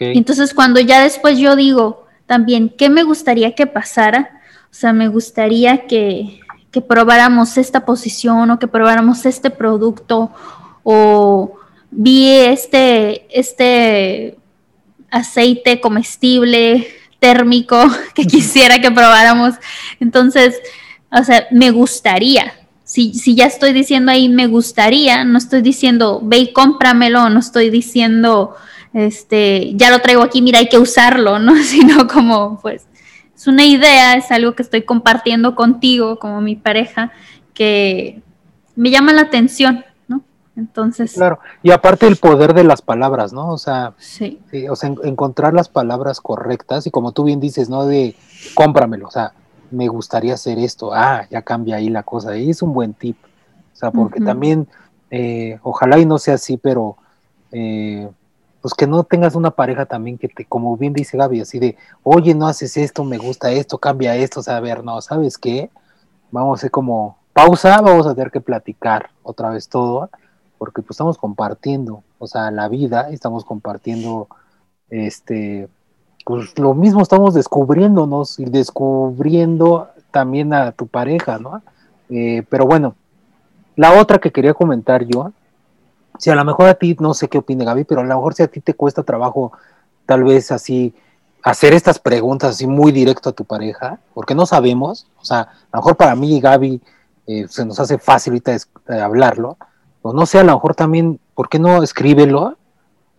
Entonces, 0.00 0.52
cuando 0.52 0.80
ya 0.80 1.02
después 1.02 1.38
yo 1.38 1.56
digo, 1.56 2.06
también 2.26 2.68
qué 2.68 2.90
me 2.90 3.02
gustaría 3.02 3.54
que 3.54 3.66
pasara. 3.66 4.40
O 4.64 4.74
sea, 4.74 4.92
me 4.92 5.08
gustaría 5.08 5.86
que, 5.86 6.40
probáramos 6.86 7.58
esta 7.58 7.84
posición 7.84 8.50
o 8.50 8.58
que 8.58 8.68
probáramos 8.68 9.26
este 9.26 9.50
producto 9.50 10.30
o 10.82 11.58
vi 11.90 12.28
este, 12.28 13.26
este 13.30 14.36
aceite 15.10 15.80
comestible 15.80 16.86
térmico 17.18 17.78
que 18.14 18.26
quisiera 18.26 18.80
que 18.80 18.90
probáramos. 18.90 19.54
Entonces, 20.00 20.58
o 21.10 21.22
sea, 21.22 21.46
me 21.50 21.70
gustaría. 21.70 22.54
Si, 22.84 23.14
si 23.14 23.36
ya 23.36 23.46
estoy 23.46 23.72
diciendo 23.72 24.10
ahí 24.10 24.28
me 24.28 24.48
gustaría, 24.48 25.24
no 25.24 25.38
estoy 25.38 25.62
diciendo 25.62 26.20
ve 26.22 26.38
y 26.38 26.52
cómpramelo, 26.52 27.30
no 27.30 27.38
estoy 27.38 27.70
diciendo 27.70 28.56
este, 28.92 29.72
ya 29.74 29.90
lo 29.90 30.00
traigo 30.00 30.22
aquí, 30.22 30.42
mira, 30.42 30.58
hay 30.58 30.68
que 30.68 30.78
usarlo, 30.78 31.38
¿no? 31.38 31.56
Sino 31.62 32.06
como, 32.06 32.60
pues, 32.60 32.86
es 33.34 33.46
una 33.46 33.64
idea, 33.64 34.14
es 34.14 34.30
algo 34.30 34.54
que 34.54 34.62
estoy 34.62 34.82
compartiendo 34.82 35.54
contigo 35.54 36.18
como 36.18 36.40
mi 36.40 36.56
pareja, 36.56 37.12
que 37.54 38.20
me 38.76 38.90
llama 38.90 39.12
la 39.12 39.22
atención. 39.22 39.84
Entonces. 40.56 41.12
Claro, 41.14 41.38
y 41.62 41.70
aparte 41.70 42.06
el 42.06 42.16
poder 42.16 42.54
de 42.54 42.64
las 42.64 42.82
palabras, 42.82 43.32
¿no? 43.32 43.50
O 43.50 43.58
sea, 43.58 43.94
sí. 43.98 44.40
o 44.68 44.76
sea, 44.76 44.92
encontrar 45.04 45.54
las 45.54 45.68
palabras 45.68 46.20
correctas 46.20 46.86
y 46.86 46.90
como 46.90 47.12
tú 47.12 47.24
bien 47.24 47.40
dices, 47.40 47.68
¿no? 47.68 47.86
De 47.86 48.14
cómpramelo, 48.54 49.08
o 49.08 49.10
sea, 49.10 49.32
me 49.70 49.88
gustaría 49.88 50.34
hacer 50.34 50.58
esto, 50.58 50.92
ah, 50.92 51.26
ya 51.30 51.42
cambia 51.42 51.76
ahí 51.76 51.88
la 51.88 52.02
cosa, 52.02 52.36
y 52.36 52.50
es 52.50 52.62
un 52.62 52.72
buen 52.72 52.94
tip, 52.94 53.16
o 53.72 53.76
sea, 53.76 53.90
porque 53.90 54.20
también, 54.20 54.66
eh, 55.10 55.58
ojalá 55.62 55.98
y 55.98 56.06
no 56.06 56.18
sea 56.18 56.34
así, 56.34 56.56
pero 56.56 56.96
eh, 57.52 58.10
pues 58.60 58.74
que 58.74 58.86
no 58.86 59.04
tengas 59.04 59.34
una 59.34 59.52
pareja 59.52 59.86
también 59.86 60.18
que 60.18 60.28
te, 60.28 60.44
como 60.44 60.76
bien 60.76 60.92
dice 60.92 61.16
Gaby, 61.16 61.40
así 61.40 61.58
de, 61.58 61.76
oye, 62.02 62.34
no 62.34 62.46
haces 62.46 62.76
esto, 62.76 63.04
me 63.04 63.18
gusta 63.18 63.50
esto, 63.52 63.78
cambia 63.78 64.16
esto, 64.16 64.40
o 64.40 64.42
sea, 64.42 64.56
a 64.56 64.60
ver, 64.60 64.84
no, 64.84 65.00
¿sabes 65.00 65.38
qué? 65.38 65.70
Vamos 66.30 66.58
a 66.58 66.60
hacer 66.60 66.70
como 66.70 67.16
pausa, 67.32 67.80
vamos 67.80 68.06
a 68.06 68.14
tener 68.14 68.30
que 68.30 68.40
platicar 68.40 69.10
otra 69.22 69.50
vez 69.50 69.68
todo, 69.68 70.10
porque 70.60 70.82
pues 70.82 70.90
estamos 70.90 71.16
compartiendo, 71.16 72.02
o 72.18 72.26
sea, 72.26 72.50
la 72.50 72.68
vida, 72.68 73.08
estamos 73.10 73.46
compartiendo, 73.46 74.28
este, 74.90 75.70
pues 76.26 76.58
lo 76.58 76.74
mismo 76.74 77.00
estamos 77.00 77.32
descubriéndonos 77.32 78.38
y 78.38 78.44
descubriendo 78.44 79.88
también 80.10 80.52
a 80.52 80.72
tu 80.72 80.86
pareja, 80.86 81.38
¿no? 81.38 81.62
Eh, 82.10 82.42
pero 82.50 82.66
bueno, 82.66 82.94
la 83.74 83.98
otra 83.98 84.18
que 84.18 84.32
quería 84.32 84.52
comentar 84.52 85.06
yo, 85.06 85.32
si 86.18 86.28
a 86.28 86.34
lo 86.34 86.44
mejor 86.44 86.68
a 86.68 86.74
ti, 86.74 86.94
no 87.00 87.14
sé 87.14 87.28
qué 87.28 87.38
opina 87.38 87.64
Gaby, 87.64 87.84
pero 87.84 88.02
a 88.02 88.04
lo 88.04 88.14
mejor 88.14 88.34
si 88.34 88.42
a 88.42 88.48
ti 88.48 88.60
te 88.60 88.74
cuesta 88.74 89.02
trabajo 89.02 89.52
tal 90.04 90.24
vez 90.24 90.52
así 90.52 90.94
hacer 91.42 91.72
estas 91.72 91.98
preguntas 91.98 92.50
así 92.50 92.66
muy 92.66 92.92
directo 92.92 93.30
a 93.30 93.32
tu 93.32 93.46
pareja, 93.46 93.98
porque 94.12 94.34
no 94.34 94.44
sabemos, 94.44 95.06
o 95.22 95.24
sea, 95.24 95.40
a 95.40 95.54
lo 95.72 95.78
mejor 95.78 95.96
para 95.96 96.14
mí 96.14 96.36
y 96.36 96.40
Gaby 96.40 96.82
eh, 97.28 97.46
se 97.48 97.64
nos 97.64 97.80
hace 97.80 97.96
fácil 97.96 98.34
ahorita 98.34 98.56
eh, 98.56 99.00
hablarlo, 99.00 99.56
o 100.02 100.12
no 100.12 100.26
sé, 100.26 100.38
a 100.38 100.44
lo 100.44 100.54
mejor 100.54 100.74
también, 100.74 101.20
¿por 101.34 101.48
qué 101.48 101.58
no 101.58 101.82
escríbelo 101.82 102.56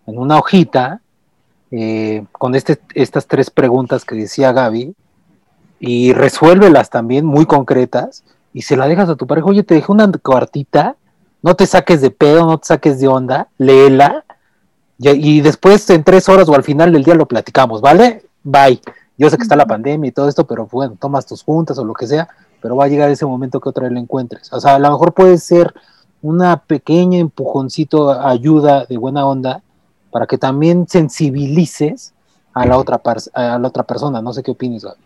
en 0.08 0.18
una 0.18 0.38
hojita 0.38 1.02
eh, 1.72 2.26
con 2.32 2.56
este, 2.56 2.80
estas 2.96 3.28
tres 3.28 3.50
preguntas 3.50 4.04
que 4.04 4.16
decía 4.16 4.52
Gaby 4.52 4.94
y 5.80 6.14
resuélvelas 6.14 6.90
también 6.90 7.26
muy 7.26 7.46
concretas 7.46 8.24
y 8.54 8.64
se 8.64 8.76
la 8.76 8.88
dejas 8.88 9.10
a 9.10 9.16
tu 9.16 9.28
pareja, 9.28 9.48
oye, 9.48 9.64
te 9.64 9.76
dejé 9.76 9.92
una 9.92 10.12
cuartita 10.12 10.96
no 11.42 11.56
te 11.56 11.66
saques 11.66 12.02
de 12.02 12.12
pedo, 12.12 12.46
no 12.46 12.58
te 12.58 12.68
saques 12.68 13.00
de 13.00 13.08
onda, 13.08 13.48
léela 13.58 14.24
y, 15.00 15.42
después 15.42 15.90
en 15.90 16.04
tres 16.04 16.30
horas 16.30 16.48
o 16.48 16.54
al 16.54 16.64
final 16.64 16.92
del 16.92 17.04
día 17.04 17.16
lo 17.16 17.28
platicamos, 17.28 17.82
¿vale? 17.82 18.24
Bye. 18.44 18.80
Yo 19.18 19.30
sé 19.30 19.38
que 19.38 19.44
está 19.44 19.56
la 19.56 19.66
pandemia 19.66 20.10
y 20.10 20.12
todo 20.12 20.30
esto, 20.30 20.46
pero 20.46 20.68
bueno, 20.72 20.96
tomas 21.00 21.26
tus 21.26 21.44
juntas 21.44 21.78
o 21.80 21.86
lo 21.86 21.94
que 21.94 22.06
sea, 22.06 22.28
pero 22.62 22.76
va 22.76 22.86
a 22.86 22.88
llegar 22.88 23.10
ese 23.10 23.26
momento 23.26 23.60
que 23.60 23.70
otra 23.70 23.84
vez 23.84 23.94
lo 23.94 24.00
encuentres. 24.00 24.54
O 24.54 24.60
sea, 24.60 24.76
a 24.76 24.80
lo 24.80 24.92
mejor 24.92 25.14
puede 25.14 25.38
ser 25.40 25.74
una 26.22 26.58
pequeña 26.58 27.20
empujoncito, 27.20 28.12
ayuda 28.12 28.86
de 28.86 28.98
buena 28.98 29.26
onda, 29.26 29.62
para 30.12 30.28
que 30.28 30.38
también 30.38 30.88
sensibilices 30.88 32.14
a 32.54 32.66
la 32.66 32.78
otra, 32.78 33.02
a 33.34 33.58
la 33.58 33.68
otra 33.68 33.84
persona. 33.84 34.22
No 34.22 34.34
sé 34.34 34.44
qué 34.44 34.52
opinas, 34.52 34.84
Gaby. 34.84 35.02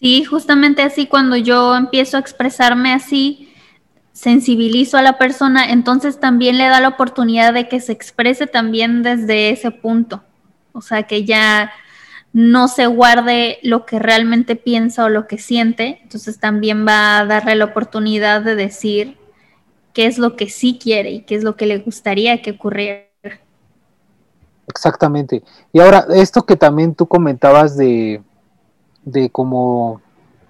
Sí, 0.00 0.24
justamente 0.24 0.82
así, 0.82 1.06
cuando 1.06 1.36
yo 1.36 1.74
empiezo 1.74 2.16
a 2.16 2.20
expresarme 2.20 2.92
así, 2.92 3.52
sensibilizo 4.12 4.96
a 4.96 5.02
la 5.02 5.18
persona, 5.18 5.70
entonces 5.70 6.20
también 6.20 6.56
le 6.56 6.68
da 6.68 6.80
la 6.80 6.88
oportunidad 6.88 7.52
de 7.52 7.68
que 7.68 7.80
se 7.80 7.92
exprese 7.92 8.46
también 8.46 9.02
desde 9.02 9.50
ese 9.50 9.70
punto. 9.70 10.22
O 10.72 10.80
sea, 10.80 11.04
que 11.04 11.24
ya 11.24 11.72
no 12.32 12.68
se 12.68 12.86
guarde 12.86 13.58
lo 13.62 13.86
que 13.86 13.98
realmente 13.98 14.54
piensa 14.56 15.04
o 15.04 15.08
lo 15.08 15.26
que 15.26 15.38
siente, 15.38 16.00
entonces 16.02 16.38
también 16.38 16.86
va 16.86 17.18
a 17.18 17.24
darle 17.24 17.56
la 17.56 17.66
oportunidad 17.66 18.42
de 18.42 18.54
decir 18.54 19.16
qué 19.98 20.06
es 20.06 20.16
lo 20.16 20.36
que 20.36 20.48
sí 20.48 20.78
quiere 20.80 21.10
y 21.10 21.22
qué 21.22 21.34
es 21.34 21.42
lo 21.42 21.56
que 21.56 21.66
le 21.66 21.78
gustaría 21.78 22.40
que 22.40 22.52
ocurriera. 22.52 23.08
Exactamente. 24.68 25.42
Y 25.72 25.80
ahora, 25.80 26.06
esto 26.14 26.46
que 26.46 26.54
también 26.54 26.94
tú 26.94 27.08
comentabas 27.08 27.76
de, 27.76 28.22
de 29.02 29.28
cómo, 29.28 30.00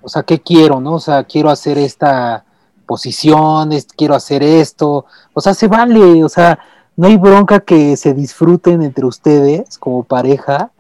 o 0.03 0.09
sea, 0.11 0.23
¿qué 0.23 0.39
quiero, 0.39 0.83
no? 0.83 0.97
O 0.97 1.01
sea, 1.01 1.25
quiero 1.25 1.49
hacer 1.49 1.79
esta, 1.79 2.45
posiciones, 2.85 3.87
quiero 3.97 4.15
hacer 4.15 4.43
esto, 4.43 5.07
o 5.33 5.41
sea, 5.41 5.55
se 5.55 5.67
vale, 5.67 6.23
o 6.23 6.29
sea, 6.29 6.59
no 6.95 7.07
hay 7.07 7.17
bronca 7.17 7.61
que 7.61 7.97
se 7.97 8.13
disfruten 8.13 8.83
entre 8.83 9.07
ustedes 9.07 9.79
como 9.79 10.05
pareja 10.05 10.73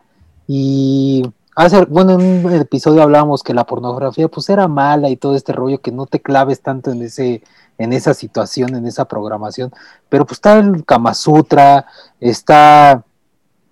y 0.47 1.23
hace, 1.57 1.87
bueno, 1.87 2.21
en 2.21 2.45
un 2.45 2.53
episodio 2.53 3.03
hablábamos 3.03 3.43
que 3.43 3.55
la 3.55 3.65
pornografía 3.65 4.29
pues 4.29 4.51
era 4.51 4.69
mala 4.69 5.09
y 5.09 5.17
todo 5.17 5.37
este 5.37 5.55
rollo, 5.55 5.81
que 5.81 5.91
no 5.91 6.05
te 6.05 6.21
claves 6.21 6.61
tanto 6.61 6.91
en 6.91 7.01
ese, 7.01 7.43
en 7.79 7.93
esa 7.93 8.13
situación, 8.13 8.75
en 8.75 8.87
esa 8.87 9.07
programación, 9.07 9.73
pero 10.09 10.27
pues 10.27 10.39
está 10.39 10.59
el 10.59 10.85
Kama 10.85 11.15
Sutra, 11.15 11.87
está, 12.21 13.05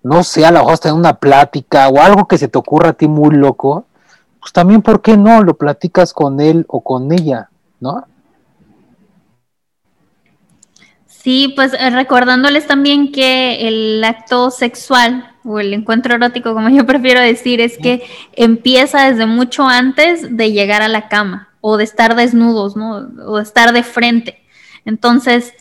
no 0.03 0.23
sé, 0.23 0.47
a 0.47 0.53
lo 0.53 0.61
mejor 0.61 0.75
está 0.75 0.89
en 0.91 0.95
una 0.95 1.19
plática 1.19 1.89
o 1.89 2.01
algo 2.01 2.27
que 2.29 2.39
se 2.39 2.49
te 2.49 2.57
ocurra 2.57 2.91
a 2.91 2.93
ti 2.93 3.09
muy 3.09 3.35
loco, 3.35 3.85
pues 4.41 4.53
también, 4.53 4.81
¿por 4.81 5.03
qué 5.03 5.17
no? 5.17 5.43
Lo 5.43 5.55
platicas 5.55 6.13
con 6.13 6.41
él 6.41 6.65
o 6.69 6.81
con 6.81 7.11
ella, 7.13 7.51
¿no? 7.81 8.07
Sí, 11.09 11.53
pues 11.57 11.73
eh, 11.75 11.91
recordándoles 11.91 12.69
también 12.69 13.11
que 13.11 13.67
el 13.67 14.05
acto 14.05 14.53
sexual 14.53 15.35
o 15.45 15.59
el 15.59 15.75
encuentro 15.75 16.15
erótico, 16.15 16.55
como 16.55 16.69
yo 16.71 16.87
prefiero 16.87 17.21
decir, 17.21 17.61
es 17.61 17.77
que 17.77 18.05
empieza 18.35 19.11
desde 19.11 19.27
mucho 19.27 19.67
antes 19.67 20.37
de 20.37 20.53
llegar 20.53 20.83
a 20.83 20.89
la 20.89 21.09
cama 21.09 21.46
o 21.69 21.77
de 21.77 21.83
estar 21.83 22.15
desnudos, 22.15 22.77
¿no? 22.77 23.11
O 23.27 23.39
de 23.39 23.43
estar 23.43 23.73
de 23.73 23.83
frente. 23.83 24.41
Entonces, 24.85 25.53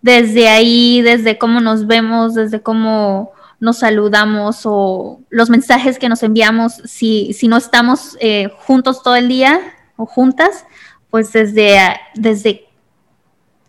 desde 0.00 0.48
ahí, 0.48 1.02
desde 1.02 1.38
cómo 1.38 1.60
nos 1.60 1.88
vemos, 1.88 2.34
desde 2.34 2.62
cómo 2.62 3.32
nos 3.58 3.78
saludamos 3.78 4.60
o 4.64 5.18
los 5.28 5.50
mensajes 5.50 5.98
que 5.98 6.08
nos 6.08 6.22
enviamos, 6.22 6.74
si, 6.84 7.32
si 7.32 7.48
no 7.48 7.56
estamos 7.56 8.16
eh, 8.20 8.52
juntos 8.60 9.02
todo 9.02 9.16
el 9.16 9.26
día 9.26 9.60
o 9.96 10.06
juntas, 10.06 10.66
pues 11.10 11.32
desde, 11.32 11.80
desde 12.14 12.68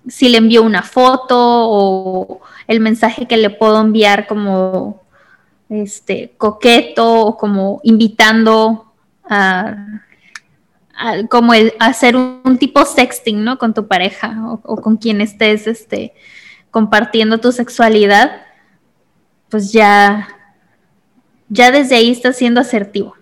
si 0.07 0.29
le 0.29 0.37
envío 0.37 0.61
una 0.61 0.83
foto 0.83 1.35
o 1.35 2.41
el 2.67 2.79
mensaje 2.79 3.27
que 3.27 3.37
le 3.37 3.49
puedo 3.49 3.81
enviar 3.81 4.27
como 4.27 5.01
este 5.67 6.35
coqueto 6.37 7.25
o 7.25 7.37
como 7.37 7.79
invitando 7.81 8.93
a, 9.27 10.03
como 11.29 11.53
el 11.53 11.73
hacer 11.79 12.15
un, 12.15 12.57
tipo 12.57 12.85
sexting, 12.85 13.43
¿no? 13.43 13.57
Con 13.57 13.73
tu 13.73 13.87
pareja 13.87 14.37
o, 14.63 14.77
con 14.77 14.97
quien 14.97 15.21
estés 15.21 15.67
este, 15.67 16.13
compartiendo 16.69 17.39
tu 17.39 17.51
sexualidad, 17.51 18.31
pues 19.49 19.71
ya, 19.71 20.27
ya 21.49 21.71
desde 21.71 21.95
ahí 21.95 22.11
estás 22.11 22.37
siendo 22.37 22.61
asertivo. 22.61 23.15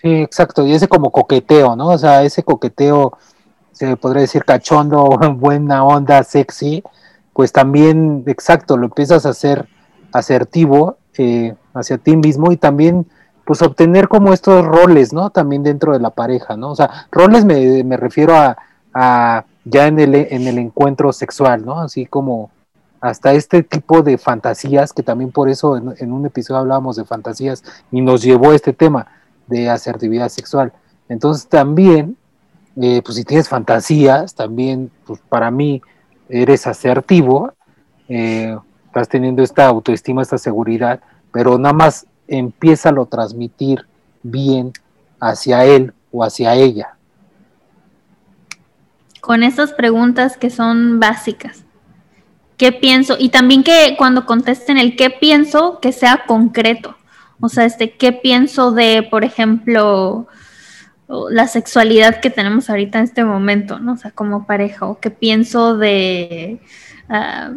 Sí, 0.00 0.08
exacto, 0.22 0.66
y 0.66 0.72
ese 0.72 0.88
como 0.88 1.10
coqueteo, 1.10 1.76
¿no? 1.76 1.88
O 1.88 1.98
sea, 1.98 2.22
ese 2.22 2.42
coqueteo 2.42 3.18
se 3.72 3.96
podría 3.96 4.22
decir 4.22 4.44
cachondo, 4.44 5.04
buena 5.36 5.84
onda, 5.84 6.22
sexy, 6.24 6.82
pues 7.32 7.52
también, 7.52 8.24
exacto, 8.26 8.76
lo 8.76 8.86
empiezas 8.86 9.26
a 9.26 9.30
hacer 9.30 9.68
asertivo 10.12 10.98
eh, 11.18 11.54
hacia 11.74 11.98
ti 11.98 12.16
mismo 12.16 12.52
y 12.52 12.56
también 12.56 13.06
pues 13.50 13.62
obtener 13.62 14.06
como 14.06 14.32
estos 14.32 14.64
roles, 14.64 15.12
¿no? 15.12 15.30
También 15.30 15.64
dentro 15.64 15.92
de 15.92 15.98
la 15.98 16.10
pareja, 16.10 16.56
¿no? 16.56 16.70
O 16.70 16.76
sea, 16.76 17.08
roles 17.10 17.44
me, 17.44 17.82
me 17.82 17.96
refiero 17.96 18.36
a, 18.36 18.56
a, 18.94 19.44
ya 19.64 19.88
en 19.88 19.98
el, 19.98 20.14
en 20.14 20.46
el 20.46 20.56
encuentro 20.56 21.12
sexual, 21.12 21.66
¿no? 21.66 21.80
Así 21.80 22.06
como 22.06 22.52
hasta 23.00 23.32
este 23.32 23.64
tipo 23.64 24.02
de 24.02 24.18
fantasías, 24.18 24.92
que 24.92 25.02
también 25.02 25.32
por 25.32 25.48
eso 25.48 25.76
en, 25.76 26.12
un 26.12 26.26
episodio 26.26 26.60
hablábamos 26.60 26.94
de 26.94 27.04
fantasías 27.04 27.64
y 27.90 28.00
nos 28.02 28.22
llevó 28.22 28.52
a 28.52 28.54
este 28.54 28.72
tema 28.72 29.08
de 29.48 29.68
asertividad 29.68 30.28
sexual. 30.28 30.72
Entonces 31.08 31.48
también 31.48 32.16
eh, 32.80 33.02
pues 33.04 33.16
si 33.16 33.24
tienes 33.24 33.48
fantasías, 33.48 34.32
también, 34.32 34.92
pues 35.04 35.18
para 35.28 35.50
mí 35.50 35.82
eres 36.28 36.68
asertivo, 36.68 37.52
eh, 38.08 38.56
estás 38.86 39.08
teniendo 39.08 39.42
esta 39.42 39.66
autoestima, 39.66 40.22
esta 40.22 40.38
seguridad, 40.38 41.00
pero 41.32 41.58
nada 41.58 41.72
más 41.72 42.06
empieza 42.30 42.88
a 42.90 43.06
transmitir 43.06 43.84
bien 44.22 44.72
hacia 45.20 45.64
él 45.64 45.92
o 46.10 46.24
hacia 46.24 46.54
ella. 46.54 46.96
Con 49.20 49.42
esas 49.42 49.72
preguntas 49.72 50.36
que 50.36 50.48
son 50.48 50.98
básicas. 50.98 51.64
¿Qué 52.56 52.72
pienso? 52.72 53.16
Y 53.18 53.30
también 53.30 53.62
que 53.62 53.94
cuando 53.98 54.26
contesten 54.26 54.78
el 54.78 54.96
qué 54.96 55.10
pienso, 55.10 55.80
que 55.80 55.92
sea 55.92 56.24
concreto. 56.26 56.96
O 57.40 57.48
sea, 57.48 57.64
este, 57.64 57.92
¿qué 57.96 58.12
pienso 58.12 58.72
de, 58.72 59.06
por 59.10 59.24
ejemplo, 59.24 60.26
la 61.30 61.48
sexualidad 61.48 62.20
que 62.20 62.30
tenemos 62.30 62.70
ahorita 62.70 62.98
en 62.98 63.04
este 63.04 63.24
momento, 63.24 63.78
¿no? 63.78 63.94
O 63.94 63.96
sea, 63.96 64.10
como 64.10 64.46
pareja, 64.46 64.86
o 64.86 65.00
qué 65.00 65.10
pienso 65.10 65.76
de, 65.76 66.60
ah, 67.08 67.50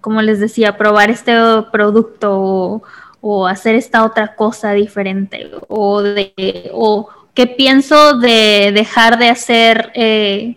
como 0.00 0.22
les 0.22 0.40
decía, 0.40 0.76
probar 0.76 1.10
este 1.10 1.34
producto 1.72 2.82
o, 3.26 3.46
hacer 3.46 3.74
esta 3.74 4.04
otra 4.04 4.34
cosa 4.36 4.72
diferente, 4.72 5.50
o, 5.68 6.02
de, 6.02 6.70
o 6.72 7.08
qué 7.32 7.46
pienso 7.46 8.18
de 8.18 8.70
dejar 8.74 9.18
de 9.18 9.30
hacer 9.30 9.90
eh, 9.94 10.56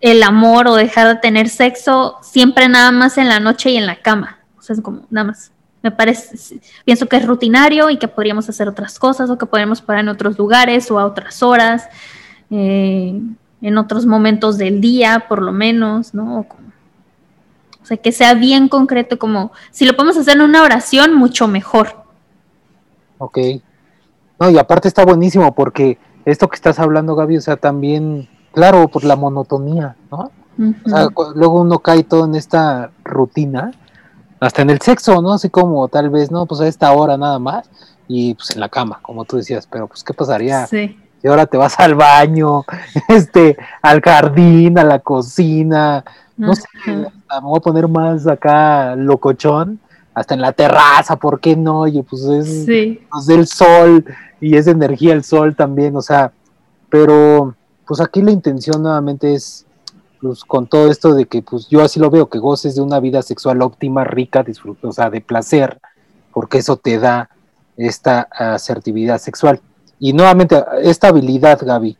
el 0.00 0.22
amor 0.22 0.68
o 0.68 0.74
dejar 0.74 1.08
de 1.08 1.16
tener 1.16 1.48
sexo 1.48 2.16
siempre 2.22 2.68
nada 2.68 2.92
más 2.92 3.18
en 3.18 3.28
la 3.28 3.40
noche 3.40 3.70
y 3.70 3.76
en 3.76 3.86
la 3.86 4.00
cama. 4.00 4.38
O 4.58 4.62
sea, 4.62 4.74
es 4.74 4.80
como 4.80 5.02
nada 5.10 5.28
más 5.28 5.52
me 5.84 5.90
parece, 5.90 6.60
pienso 6.86 7.06
que 7.06 7.16
es 7.16 7.26
rutinario 7.26 7.90
y 7.90 7.98
que 7.98 8.08
podríamos 8.08 8.48
hacer 8.48 8.66
otras 8.66 8.98
cosas 8.98 9.28
o 9.28 9.36
que 9.36 9.44
podríamos 9.44 9.82
parar 9.82 10.00
en 10.00 10.08
otros 10.08 10.38
lugares 10.38 10.90
o 10.90 10.98
a 10.98 11.04
otras 11.04 11.42
horas, 11.42 11.86
eh, 12.50 13.20
en 13.60 13.78
otros 13.78 14.06
momentos 14.06 14.56
del 14.56 14.80
día, 14.80 15.26
por 15.28 15.42
lo 15.42 15.52
menos, 15.52 16.14
¿no? 16.14 16.46
Sea, 17.86 17.96
que 17.96 18.12
sea 18.12 18.34
bien 18.34 18.68
concreto, 18.68 19.18
como 19.18 19.52
si 19.70 19.84
lo 19.84 19.94
podemos 19.94 20.16
hacer 20.16 20.36
en 20.36 20.42
una 20.42 20.62
oración, 20.62 21.14
mucho 21.14 21.48
mejor. 21.48 22.04
Ok. 23.18 23.38
No, 24.40 24.50
y 24.50 24.58
aparte 24.58 24.88
está 24.88 25.04
buenísimo 25.04 25.54
porque 25.54 25.98
esto 26.24 26.48
que 26.48 26.56
estás 26.56 26.78
hablando, 26.78 27.14
Gaby, 27.14 27.36
o 27.36 27.40
sea, 27.40 27.56
también, 27.56 28.28
claro, 28.52 28.88
por 28.88 29.04
la 29.04 29.16
monotonía, 29.16 29.96
¿no? 30.10 30.30
O 30.84 30.88
sea, 30.88 31.08
luego 31.34 31.60
uno 31.60 31.80
cae 31.80 32.04
todo 32.04 32.24
en 32.26 32.36
esta 32.36 32.90
rutina 33.02 33.72
hasta 34.40 34.62
en 34.62 34.70
el 34.70 34.80
sexo, 34.80 35.20
¿no? 35.20 35.32
Así 35.32 35.50
como 35.50 35.88
tal 35.88 36.10
vez, 36.10 36.30
¿no? 36.30 36.46
Pues 36.46 36.60
a 36.60 36.68
esta 36.68 36.92
hora 36.92 37.16
nada 37.16 37.38
más 37.38 37.68
y 38.08 38.34
pues 38.34 38.50
en 38.50 38.60
la 38.60 38.68
cama, 38.68 38.98
como 39.02 39.24
tú 39.24 39.36
decías, 39.36 39.66
pero 39.70 39.86
pues 39.88 40.04
¿qué 40.04 40.12
pasaría? 40.12 40.66
Sí. 40.66 40.98
Si 41.20 41.28
ahora 41.28 41.46
te 41.46 41.56
vas 41.56 41.78
al 41.80 41.94
baño, 41.94 42.64
este, 43.08 43.56
al 43.82 44.00
jardín, 44.00 44.78
a 44.78 44.84
la 44.84 44.98
cocina, 44.98 46.04
no 46.36 46.54
sé, 46.54 46.64
me 46.86 47.06
voy 47.42 47.58
a 47.58 47.60
poner 47.60 47.88
más 47.88 48.26
acá 48.26 48.96
locochón, 48.96 49.78
hasta 50.14 50.34
en 50.34 50.40
la 50.40 50.52
terraza, 50.52 51.16
¿por 51.16 51.40
qué 51.40 51.56
no? 51.56 51.80
Oye, 51.80 52.02
pues 52.02 52.22
es 52.22 52.66
pues, 53.10 53.28
el 53.28 53.46
sol 53.46 54.04
y 54.40 54.56
es 54.56 54.66
energía 54.66 55.12
el 55.12 55.24
sol 55.24 55.56
también, 55.56 55.96
o 55.96 56.02
sea, 56.02 56.32
pero 56.88 57.54
pues 57.86 58.00
aquí 58.00 58.22
la 58.22 58.30
intención 58.30 58.82
nuevamente 58.82 59.34
es 59.34 59.66
pues, 60.20 60.44
con 60.44 60.66
todo 60.66 60.90
esto 60.90 61.14
de 61.14 61.26
que 61.26 61.42
pues 61.42 61.68
yo 61.68 61.82
así 61.82 61.98
lo 62.00 62.10
veo, 62.10 62.28
que 62.28 62.38
goces 62.38 62.76
de 62.76 62.82
una 62.82 63.00
vida 63.00 63.22
sexual 63.22 63.62
óptima, 63.62 64.04
rica, 64.04 64.42
disfrutosa, 64.42 64.88
o 64.88 64.92
sea, 64.92 65.10
de 65.10 65.20
placer, 65.20 65.80
porque 66.32 66.58
eso 66.58 66.76
te 66.76 66.98
da 66.98 67.28
esta 67.76 68.28
asertividad 68.30 69.18
sexual. 69.18 69.60
Y 69.98 70.12
nuevamente, 70.12 70.62
esta 70.82 71.08
habilidad, 71.08 71.58
Gaby, 71.60 71.96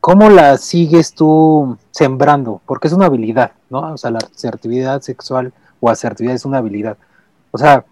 ¿cómo 0.00 0.30
la 0.30 0.56
sigues 0.56 1.14
tú 1.14 1.76
sembrando? 1.90 2.60
Porque 2.66 2.88
es 2.88 2.94
una 2.94 3.06
habilidad, 3.06 3.52
¿no? 3.68 3.92
O 3.92 3.98
sea, 3.98 4.10
la 4.10 4.18
asertividad 4.18 5.00
sexual 5.02 5.52
o 5.80 5.90
asertividad 5.90 6.34
es 6.34 6.44
una 6.44 6.58
habilidad. 6.58 6.96
O 7.50 7.58
sea, 7.58 7.84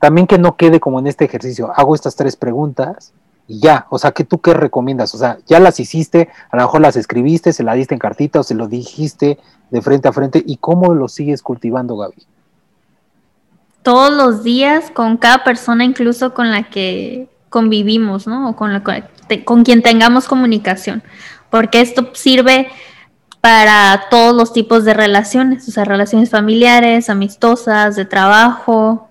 también 0.00 0.26
que 0.26 0.38
no 0.38 0.56
quede 0.56 0.80
como 0.80 0.98
en 0.98 1.06
este 1.06 1.24
ejercicio, 1.24 1.72
hago 1.76 1.94
estas 1.94 2.16
tres 2.16 2.36
preguntas 2.36 3.12
y 3.46 3.60
ya, 3.60 3.86
o 3.90 3.98
sea, 3.98 4.12
¿qué 4.12 4.24
tú 4.24 4.40
qué 4.40 4.54
recomiendas? 4.54 5.14
O 5.14 5.18
sea, 5.18 5.38
ya 5.46 5.60
las 5.60 5.78
hiciste, 5.80 6.28
a 6.50 6.56
lo 6.56 6.62
mejor 6.62 6.80
las 6.80 6.96
escribiste, 6.96 7.52
se 7.52 7.62
las 7.62 7.76
diste 7.76 7.94
en 7.94 8.00
cartita 8.00 8.40
o 8.40 8.42
se 8.42 8.54
lo 8.54 8.68
dijiste 8.68 9.38
de 9.70 9.82
frente 9.82 10.08
a 10.08 10.12
frente, 10.12 10.42
¿y 10.44 10.56
cómo 10.56 10.94
lo 10.94 11.08
sigues 11.08 11.42
cultivando, 11.42 11.96
Gaby? 11.96 12.26
Todos 13.82 14.12
los 14.12 14.44
días 14.44 14.90
con 14.90 15.16
cada 15.16 15.44
persona, 15.44 15.84
incluso 15.84 16.34
con 16.34 16.50
la 16.50 16.68
que 16.68 17.28
convivimos, 17.48 18.26
¿no? 18.26 18.50
O 18.50 18.56
con, 18.56 18.72
la, 18.72 18.82
con 19.44 19.64
quien 19.64 19.82
tengamos 19.82 20.28
comunicación, 20.28 21.02
porque 21.52 21.82
esto 21.82 22.08
sirve 22.14 22.68
para 23.42 24.06
todos 24.08 24.34
los 24.34 24.54
tipos 24.54 24.86
de 24.86 24.94
relaciones, 24.94 25.68
o 25.68 25.70
sea, 25.70 25.84
relaciones 25.84 26.30
familiares, 26.30 27.10
amistosas, 27.10 27.94
de 27.94 28.06
trabajo, 28.06 29.10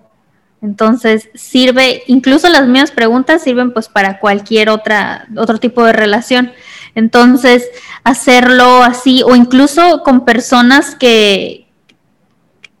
entonces 0.60 1.28
sirve, 1.34 2.02
incluso 2.08 2.48
las 2.48 2.66
mismas 2.66 2.90
preguntas 2.90 3.42
sirven 3.42 3.72
pues 3.72 3.88
para 3.88 4.18
cualquier 4.18 4.70
otra, 4.70 5.28
otro 5.36 5.58
tipo 5.58 5.84
de 5.84 5.92
relación. 5.92 6.50
Entonces, 6.96 7.68
hacerlo 8.02 8.82
así, 8.82 9.22
o 9.24 9.36
incluso 9.36 10.02
con 10.02 10.24
personas 10.24 10.96
que, 10.96 11.68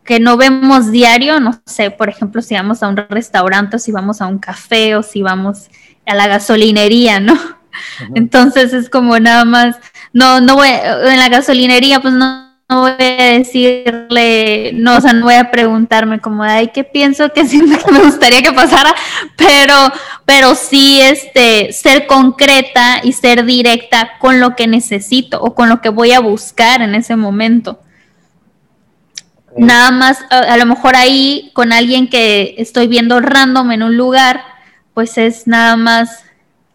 que 0.02 0.18
no 0.18 0.36
vemos 0.36 0.90
diario, 0.90 1.38
no 1.38 1.60
sé, 1.66 1.92
por 1.92 2.08
ejemplo, 2.08 2.42
si 2.42 2.56
vamos 2.56 2.82
a 2.82 2.88
un 2.88 2.96
restaurante, 2.96 3.76
o 3.76 3.78
si 3.78 3.92
vamos 3.92 4.20
a 4.20 4.26
un 4.26 4.40
café, 4.40 4.96
o 4.96 5.04
si 5.04 5.22
vamos 5.22 5.68
a 6.04 6.16
la 6.16 6.26
gasolinería, 6.26 7.20
¿no? 7.20 7.61
Entonces 8.14 8.72
es 8.72 8.90
como 8.90 9.18
nada 9.18 9.44
más, 9.44 9.76
no, 10.12 10.40
no 10.40 10.56
voy, 10.56 10.68
en 10.68 11.18
la 11.18 11.28
gasolinería, 11.28 12.00
pues 12.00 12.14
no 12.14 12.52
no 12.68 12.80
voy 12.80 12.92
a 12.98 13.24
decirle, 13.36 14.70
no, 14.74 14.96
o 14.96 15.00
sea, 15.02 15.12
no 15.12 15.26
voy 15.26 15.34
a 15.34 15.50
preguntarme 15.50 16.20
como, 16.20 16.42
ay, 16.42 16.70
¿qué 16.72 16.84
pienso? 16.84 17.30
¿Qué 17.30 17.46
siento 17.46 17.76
que 17.84 17.92
me 17.92 17.98
gustaría 17.98 18.40
que 18.40 18.52
pasara? 18.52 18.94
Pero 19.36 19.92
pero 20.24 20.54
sí 20.54 21.00
este, 21.00 21.72
ser 21.72 22.06
concreta 22.06 23.00
y 23.02 23.12
ser 23.12 23.44
directa 23.44 24.12
con 24.18 24.40
lo 24.40 24.56
que 24.56 24.66
necesito 24.66 25.40
o 25.42 25.54
con 25.54 25.68
lo 25.68 25.80
que 25.80 25.88
voy 25.88 26.12
a 26.12 26.20
buscar 26.20 26.80
en 26.80 26.94
ese 26.94 27.16
momento. 27.16 27.80
Nada 29.56 29.90
más, 29.90 30.24
a, 30.30 30.56
lo 30.56 30.64
mejor 30.64 30.96
ahí 30.96 31.50
con 31.52 31.74
alguien 31.74 32.08
que 32.08 32.54
estoy 32.56 32.86
viendo 32.86 33.20
random 33.20 33.72
en 33.72 33.82
un 33.82 33.98
lugar, 33.98 34.42
pues 34.94 35.18
es 35.18 35.46
nada 35.46 35.76
más 35.76 36.24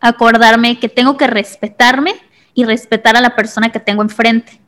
acordarme 0.08 0.80
que 0.80 0.90
tengo 0.90 1.18
que 1.18 1.28
respetarme 1.28 2.14
y 2.54 2.66
respetar 2.66 3.16
a 3.16 3.22
la 3.22 3.36
persona 3.36 3.72
que 3.72 3.80
tengo 3.80 4.02
enfrente. 4.02 4.60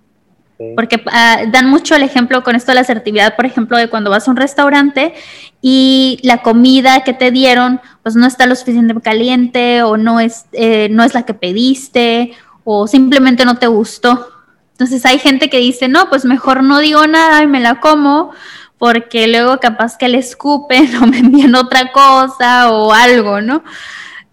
Porque 0.76 1.02
ah, 1.14 1.44
dan 1.50 1.70
mucho 1.70 1.96
el 1.96 2.04
ejemplo 2.04 2.44
con 2.44 2.54
esto 2.54 2.72
de 2.72 2.76
la 2.76 2.82
asertividad, 2.82 3.38
por 3.38 3.46
ejemplo, 3.46 3.78
de 3.78 3.88
cuando 3.88 4.10
vas 4.10 4.28
a 4.28 4.32
un 4.32 4.36
restaurante 4.36 5.14
y 5.62 6.20
la 6.22 6.42
comida 6.42 7.06
que 7.06 7.14
te 7.14 7.32
dieron, 7.32 7.80
pues 8.04 8.18
no 8.18 8.28
está 8.28 8.46
lo 8.46 8.56
suficientemente 8.56 9.10
caliente 9.10 9.84
o 9.84 9.96
no 9.96 10.20
es, 10.20 10.48
eh, 10.52 10.90
no 10.92 11.04
es 11.04 11.14
la 11.14 11.24
que 11.24 11.34
pediste 11.34 12.34
o 12.66 12.88
simplemente 12.88 13.46
no 13.46 13.58
te 13.58 13.68
gustó. 13.68 14.28
Entonces 14.74 15.06
hay 15.06 15.20
gente 15.20 15.50
que 15.50 15.60
dice, 15.60 15.88
no, 15.88 16.10
pues 16.10 16.26
mejor 16.26 16.62
no 16.62 16.80
digo 16.80 17.08
nada 17.08 17.42
y 17.42 17.48
me 17.48 17.62
la 17.62 17.80
como 17.80 18.32
porque 18.78 19.28
luego 19.28 19.60
capaz 19.60 19.98
que 19.98 20.10
le 20.10 20.18
escupen 20.18 20.94
o 21.02 21.08
me 21.08 21.20
envían 21.20 21.56
otra 21.56 21.94
cosa 21.94 22.72
o 22.72 22.92
algo, 22.92 23.40
¿no? 23.40 23.64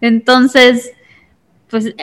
Entonces, 0.01 0.91
pues 1.69 1.93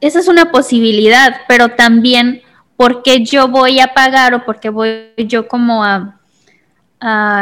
esa 0.00 0.18
es 0.18 0.28
una 0.28 0.50
posibilidad, 0.50 1.36
pero 1.48 1.70
también 1.70 2.42
porque 2.76 3.24
yo 3.24 3.48
voy 3.48 3.80
a 3.80 3.92
pagar 3.94 4.34
o 4.34 4.44
porque 4.44 4.70
voy 4.70 5.12
yo 5.18 5.48
como 5.48 5.84
a, 5.84 6.16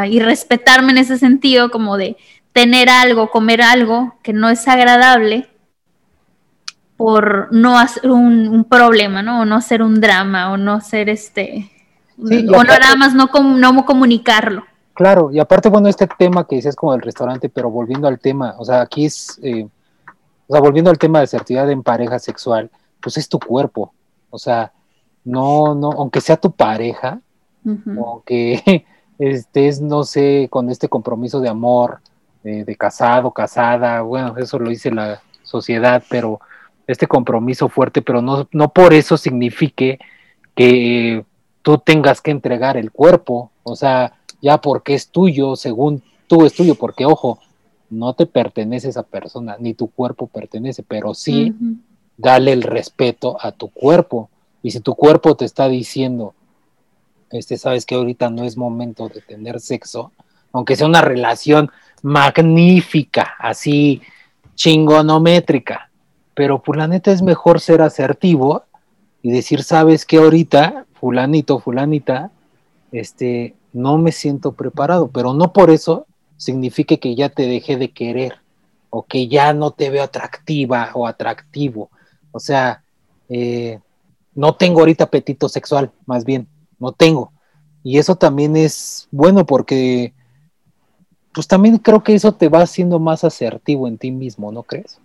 y 0.09 0.21
respetarme 0.21 0.93
en 0.93 0.99
ese 0.99 1.19
sentido, 1.19 1.71
como 1.71 1.97
de 1.97 2.17
tener 2.53 2.88
algo, 2.88 3.31
comer 3.31 3.62
algo 3.62 4.17
que 4.23 4.33
no 4.33 4.49
es 4.49 4.67
agradable 4.69 5.49
por 6.97 7.53
no 7.53 7.79
hacer 7.79 8.11
un, 8.11 8.67
problema, 8.69 9.23
¿no? 9.23 9.43
O 9.43 9.45
no 9.45 9.57
hacer 9.57 9.83
un 9.83 10.01
drama, 10.01 10.51
o 10.51 10.57
no 10.57 10.75
hacer 10.75 11.09
este, 11.09 11.71
o 12.19 12.64
no 12.64 12.64
nada 12.64 12.97
más 12.97 13.14
no, 13.14 13.31
no 13.33 13.85
comunicarlo. 13.85 14.64
Claro, 14.99 15.31
y 15.33 15.38
aparte, 15.38 15.69
bueno, 15.69 15.88
este 15.88 16.09
tema 16.09 16.45
que 16.45 16.57
dices 16.57 16.75
como 16.75 16.91
del 16.91 17.03
restaurante, 17.03 17.49
pero 17.49 17.71
volviendo 17.71 18.09
al 18.09 18.19
tema, 18.19 18.57
o 18.59 18.64
sea, 18.64 18.81
aquí 18.81 19.05
es, 19.05 19.38
eh, 19.45 19.69
o 20.49 20.55
sea, 20.55 20.61
volviendo 20.61 20.91
al 20.91 20.99
tema 20.99 21.21
de 21.21 21.27
certidumbre 21.27 21.73
en 21.73 21.83
pareja 21.83 22.19
sexual, 22.19 22.71
pues 23.01 23.19
es 23.19 23.29
tu 23.29 23.39
cuerpo. 23.39 23.93
O 24.31 24.39
sea, 24.39 24.73
no, 25.25 25.75
no, 25.75 25.93
aunque 25.93 26.21
sea 26.21 26.39
tu 26.39 26.51
pareja, 26.51 27.21
aunque 27.65 28.87
estés, 29.19 29.81
no 29.81 30.05
sé, 30.05 30.49
con 30.51 30.71
este 30.71 30.89
compromiso 30.89 31.41
de 31.41 31.51
amor, 31.51 32.01
de, 32.43 32.77
casado, 32.77 33.31
casada, 33.33 34.01
bueno, 34.01 34.37
eso 34.39 34.59
lo 34.59 34.71
dice 34.71 34.91
la 34.91 35.21
sociedad, 35.43 36.03
pero 36.09 36.41
este 36.87 37.07
compromiso 37.07 37.69
fuerte, 37.69 38.01
pero 38.01 38.23
no, 38.23 38.49
no 38.53 38.73
por 38.73 38.95
eso 38.95 39.19
signifique 39.19 39.99
que 40.55 41.27
tú 41.61 41.77
tengas 41.77 42.23
que 42.23 42.31
entregar 42.31 42.79
el 42.79 42.91
cuerpo, 42.91 43.51
o 43.65 43.77
sea, 43.77 44.15
ya 44.41 44.63
porque 44.63 44.95
es 44.95 45.11
tuyo, 45.11 45.57
según 45.57 46.03
tú 46.27 46.47
es 46.47 46.55
tuyo, 46.55 46.75
porque 46.75 47.05
ojo, 47.05 47.39
no 47.90 48.14
te 48.14 48.27
pertenece 48.27 48.88
esa 48.88 49.03
persona, 49.03 49.57
ni 49.59 49.74
tu 49.74 49.88
cuerpo 49.88 50.27
pertenece, 50.27 50.83
pero 50.83 51.14
sí 51.14 51.55
dale 52.16 52.53
el 52.53 52.62
respeto 52.62 53.38
a 53.40 53.53
tu 53.53 53.68
cuerpo. 53.68 54.29
Y 54.62 54.72
si 54.72 54.81
tu 54.81 54.94
cuerpo 54.94 55.37
te 55.37 55.44
está 55.44 55.68
diciendo, 55.68 56.35
este, 57.31 57.57
sabes 57.57 57.87
que 57.87 57.94
ahorita 57.94 58.31
no 58.31 58.44
es 58.44 58.57
momento 58.57 59.09
de 59.09 59.20
tener 59.20 59.61
sexo, 59.61 60.12
aunque 60.53 60.77
sea 60.77 60.87
una 60.87 61.01
relación 61.01 61.70
magnífica, 62.03 63.35
así 63.38 64.03
chingonométrica, 64.55 65.90
pero 66.35 66.62
la 66.74 66.88
neta 66.88 67.12
es 67.12 67.22
mejor 67.22 67.61
ser 67.61 67.83
asertivo 67.83 68.64
y 69.22 69.31
decir, 69.31 69.62
sabes 69.62 70.05
que 70.05 70.18
ahorita, 70.18 70.87
fulanito, 70.94 71.59
fulanita, 71.59 72.31
este, 72.92 73.55
no 73.72 73.98
me 73.98 74.12
siento 74.12 74.53
preparado, 74.53 75.09
pero 75.09 75.35
no 75.35 75.53
por 75.53 75.70
eso 75.70 76.07
signifique 76.38 76.98
que 76.98 77.14
ya 77.14 77.29
te 77.29 77.46
dejé 77.46 77.77
de 77.77 77.90
querer 77.90 78.37
o 78.88 79.05
que 79.05 79.29
ya 79.29 79.53
no 79.53 79.72
te 79.72 79.90
veo 79.90 80.03
atractiva 80.03 80.92
o 80.94 81.07
atractivo. 81.07 81.90
O 82.33 82.40
sea, 82.40 82.83
eh, 83.29 83.81
no 84.35 84.55
tengo 84.55 84.81
ahorita 84.81 85.05
apetito 85.05 85.48
sexual, 85.48 85.90
más 86.07 86.24
bien, 86.24 86.48
no 86.79 86.92
tengo. 86.92 87.33
Y 87.83 87.98
eso 87.98 88.16
también 88.16 88.57
es 88.57 89.09
bueno 89.11 89.44
porque, 89.44 90.14
pues 91.35 91.46
también 91.46 91.77
creo 91.79 92.03
que 92.03 92.14
eso 92.14 92.33
te 92.33 92.48
va 92.48 92.62
haciendo 92.62 92.98
más 92.98 93.24
asertivo 93.24 93.87
en 93.87 93.98
ti 93.98 94.11
mismo, 94.11 94.51
¿no 94.51 94.62
crees? 94.62 94.98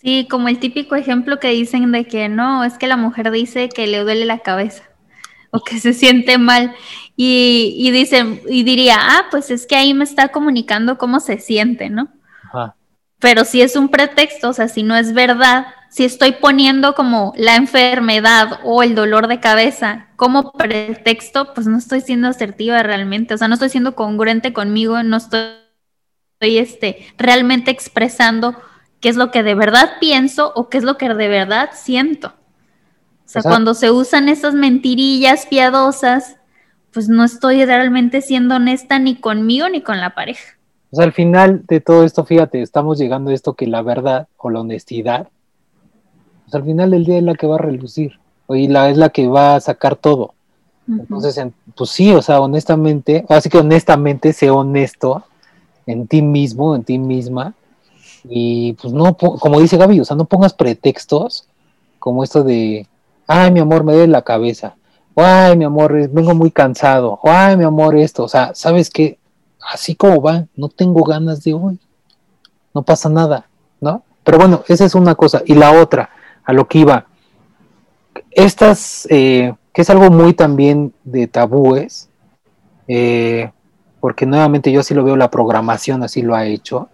Sí, 0.00 0.26
como 0.30 0.48
el 0.48 0.60
típico 0.60 0.94
ejemplo 0.94 1.40
que 1.40 1.48
dicen 1.48 1.90
de 1.90 2.06
que 2.06 2.28
no, 2.28 2.64
es 2.64 2.76
que 2.76 2.86
la 2.86 2.96
mujer 2.96 3.30
dice 3.30 3.68
que 3.68 3.86
le 3.86 4.00
duele 4.00 4.24
la 4.26 4.40
cabeza 4.40 4.82
o 5.50 5.60
que 5.60 5.80
se 5.80 5.92
siente 5.92 6.38
mal 6.38 6.74
y, 7.16 7.74
y 7.78 7.90
dicen, 7.90 8.42
y 8.48 8.62
diría, 8.62 8.96
ah, 8.98 9.26
pues 9.30 9.50
es 9.50 9.66
que 9.66 9.76
ahí 9.76 9.94
me 9.94 10.04
está 10.04 10.28
comunicando 10.28 10.98
cómo 10.98 11.20
se 11.20 11.38
siente, 11.38 11.88
¿no? 11.88 12.08
Pero 13.18 13.44
si 13.44 13.62
es 13.62 13.76
un 13.76 13.88
pretexto, 13.88 14.50
o 14.50 14.52
sea, 14.52 14.68
si 14.68 14.82
no 14.82 14.94
es 14.94 15.14
verdad, 15.14 15.66
si 15.88 16.04
estoy 16.04 16.32
poniendo 16.32 16.94
como 16.94 17.32
la 17.36 17.56
enfermedad 17.56 18.60
o 18.64 18.82
el 18.82 18.94
dolor 18.94 19.26
de 19.28 19.40
cabeza 19.40 20.08
como 20.16 20.52
pretexto, 20.52 21.54
pues 21.54 21.66
no 21.66 21.78
estoy 21.78 22.02
siendo 22.02 22.28
asertiva 22.28 22.82
realmente, 22.82 23.34
o 23.34 23.38
sea, 23.38 23.48
no 23.48 23.54
estoy 23.54 23.70
siendo 23.70 23.94
congruente 23.94 24.52
conmigo, 24.52 25.02
no 25.02 25.16
estoy, 25.16 25.40
estoy 26.34 26.58
este, 26.58 27.06
realmente 27.16 27.70
expresando 27.70 28.54
qué 29.00 29.08
es 29.08 29.16
lo 29.16 29.30
que 29.30 29.42
de 29.42 29.54
verdad 29.54 29.94
pienso 29.98 30.52
o 30.54 30.68
qué 30.68 30.78
es 30.78 30.84
lo 30.84 30.98
que 30.98 31.08
de 31.08 31.28
verdad 31.28 31.70
siento. 31.72 32.34
O 33.26 33.28
sea, 33.28 33.42
cuando 33.42 33.74
se 33.74 33.90
usan 33.90 34.28
esas 34.28 34.54
mentirillas 34.54 35.46
piadosas, 35.46 36.36
pues 36.92 37.08
no 37.08 37.24
estoy 37.24 37.64
realmente 37.64 38.22
siendo 38.22 38.54
honesta 38.54 39.00
ni 39.00 39.16
conmigo 39.16 39.68
ni 39.68 39.82
con 39.82 40.00
la 40.00 40.14
pareja. 40.14 40.56
O 40.92 40.96
sea, 40.96 41.04
al 41.04 41.12
final 41.12 41.66
de 41.66 41.80
todo 41.80 42.04
esto, 42.04 42.24
fíjate, 42.24 42.62
estamos 42.62 42.98
llegando 42.98 43.30
a 43.30 43.34
esto 43.34 43.54
que 43.54 43.66
la 43.66 43.82
verdad 43.82 44.28
o 44.36 44.48
la 44.48 44.60
honestidad, 44.60 45.28
pues 46.44 46.54
al 46.54 46.64
final 46.64 46.92
del 46.92 47.04
día 47.04 47.18
es 47.18 47.24
la 47.24 47.34
que 47.34 47.48
va 47.48 47.56
a 47.56 47.58
relucir, 47.58 48.20
y 48.48 48.68
la, 48.68 48.90
es 48.90 48.96
la 48.96 49.08
que 49.08 49.26
va 49.26 49.56
a 49.56 49.60
sacar 49.60 49.96
todo. 49.96 50.34
Entonces, 50.88 51.38
pues 51.76 51.90
sí, 51.90 52.12
o 52.12 52.22
sea, 52.22 52.40
honestamente, 52.40 53.26
así 53.28 53.50
que 53.50 53.58
honestamente, 53.58 54.32
sé 54.32 54.50
honesto 54.50 55.24
en 55.84 56.06
ti 56.06 56.22
mismo, 56.22 56.76
en 56.76 56.84
ti 56.84 56.96
misma, 56.98 57.54
y 58.22 58.74
pues 58.74 58.94
no, 58.94 59.16
como 59.16 59.60
dice 59.60 59.76
Gaby, 59.76 59.98
o 59.98 60.04
sea, 60.04 60.16
no 60.16 60.26
pongas 60.26 60.54
pretextos 60.54 61.48
como 61.98 62.22
esto 62.22 62.44
de, 62.44 62.86
ay, 63.26 63.50
mi 63.50 63.60
amor, 63.60 63.84
me 63.84 63.92
duele 63.92 64.12
la 64.12 64.22
cabeza, 64.22 64.76
ay, 65.14 65.56
mi 65.56 65.64
amor, 65.64 66.08
vengo 66.10 66.34
muy 66.34 66.50
cansado, 66.50 67.18
ay, 67.24 67.56
mi 67.56 67.64
amor, 67.64 67.96
esto, 67.96 68.24
o 68.24 68.28
sea, 68.28 68.54
¿sabes 68.54 68.90
qué? 68.90 69.18
Así 69.72 69.94
como 69.94 70.20
va, 70.20 70.46
no 70.54 70.68
tengo 70.68 71.02
ganas 71.04 71.42
de 71.42 71.54
hoy, 71.54 71.78
no 72.74 72.82
pasa 72.82 73.08
nada, 73.08 73.48
¿no? 73.80 74.02
Pero 74.22 74.38
bueno, 74.38 74.62
esa 74.68 74.84
es 74.84 74.94
una 74.94 75.14
cosa. 75.14 75.42
Y 75.46 75.54
la 75.54 75.72
otra, 75.80 76.10
a 76.44 76.52
lo 76.52 76.66
que 76.68 76.78
iba, 76.78 77.06
estas, 78.30 79.06
eh, 79.10 79.54
que 79.72 79.82
es 79.82 79.90
algo 79.90 80.10
muy 80.10 80.34
también 80.34 80.92
de 81.04 81.26
tabúes, 81.26 82.08
eh, 82.88 83.50
porque 84.00 84.26
nuevamente 84.26 84.70
yo 84.70 84.80
así 84.80 84.94
lo 84.94 85.04
veo, 85.04 85.16
la 85.16 85.30
programación 85.30 86.02
así 86.02 86.22
lo 86.22 86.34
ha 86.34 86.46
hecho, 86.46 86.88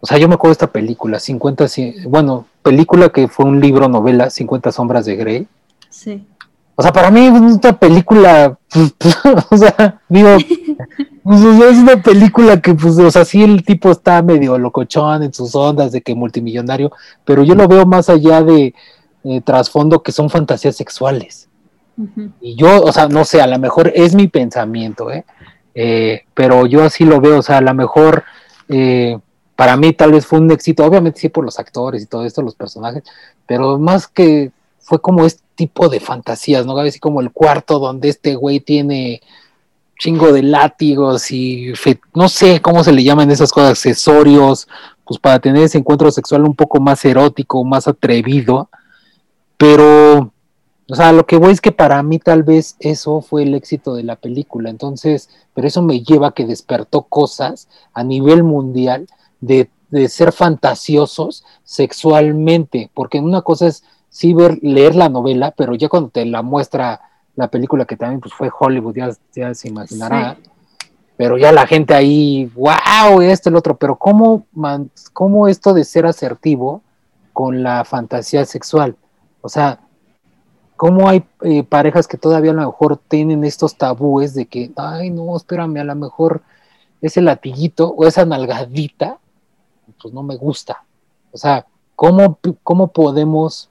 o 0.00 0.06
sea, 0.06 0.18
yo 0.18 0.28
me 0.28 0.34
acuerdo 0.34 0.50
de 0.50 0.54
esta 0.54 0.72
película, 0.72 1.18
50, 1.18 1.66
bueno, 2.06 2.46
película 2.62 3.08
que 3.10 3.28
fue 3.28 3.46
un 3.46 3.60
libro, 3.60 3.88
novela, 3.88 4.30
50 4.30 4.72
sombras 4.72 5.06
de 5.06 5.16
Grey. 5.16 5.48
Sí. 5.88 6.26
O 6.80 6.82
sea, 6.82 6.92
para 6.92 7.10
mí 7.10 7.26
es 7.26 7.32
una 7.32 7.78
película, 7.78 8.58
pues, 8.72 8.94
pues, 8.98 9.16
o 9.50 9.56
sea, 9.56 10.00
digo, 10.08 10.30
pues, 11.22 11.40
es 11.42 11.78
una 11.78 12.02
película 12.02 12.60
que, 12.60 12.74
pues, 12.74 12.98
o 12.98 13.10
sea, 13.10 13.24
sí 13.24 13.42
el 13.42 13.64
tipo 13.64 13.90
está 13.90 14.22
medio 14.22 14.56
locochón 14.58 15.22
en 15.22 15.34
sus 15.34 15.54
ondas 15.54 15.92
de 15.92 16.00
que 16.00 16.14
multimillonario, 16.14 16.90
pero 17.24 17.42
yo 17.42 17.54
lo 17.54 17.68
veo 17.68 17.84
más 17.84 18.08
allá 18.08 18.42
de 18.42 18.74
eh, 19.24 19.40
trasfondo 19.42 20.02
que 20.02 20.12
son 20.12 20.30
fantasías 20.30 20.76
sexuales. 20.76 21.48
Y 22.40 22.56
yo, 22.56 22.82
o 22.82 22.92
sea, 22.92 23.08
no 23.08 23.26
sé, 23.26 23.42
a 23.42 23.46
lo 23.46 23.58
mejor 23.58 23.92
es 23.94 24.14
mi 24.14 24.26
pensamiento, 24.26 25.10
¿eh? 25.10 25.26
¿eh? 25.74 26.22
pero 26.32 26.64
yo 26.64 26.82
así 26.82 27.04
lo 27.04 27.20
veo, 27.20 27.40
o 27.40 27.42
sea, 27.42 27.58
a 27.58 27.60
lo 27.60 27.74
mejor... 27.74 28.24
Para 29.60 29.76
mí 29.76 29.92
tal 29.92 30.12
vez 30.12 30.24
fue 30.24 30.38
un 30.38 30.50
éxito, 30.50 30.86
obviamente 30.86 31.20
sí 31.20 31.28
por 31.28 31.44
los 31.44 31.58
actores 31.58 32.02
y 32.02 32.06
todo 32.06 32.24
esto, 32.24 32.40
los 32.40 32.54
personajes, 32.54 33.02
pero 33.44 33.78
más 33.78 34.08
que 34.08 34.52
fue 34.78 35.02
como 35.02 35.26
este 35.26 35.42
tipo 35.54 35.90
de 35.90 36.00
fantasías, 36.00 36.64
¿no? 36.64 36.78
Así 36.78 36.98
como 36.98 37.20
el 37.20 37.30
cuarto 37.30 37.78
donde 37.78 38.08
este 38.08 38.36
güey 38.36 38.60
tiene 38.60 39.20
chingo 39.98 40.32
de 40.32 40.44
látigos 40.44 41.30
y 41.30 41.74
no 42.14 42.30
sé 42.30 42.62
cómo 42.62 42.82
se 42.82 42.92
le 42.92 43.04
llaman 43.04 43.30
esas 43.30 43.52
cosas, 43.52 43.72
accesorios, 43.72 44.66
pues 45.04 45.20
para 45.20 45.38
tener 45.40 45.64
ese 45.64 45.76
encuentro 45.76 46.10
sexual 46.10 46.44
un 46.44 46.56
poco 46.56 46.80
más 46.80 47.04
erótico, 47.04 47.62
más 47.62 47.86
atrevido, 47.86 48.70
pero, 49.58 50.32
o 50.88 50.94
sea, 50.94 51.12
lo 51.12 51.26
que 51.26 51.36
voy 51.36 51.52
es 51.52 51.60
que 51.60 51.72
para 51.72 52.02
mí 52.02 52.18
tal 52.18 52.44
vez 52.44 52.76
eso 52.78 53.20
fue 53.20 53.42
el 53.42 53.54
éxito 53.54 53.94
de 53.94 54.04
la 54.04 54.16
película, 54.16 54.70
entonces, 54.70 55.28
pero 55.52 55.68
eso 55.68 55.82
me 55.82 56.00
lleva 56.00 56.28
a 56.28 56.32
que 56.32 56.46
despertó 56.46 57.02
cosas 57.02 57.68
a 57.92 58.02
nivel 58.02 58.42
mundial 58.42 59.06
de, 59.40 59.70
ser 60.08 60.32
fantasiosos 60.32 61.44
sexualmente, 61.64 62.90
porque 62.94 63.18
una 63.18 63.42
cosa 63.42 63.66
es 63.66 63.82
sí 64.08 64.34
ver, 64.34 64.58
leer 64.62 64.94
la 64.94 65.08
novela, 65.08 65.52
pero 65.56 65.74
ya 65.74 65.88
cuando 65.88 66.10
te 66.10 66.24
la 66.24 66.42
muestra 66.42 67.00
la 67.34 67.48
película 67.48 67.84
que 67.84 67.96
también 67.96 68.20
pues, 68.20 68.34
fue 68.34 68.50
Hollywood, 68.56 68.94
ya, 69.32 69.54
se 69.54 69.68
imaginará, 69.68 70.36
pero 71.16 71.38
ya 71.38 71.52
la 71.52 71.66
gente 71.66 71.94
ahí, 71.94 72.50
wow, 72.54 73.20
esto, 73.20 73.48
el 73.48 73.56
otro, 73.56 73.76
pero 73.76 73.96
¿cómo, 73.96 74.46
¿cómo 75.12 75.48
esto 75.48 75.74
de 75.74 75.84
ser 75.84 76.06
asertivo 76.06 76.82
con 77.32 77.62
la 77.62 77.84
fantasía 77.84 78.44
sexual? 78.44 78.96
O 79.40 79.48
sea, 79.48 79.80
¿cómo 80.76 81.08
hay 81.08 81.24
eh, 81.42 81.62
parejas 81.62 82.06
que 82.06 82.16
todavía 82.16 82.52
a 82.52 82.54
lo 82.54 82.66
mejor 82.66 82.96
tienen 82.96 83.44
estos 83.44 83.76
tabúes 83.76 84.34
de 84.34 84.46
que, 84.46 84.70
ay, 84.76 85.10
no, 85.10 85.36
espérame, 85.36 85.78
a 85.78 85.84
lo 85.84 85.94
mejor 85.94 86.42
ese 87.02 87.22
latiguito 87.22 87.88
o 87.88 88.06
esa 88.06 88.24
nalgadita, 88.24 89.18
pues 90.00 90.14
no 90.14 90.22
me 90.22 90.36
gusta. 90.36 90.84
O 91.32 91.38
sea, 91.38 91.66
¿cómo, 91.94 92.38
cómo 92.62 92.88
podemos, 92.88 93.70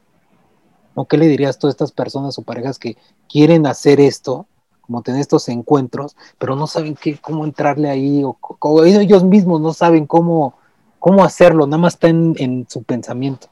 o 0.95 1.05
qué 1.05 1.17
le 1.17 1.27
dirías 1.27 1.55
a 1.55 1.59
todas 1.59 1.73
estas 1.73 1.91
personas 1.91 2.37
o 2.37 2.43
parejas 2.43 2.79
que 2.79 2.97
quieren 3.27 3.67
hacer 3.67 3.99
esto, 3.99 4.47
como 4.81 5.03
tener 5.03 5.21
estos 5.21 5.47
encuentros, 5.49 6.15
pero 6.39 6.55
no 6.55 6.65
saben 6.65 6.95
qué, 6.95 7.17
cómo 7.17 7.45
entrarle 7.45 7.89
ahí, 7.89 8.23
o, 8.23 8.85
ellos 8.85 9.23
mismos 9.23 9.61
no 9.61 9.71
saben 9.71 10.07
cómo, 10.07 10.57
cómo 10.97 11.23
hacerlo, 11.23 11.67
nada 11.67 11.77
más 11.77 11.93
está 11.93 12.07
en, 12.07 12.65
su 12.67 12.83
pensamiento. 12.83 13.47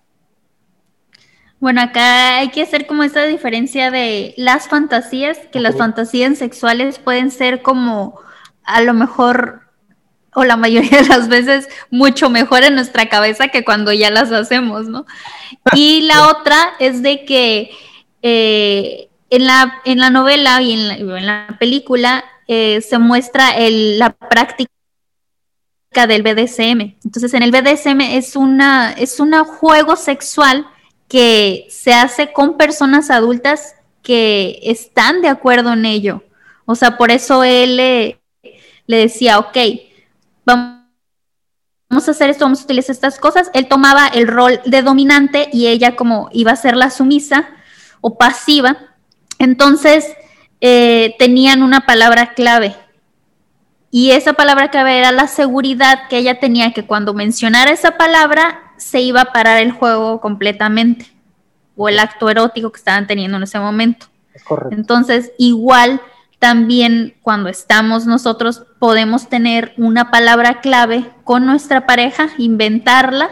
Bueno, 1.59 1.82
acá 1.82 2.38
hay 2.38 2.49
que 2.49 2.63
hacer 2.63 2.88
como 2.88 3.03
esta 3.03 3.25
diferencia 3.25 3.91
de 3.91 4.34
las 4.38 4.67
fantasías, 4.67 5.38
que 5.51 5.59
las 5.59 5.75
fantasías 5.75 6.38
sexuales 6.38 6.99
pueden 6.99 7.30
ser 7.30 7.61
como 7.61 8.19
a 8.63 8.82
lo 8.82 8.93
mejor 8.93 9.66
o 10.38 10.43
la 10.43 10.55
mayoría 10.55 11.01
de 11.01 11.07
las 11.07 11.29
veces 11.29 11.67
mucho 11.89 12.29
mejor 12.29 12.63
en 12.63 12.75
nuestra 12.75 13.09
cabeza 13.09 13.47
que 13.47 13.65
cuando 13.65 13.91
ya 13.91 14.11
las 14.11 14.31
hacemos, 14.31 14.88
¿no? 14.88 15.07
Y 15.73 16.01
la 16.01 16.27
otra 16.29 16.75
es 16.77 17.01
de 17.01 17.25
que 17.25 17.71
eh, 18.21 19.09
en, 19.31 19.47
la, 19.47 19.81
en 19.83 19.97
la 19.97 20.11
novela 20.11 20.61
y 20.61 20.73
en 20.73 21.25
la, 21.25 21.57
película 21.59 22.23
eh, 22.47 22.81
se 22.81 22.99
muestra 22.99 23.55
la 23.57 24.11
práctica 24.11 24.69
del 26.07 26.21
BDSM. 26.21 26.97
Entonces, 27.03 27.33
en 27.33 27.41
el 27.41 27.51
BDSM 27.51 28.01
es 28.01 28.35
una 28.35 28.91
es 28.91 29.19
un 29.19 29.33
juego 29.43 29.95
sexual 29.95 30.67
que 31.07 31.65
se 31.71 31.95
hace 31.95 32.31
con 32.31 32.57
personas 32.57 33.09
adultas 33.09 33.73
que 34.03 34.59
están 34.61 35.23
de 35.23 35.29
acuerdo 35.29 35.73
en 35.73 35.85
ello. 35.85 36.21
O 36.65 36.75
sea, 36.75 36.95
por 36.95 37.09
eso 37.09 37.43
él 37.43 37.77
le, 37.77 38.19
le 38.85 38.97
decía, 38.97 39.39
ok, 39.39 39.57
vamos 40.47 42.07
a 42.07 42.11
hacer 42.11 42.29
esto, 42.29 42.45
vamos 42.45 42.61
a 42.61 42.63
utilizar 42.63 42.93
estas 42.93 43.19
cosas. 43.19 43.49
Él 43.53 43.67
tomaba 43.67 44.07
el 44.07 44.27
rol 44.27 44.61
de 44.65 44.81
dominante 44.81 45.49
y 45.51 45.67
ella 45.67 45.95
como 45.95 46.29
iba 46.31 46.51
a 46.51 46.55
ser 46.55 46.75
la 46.75 46.89
sumisa 46.89 47.49
o 48.01 48.17
pasiva. 48.17 48.77
Entonces 49.39 50.07
eh, 50.61 51.15
tenían 51.19 51.63
una 51.63 51.81
palabra 51.81 52.33
clave. 52.33 52.75
Y 53.89 54.11
esa 54.11 54.33
palabra 54.33 54.69
clave 54.69 54.99
era 54.99 55.11
la 55.11 55.27
seguridad 55.27 56.07
que 56.09 56.17
ella 56.17 56.39
tenía 56.39 56.73
que 56.73 56.85
cuando 56.85 57.13
mencionara 57.13 57.71
esa 57.71 57.97
palabra 57.97 58.73
se 58.77 59.01
iba 59.01 59.21
a 59.21 59.31
parar 59.33 59.57
el 59.57 59.71
juego 59.71 60.19
completamente 60.21 61.07
o 61.75 61.89
el 61.89 61.99
acto 61.99 62.29
erótico 62.29 62.71
que 62.71 62.77
estaban 62.77 63.07
teniendo 63.07 63.37
en 63.37 63.43
ese 63.43 63.59
momento. 63.59 64.07
Entonces, 64.71 65.31
igual 65.37 66.01
también 66.39 67.15
cuando 67.21 67.49
estamos 67.49 68.05
nosotros 68.05 68.63
podemos 68.79 69.27
tener 69.27 69.73
una 69.77 70.11
palabra 70.11 70.61
clave 70.61 71.09
con 71.23 71.45
nuestra 71.45 71.85
pareja, 71.85 72.29
inventarla 72.38 73.29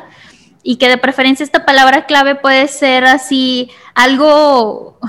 y 0.64 0.78
que 0.78 0.90
de 0.90 0.98
preferencia 0.98 1.44
esta 1.44 1.66
palabra 1.66 2.06
clave 2.08 2.36
puede 2.36 2.68
ser 2.68 3.06
así 3.06 3.70
algo 3.94 5.00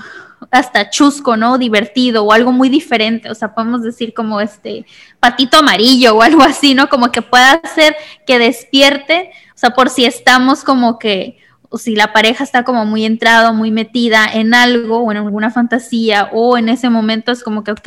hasta 0.51 0.91
chusco, 0.91 1.37
¿no? 1.37 1.57
Divertido 1.57 2.25
o 2.25 2.33
algo 2.33 2.53
muy 2.53 2.69
diferente, 2.69 3.31
o 3.31 3.35
sea, 3.35 3.55
podemos 3.55 3.83
decir 3.83 4.13
como 4.15 4.41
este 4.41 4.85
patito 5.19 5.59
amarillo 5.59 6.17
o 6.17 6.23
algo 6.23 6.43
así, 6.43 6.75
¿no? 6.75 6.89
Como 6.89 7.11
que 7.11 7.23
pueda 7.23 7.53
hacer 7.53 7.97
que 8.27 8.39
despierte, 8.39 9.31
o 9.55 9.59
sea, 9.59 9.71
por 9.71 9.89
si 9.89 10.05
estamos 10.05 10.63
como 10.63 10.99
que 10.99 11.39
o 11.69 11.79
si 11.79 11.97
la 11.97 12.13
pareja 12.13 12.45
está 12.45 12.65
como 12.65 12.85
muy 12.85 13.05
entrado, 13.05 13.53
muy 13.53 13.71
metida 13.71 14.27
en 14.33 14.55
algo 14.55 14.99
o 14.99 15.11
en 15.11 15.19
alguna 15.19 15.51
fantasía 15.51 16.31
o 16.33 16.57
en 16.59 16.69
ese 16.69 16.91
momento 16.91 17.33
es 17.33 17.43
como 17.43 17.65
que, 17.65 17.73
ok, 17.73 17.85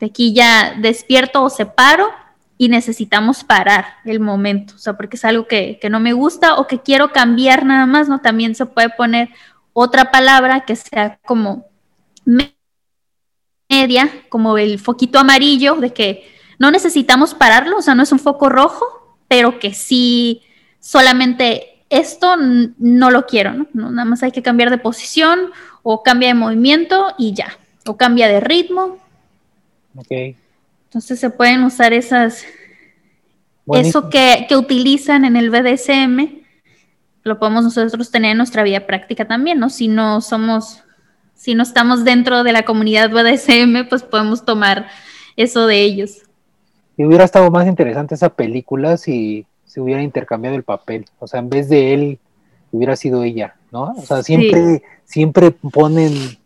de 0.00 0.06
aquí 0.06 0.32
ya 0.32 0.74
despierto 0.78 1.42
o 1.42 1.50
separo 1.50 2.10
y 2.58 2.68
necesitamos 2.68 3.44
parar 3.44 3.86
el 4.04 4.20
momento, 4.20 4.74
o 4.74 4.78
sea, 4.78 4.96
porque 4.96 5.16
es 5.16 5.24
algo 5.24 5.46
que, 5.46 5.78
que 5.80 5.90
no 5.90 6.00
me 6.00 6.12
gusta 6.12 6.56
o 6.56 6.66
que 6.66 6.80
quiero 6.80 7.12
cambiar 7.12 7.64
nada 7.64 7.86
más, 7.86 8.08
¿no? 8.08 8.20
También 8.20 8.54
se 8.54 8.66
puede 8.66 8.88
poner 8.90 9.28
otra 9.72 10.10
palabra 10.10 10.64
que 10.64 10.74
sea 10.74 11.18
como 11.26 11.66
media, 13.68 14.10
como 14.30 14.56
el 14.56 14.78
foquito 14.78 15.18
amarillo, 15.18 15.74
de 15.74 15.92
que 15.92 16.34
no 16.58 16.70
necesitamos 16.70 17.34
pararlo, 17.34 17.76
o 17.76 17.82
sea, 17.82 17.94
no 17.94 18.02
es 18.02 18.12
un 18.12 18.18
foco 18.18 18.48
rojo, 18.48 19.18
pero 19.28 19.58
que 19.58 19.74
sí 19.74 20.42
solamente 20.80 21.75
esto 21.90 22.36
no 22.36 23.10
lo 23.10 23.26
quiero, 23.26 23.66
¿no? 23.72 23.90
Nada 23.90 24.04
más 24.04 24.22
hay 24.22 24.32
que 24.32 24.42
cambiar 24.42 24.70
de 24.70 24.78
posición 24.78 25.50
o 25.82 26.02
cambia 26.02 26.28
de 26.28 26.34
movimiento 26.34 27.14
y 27.18 27.32
ya, 27.32 27.58
o 27.86 27.96
cambia 27.96 28.28
de 28.28 28.40
ritmo. 28.40 28.98
Ok. 29.96 30.36
Entonces 30.84 31.20
se 31.20 31.30
pueden 31.30 31.62
usar 31.62 31.92
esas, 31.92 32.44
eso 33.72 34.08
que, 34.10 34.46
que, 34.48 34.56
utilizan 34.56 35.24
en 35.24 35.36
el 35.36 35.50
BDSM, 35.50 36.42
lo 37.22 37.38
podemos 37.38 37.64
nosotros 37.64 38.10
tener 38.10 38.32
en 38.32 38.38
nuestra 38.38 38.62
vida 38.62 38.86
práctica 38.86 39.26
también, 39.26 39.58
¿no? 39.58 39.68
Si 39.68 39.88
no 39.88 40.20
somos, 40.20 40.82
si 41.34 41.54
no 41.54 41.62
estamos 41.62 42.04
dentro 42.04 42.44
de 42.44 42.52
la 42.52 42.64
comunidad 42.64 43.10
BDSM, 43.10 43.88
pues 43.88 44.02
podemos 44.02 44.44
tomar 44.44 44.88
eso 45.36 45.66
de 45.66 45.82
ellos. 45.82 46.22
Y 46.96 47.04
hubiera 47.04 47.24
estado 47.24 47.50
más 47.50 47.66
interesante 47.66 48.14
esa 48.14 48.30
película 48.30 48.96
si 48.96 49.46
hubiera 49.76 50.02
intercambiado 50.02 50.56
el 50.56 50.62
papel. 50.62 51.06
O 51.18 51.26
sea, 51.26 51.40
en 51.40 51.50
vez 51.50 51.68
de 51.68 51.94
él, 51.94 52.18
hubiera 52.72 52.96
sido 52.96 53.22
ella, 53.22 53.56
¿no? 53.70 53.94
O 53.96 54.02
sea, 54.02 54.22
siempre, 54.22 54.82
siempre 55.04 55.50
ponen 55.50 56.38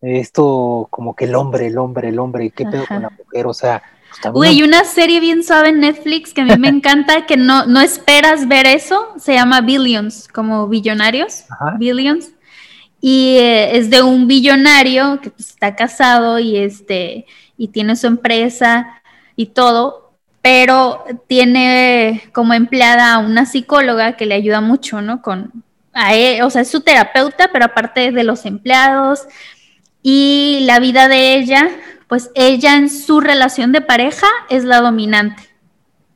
esto 0.00 0.88
como 0.90 1.14
que 1.14 1.26
el 1.26 1.34
hombre, 1.34 1.68
el 1.68 1.78
hombre, 1.78 2.08
el 2.08 2.18
hombre, 2.18 2.50
¿qué 2.50 2.64
pedo 2.64 2.84
con 2.86 3.02
la 3.02 3.10
mujer? 3.10 3.46
O 3.46 3.54
sea, 3.54 3.82
pues 4.20 4.34
Uy, 4.34 4.48
hay 4.48 4.62
una 4.62 4.84
serie 4.84 5.20
bien 5.20 5.42
suave 5.42 5.70
en 5.70 5.80
Netflix 5.80 6.34
que 6.34 6.42
a 6.42 6.44
mí 6.44 6.56
me 6.58 6.68
encanta, 6.76 7.26
que 7.26 7.36
no, 7.36 7.66
no 7.66 7.80
esperas 7.80 8.48
ver 8.48 8.66
eso, 8.66 9.08
se 9.18 9.34
llama 9.34 9.60
Billions, 9.60 10.28
como 10.28 10.68
billonarios, 10.68 11.44
Billions. 11.78 12.32
Y 13.00 13.38
eh, 13.38 13.76
es 13.76 13.90
de 13.90 14.00
un 14.02 14.28
billonario 14.28 15.20
que 15.20 15.30
pues, 15.30 15.50
está 15.50 15.74
casado 15.74 16.38
y 16.38 16.56
este 16.56 17.26
y 17.56 17.68
tiene 17.68 17.96
su 17.96 18.06
empresa 18.06 19.02
y 19.34 19.46
todo, 19.46 20.01
pero 20.42 21.04
tiene 21.28 22.24
como 22.32 22.52
empleada 22.52 23.14
a 23.14 23.18
una 23.18 23.46
psicóloga 23.46 24.16
que 24.16 24.26
le 24.26 24.34
ayuda 24.34 24.60
mucho, 24.60 25.00
¿no? 25.00 25.22
Con, 25.22 25.64
a 25.92 26.14
él, 26.14 26.42
o 26.42 26.50
sea, 26.50 26.62
es 26.62 26.68
su 26.68 26.80
terapeuta, 26.80 27.50
pero 27.52 27.66
aparte 27.66 28.10
de 28.10 28.24
los 28.24 28.44
empleados. 28.44 29.20
Y 30.02 30.64
la 30.66 30.80
vida 30.80 31.06
de 31.06 31.36
ella, 31.36 31.70
pues 32.08 32.30
ella 32.34 32.76
en 32.76 32.90
su 32.90 33.20
relación 33.20 33.70
de 33.70 33.82
pareja 33.82 34.26
es 34.50 34.64
la 34.64 34.80
dominante. 34.80 35.44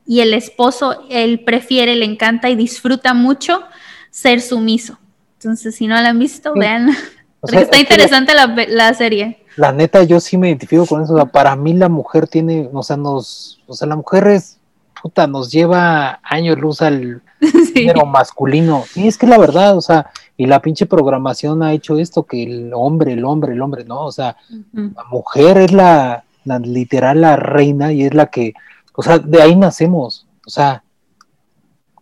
Y 0.05 0.19
el 0.19 0.33
esposo, 0.33 1.05
él 1.09 1.41
prefiere, 1.45 1.95
le 1.95 2.05
encanta 2.05 2.49
y 2.49 2.55
disfruta 2.55 3.13
mucho 3.13 3.63
ser 4.09 4.41
sumiso. 4.41 4.99
Entonces, 5.35 5.75
si 5.75 5.87
no 5.87 5.95
la 5.95 6.09
han 6.09 6.19
visto, 6.19 6.53
vean, 6.53 6.93
porque 7.39 7.59
está 7.59 7.77
interesante 7.77 8.33
la, 8.33 8.53
la 8.67 8.93
serie 8.93 9.45
la 9.57 9.71
neta, 9.71 10.03
yo 10.03 10.19
sí 10.19 10.37
me 10.37 10.49
identifico 10.49 10.85
con 10.85 11.03
eso. 11.03 11.13
O 11.13 11.17
sea, 11.17 11.25
para 11.25 11.55
mí 11.55 11.73
la 11.73 11.89
mujer 11.89 12.27
tiene, 12.27 12.69
o 12.71 12.83
sea, 12.83 12.95
nos, 12.95 13.59
o 13.67 13.73
sea, 13.73 13.87
la 13.87 13.95
mujer 13.95 14.27
es, 14.27 14.59
puta, 15.01 15.27
nos 15.27 15.51
lleva 15.51 16.19
años 16.23 16.59
luz 16.59 16.81
al 16.81 17.21
género 17.73 18.05
masculino. 18.05 18.85
Y 18.95 19.07
es 19.07 19.17
que 19.17 19.25
la 19.25 19.39
verdad, 19.39 19.75
o 19.75 19.81
sea, 19.81 20.11
y 20.37 20.45
la 20.45 20.61
pinche 20.61 20.85
programación 20.85 21.63
ha 21.63 21.73
hecho 21.73 21.97
esto, 21.97 22.23
que 22.23 22.43
el 22.43 22.71
hombre, 22.73 23.13
el 23.13 23.25
hombre, 23.25 23.53
el 23.53 23.61
hombre, 23.61 23.83
¿no? 23.83 24.05
O 24.05 24.11
sea, 24.11 24.37
la 24.73 25.03
mujer 25.09 25.57
es 25.57 25.71
la, 25.73 26.23
la, 26.45 26.59
literal, 26.59 27.21
la 27.21 27.35
reina 27.35 27.91
y 27.91 28.03
es 28.03 28.13
la 28.13 28.27
que, 28.27 28.53
o 28.93 29.01
sea, 29.01 29.17
de 29.17 29.41
ahí 29.41 29.55
nacemos. 29.55 30.27
O 30.45 30.51
sea, 30.51 30.83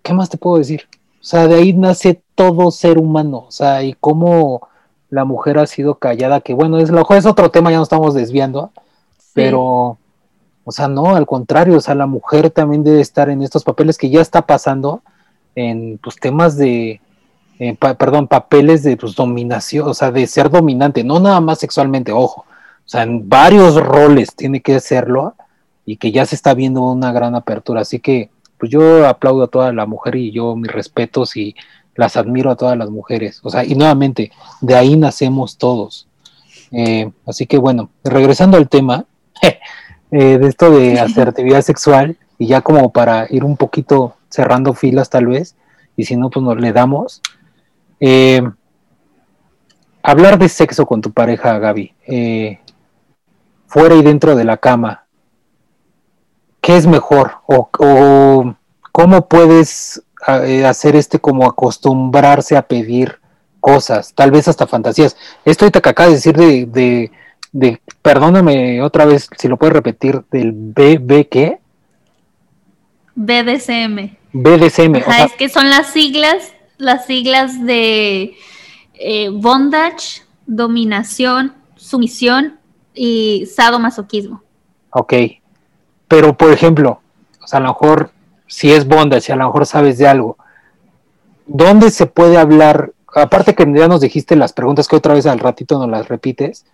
¿qué 0.03 0.13
más 0.13 0.29
te 0.29 0.37
puedo 0.37 0.57
decir? 0.57 0.83
O 1.21 1.23
sea, 1.23 1.47
de 1.47 1.55
ahí 1.55 1.71
nace 1.71 2.21
todo 2.35 2.69
ser 2.69 2.97
humano. 2.97 3.45
O 3.47 3.51
sea, 3.51 3.81
y 3.81 3.93
cómo 3.93 4.67
la 5.15 5.23
mujer 5.23 5.57
ha 5.57 5.65
sido 5.65 5.95
callada, 5.95 6.41
que 6.41 6.53
bueno, 6.53 6.77
es, 6.77 6.89
lo 6.89 7.07
es 7.09 7.25
otro 7.25 7.49
tema, 7.49 7.71
ya 7.71 7.77
nos 7.77 7.85
estamos 7.85 8.13
desviando, 8.13 8.71
pero, 9.33 9.97
o 10.65 10.71
sea, 10.71 10.89
no, 10.89 11.15
al 11.15 11.25
contrario, 11.25 11.77
o 11.77 11.79
sea, 11.79 11.95
la 11.95 12.05
mujer 12.05 12.49
también 12.49 12.83
debe 12.83 12.99
estar 12.99 13.29
en 13.29 13.41
estos 13.41 13.63
papeles 13.63 13.97
que 13.97 14.09
ya 14.09 14.19
está 14.19 14.41
pasando 14.41 15.01
en 15.55 15.99
pues, 16.03 16.17
temas 16.17 16.57
de, 16.57 16.99
eh, 17.59 17.77
perdón, 17.77 18.27
papeles 18.27 18.83
de 18.83 18.97
pues, 18.97 19.15
dominación, 19.15 19.87
o 19.87 19.93
sea, 19.93 20.11
de 20.11 20.27
ser 20.27 20.49
dominante, 20.49 21.01
no 21.05 21.21
nada 21.21 21.39
más 21.39 21.59
sexualmente, 21.59 22.11
ojo, 22.11 22.41
o 22.41 22.89
sea, 22.89 23.03
en 23.03 23.29
varios 23.29 23.81
roles 23.81 24.35
tiene 24.35 24.61
que 24.61 24.75
hacerlo 24.75 25.33
y 25.85 25.95
que 25.95 26.11
ya 26.11 26.25
se 26.25 26.35
está 26.35 26.53
viendo 26.53 26.81
una 26.81 27.13
gran 27.13 27.35
apertura, 27.35 27.81
así 27.81 27.99
que 27.99 28.29
pues 28.57 28.69
yo 28.69 29.07
aplaudo 29.07 29.43
a 29.43 29.47
toda 29.47 29.71
la 29.71 29.85
mujer 29.85 30.15
y 30.15 30.31
yo 30.31 30.55
mis 30.55 30.71
respetos 30.71 31.37
y 31.37 31.55
las 31.95 32.17
admiro 32.17 32.51
a 32.51 32.55
todas 32.55 32.77
las 32.77 32.89
mujeres. 32.89 33.39
O 33.43 33.49
sea, 33.49 33.63
y 33.63 33.75
nuevamente, 33.75 34.31
de 34.61 34.75
ahí 34.75 34.95
nacemos 34.95 35.57
todos. 35.57 36.07
Eh, 36.71 37.09
así 37.25 37.45
que 37.45 37.57
bueno, 37.57 37.89
regresando 38.03 38.57
al 38.57 38.67
tema 38.67 39.05
eh, 40.11 40.37
de 40.37 40.47
esto 40.47 40.71
de 40.71 40.99
asertividad 40.99 41.61
sexual, 41.61 42.17
y 42.37 42.47
ya 42.47 42.61
como 42.61 42.91
para 42.91 43.27
ir 43.29 43.43
un 43.45 43.55
poquito 43.55 44.15
cerrando 44.29 44.73
filas 44.73 45.09
tal 45.09 45.27
vez, 45.27 45.55
y 45.95 46.03
si 46.03 46.17
no, 46.17 46.29
pues 46.29 46.43
nos 46.43 46.59
le 46.59 46.73
damos. 46.73 47.21
Eh, 48.01 48.41
hablar 50.03 50.37
de 50.37 50.49
sexo 50.49 50.85
con 50.85 51.01
tu 51.01 51.11
pareja, 51.11 51.57
Gaby, 51.57 51.93
fuera 53.67 53.95
y 53.95 54.03
dentro 54.03 54.35
de 54.35 54.43
la 54.43 54.57
cama, 54.57 55.05
¿qué 56.59 56.75
es 56.75 56.85
mejor? 56.85 57.35
¿O, 57.47 57.69
o 57.79 58.55
cómo 58.91 59.27
puedes 59.29 60.04
hacer 60.25 60.95
este 60.95 61.19
como 61.19 61.45
acostumbrarse 61.45 62.57
a 62.57 62.63
pedir 62.63 63.19
cosas, 63.59 64.13
tal 64.13 64.31
vez 64.31 64.47
hasta 64.47 64.67
fantasías. 64.67 65.17
Esto 65.43 65.65
ahorita 65.65 65.81
que 65.81 65.89
acabas 65.89 66.11
de 66.11 66.15
decir 66.15 66.35
de, 66.35 67.11
de, 67.51 67.81
perdóname 68.01 68.81
otra 68.81 69.05
vez 69.05 69.29
si 69.37 69.47
lo 69.47 69.57
puedes 69.57 69.73
repetir, 69.73 70.23
del 70.31 70.51
BB 70.51 71.29
qué? 71.29 71.59
BDSM. 73.15 74.17
BDSM. 74.33 74.95
es 74.95 75.33
que 75.37 75.49
son 75.49 75.69
las 75.69 75.87
siglas, 75.87 76.53
las 76.77 77.05
siglas 77.05 77.65
de 77.65 78.35
eh, 78.95 79.29
bondage, 79.31 80.23
dominación, 80.45 81.53
sumisión 81.75 82.59
y 82.93 83.45
sadomasoquismo. 83.45 84.43
Ok. 84.91 85.13
Pero, 86.07 86.35
por 86.37 86.51
ejemplo, 86.51 87.01
o 87.41 87.47
sea, 87.47 87.59
a 87.59 87.61
lo 87.61 87.69
mejor 87.69 88.11
si 88.55 88.71
es 88.71 88.87
bondage, 88.87 89.19
si 89.19 89.31
a 89.33 89.35
lo 89.35 89.47
mejor 89.47 89.65
sabes 89.65 89.97
de 89.97 90.07
algo, 90.07 90.37
¿dónde 91.45 91.91
se 91.91 92.05
puede 92.05 92.37
hablar? 92.37 92.93
Aparte 93.13 93.53
que 93.53 93.65
ya 93.75 93.89
nos 93.89 93.99
dijiste 93.99 94.37
las 94.37 94.53
preguntas 94.53 94.87
que 94.87 94.95
otra 94.95 95.13
vez 95.13 95.25
al 95.25 95.39
ratito 95.39 95.77
nos 95.77 95.89
las 95.89 96.07
repites, 96.07 96.65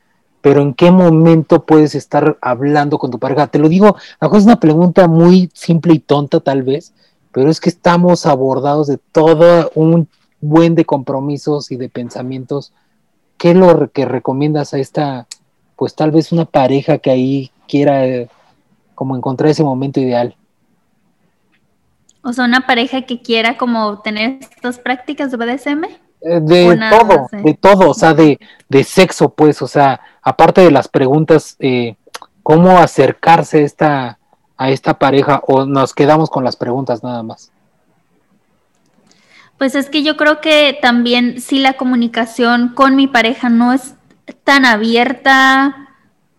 pero 0.41 0.61
¿en 0.61 0.75
qué 0.75 0.91
momento 0.91 1.65
puedes 1.65 1.95
estar 1.95 2.37
hablando 2.39 2.99
con 2.99 3.09
tu 3.09 3.17
pareja? 3.17 3.47
Te 3.47 3.57
lo 3.57 3.67
digo, 3.67 3.95
a 4.19 4.37
es 4.37 4.43
una 4.43 4.59
pregunta 4.59 5.07
muy 5.07 5.49
simple 5.55 5.95
y 5.95 5.99
tonta 5.99 6.39
tal 6.39 6.61
vez, 6.61 6.93
pero 7.31 7.49
es 7.49 7.59
que 7.59 7.69
estamos 7.69 8.27
abordados 8.27 8.85
de 8.85 8.99
todo 9.11 9.71
un 9.73 10.07
buen 10.39 10.75
de 10.75 10.85
compromisos 10.85 11.71
y 11.71 11.77
de 11.77 11.89
pensamientos. 11.89 12.73
¿Qué 13.39 13.51
es 13.51 13.57
lo 13.57 13.89
que 13.89 14.05
recomiendas 14.05 14.75
a 14.75 14.77
esta, 14.77 15.25
pues 15.77 15.95
tal 15.95 16.11
vez 16.11 16.31
una 16.31 16.45
pareja 16.45 16.99
que 16.99 17.09
ahí 17.09 17.51
quiera 17.67 18.05
eh, 18.05 18.29
como 18.93 19.17
encontrar 19.17 19.49
ese 19.49 19.63
momento 19.63 19.99
ideal? 19.99 20.35
O 22.23 22.33
sea, 22.33 22.45
una 22.45 22.67
pareja 22.67 23.01
que 23.03 23.21
quiera 23.21 23.57
como 23.57 24.01
tener 24.01 24.39
estas 24.41 24.79
prácticas 24.79 25.31
de 25.31 25.37
BDSM. 25.37 25.85
Eh, 26.23 26.39
de 26.39 26.79
todo, 26.89 27.27
de 27.31 27.53
todo, 27.55 27.89
o 27.89 27.93
sea, 27.95 28.13
de, 28.13 28.37
sexo, 28.83 29.29
pues, 29.29 29.61
o 29.61 29.67
sea, 29.67 30.01
aparte 30.21 30.61
de 30.61 30.69
las 30.69 30.87
preguntas, 30.87 31.55
eh, 31.59 31.95
¿cómo 32.43 32.77
acercarse 32.77 33.59
a 33.59 33.61
esta, 33.61 34.19
a 34.55 34.69
esta 34.69 34.99
pareja 34.99 35.41
o 35.47 35.65
nos 35.65 35.93
quedamos 35.93 36.29
con 36.29 36.43
las 36.43 36.55
preguntas 36.55 37.03
nada 37.03 37.23
más? 37.23 37.51
Pues 39.57 39.75
es 39.75 39.89
que 39.89 40.03
yo 40.03 40.17
creo 40.17 40.41
que 40.41 40.77
también 40.81 41.41
si 41.41 41.59
la 41.59 41.73
comunicación 41.73 42.69
con 42.69 42.95
mi 42.95 43.07
pareja 43.07 43.49
no 43.49 43.73
es 43.73 43.95
tan 44.43 44.65
abierta 44.65 45.89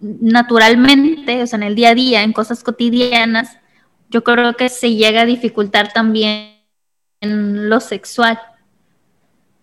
naturalmente, 0.01 1.43
o 1.43 1.47
sea, 1.47 1.57
en 1.57 1.63
el 1.63 1.75
día 1.75 1.91
a 1.91 1.95
día, 1.95 2.23
en 2.23 2.33
cosas 2.33 2.65
cotidianas, 2.65 3.59
yo 4.13 4.23
creo 4.23 4.55
que 4.55 4.69
se 4.69 4.95
llega 4.95 5.23
a 5.23 5.27
dificultar 5.27 5.93
también 5.93 6.59
en 7.21 7.69
lo 7.69 7.81
sexual. 7.81 8.39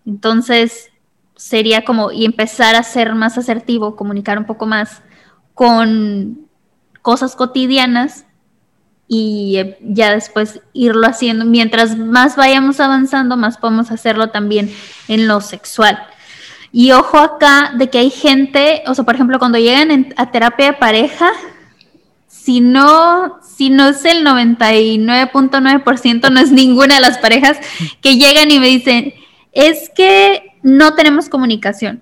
Entonces, 0.05 0.89
sería 1.35 1.85
como 1.85 2.11
y 2.11 2.25
empezar 2.25 2.75
a 2.75 2.83
ser 2.83 3.15
más 3.15 3.37
asertivo, 3.37 3.95
comunicar 3.95 4.37
un 4.37 4.45
poco 4.45 4.65
más 4.65 5.01
con 5.53 6.49
cosas 7.01 7.35
cotidianas 7.35 8.25
y 9.07 9.57
eh, 9.57 9.77
ya 9.81 10.11
después 10.11 10.61
irlo 10.73 11.05
haciendo. 11.07 11.45
Mientras 11.45 11.97
más 11.97 12.35
vayamos 12.35 12.79
avanzando, 12.79 13.37
más 13.37 13.57
podemos 13.57 13.91
hacerlo 13.91 14.29
también 14.29 14.71
en 15.07 15.27
lo 15.27 15.41
sexual. 15.41 15.99
Y 16.71 16.91
ojo 16.91 17.17
acá 17.17 17.73
de 17.75 17.89
que 17.89 17.99
hay 17.99 18.09
gente, 18.09 18.83
o 18.87 18.93
sea, 18.93 19.03
por 19.03 19.15
ejemplo, 19.15 19.39
cuando 19.39 19.57
llegan 19.57 20.13
a 20.17 20.31
terapia 20.31 20.67
de 20.67 20.73
pareja, 20.73 21.31
si 22.41 22.61
no, 22.61 23.39
si 23.41 23.69
no 23.69 23.89
es 23.89 24.05
el 24.05 24.25
99.9%, 24.25 26.31
no 26.31 26.39
es 26.39 26.51
ninguna 26.51 26.95
de 26.95 27.01
las 27.01 27.17
parejas 27.17 27.57
que 28.01 28.15
llegan 28.15 28.49
y 28.49 28.59
me 28.59 28.67
dicen, 28.67 29.13
es 29.51 29.91
que 29.93 30.53
no 30.63 30.95
tenemos 30.95 31.27
comunicación. 31.27 32.01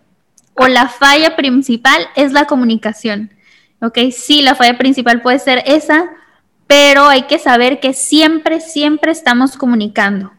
O 0.53 0.67
la 0.67 0.89
falla 0.89 1.35
principal 1.35 2.07
es 2.15 2.33
la 2.33 2.45
comunicación. 2.45 3.31
¿Ok? 3.81 3.97
Sí, 4.11 4.43
la 4.43 4.55
falla 4.55 4.77
principal 4.77 5.21
puede 5.21 5.39
ser 5.39 5.63
esa, 5.65 6.09
pero 6.67 7.07
hay 7.07 7.23
que 7.23 7.39
saber 7.39 7.79
que 7.79 7.93
siempre, 7.93 8.61
siempre 8.61 9.11
estamos 9.11 9.57
comunicando. 9.57 10.33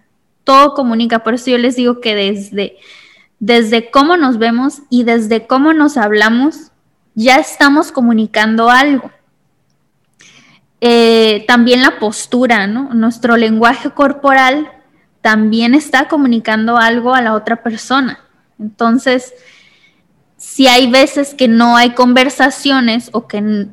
Todo 0.45 0.75
comunica. 0.75 1.25
Por 1.25 1.35
eso 1.35 1.51
yo 1.51 1.59
les 1.59 1.77
digo 1.77 2.01
que 2.01 2.15
desde, 2.15 2.77
desde 3.41 3.91
cómo 3.91 4.17
nos 4.17 4.39
vemos 4.39 4.83
y 4.91 5.03
desde 5.03 5.47
cómo 5.47 5.73
nos 5.73 5.97
hablamos, 5.97 6.71
ya 7.15 7.37
estamos 7.37 7.91
comunicando 7.91 8.71
algo. 8.71 9.11
Eh, 10.81 11.45
también 11.49 11.83
la 11.83 11.99
postura, 11.99 12.67
¿no? 12.67 12.95
Nuestro 12.95 13.37
lenguaje 13.37 13.91
corporal 13.91 14.71
también 15.21 15.75
está 15.75 16.09
comunicando 16.09 16.77
algo 16.77 17.15
a 17.15 17.23
la 17.23 17.35
otra 17.35 17.63
persona. 17.63 18.21
Entonces, 18.59 19.35
si 20.37 20.69
hay 20.69 20.89
veces 20.89 21.35
que 21.35 21.49
no 21.49 21.77
hay 21.77 21.91
conversaciones 21.91 23.11
o 23.13 23.27
que 23.27 23.67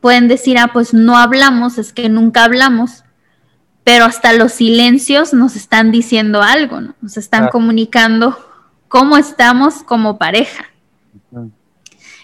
pueden 0.00 0.28
decir, 0.28 0.58
ah, 0.58 0.70
pues 0.72 0.92
no 0.92 1.16
hablamos, 1.16 1.78
es 1.78 1.94
que 1.94 2.10
nunca 2.10 2.44
hablamos, 2.44 3.04
pero 3.84 4.04
hasta 4.04 4.34
los 4.34 4.52
silencios 4.52 5.32
nos 5.32 5.56
están 5.56 5.90
diciendo 5.90 6.42
algo, 6.42 6.82
¿no? 6.82 6.94
Nos 7.00 7.16
están 7.16 7.48
comunicando 7.48 8.38
cómo 8.88 9.16
estamos 9.16 9.82
como 9.82 10.18
pareja. 10.18 10.66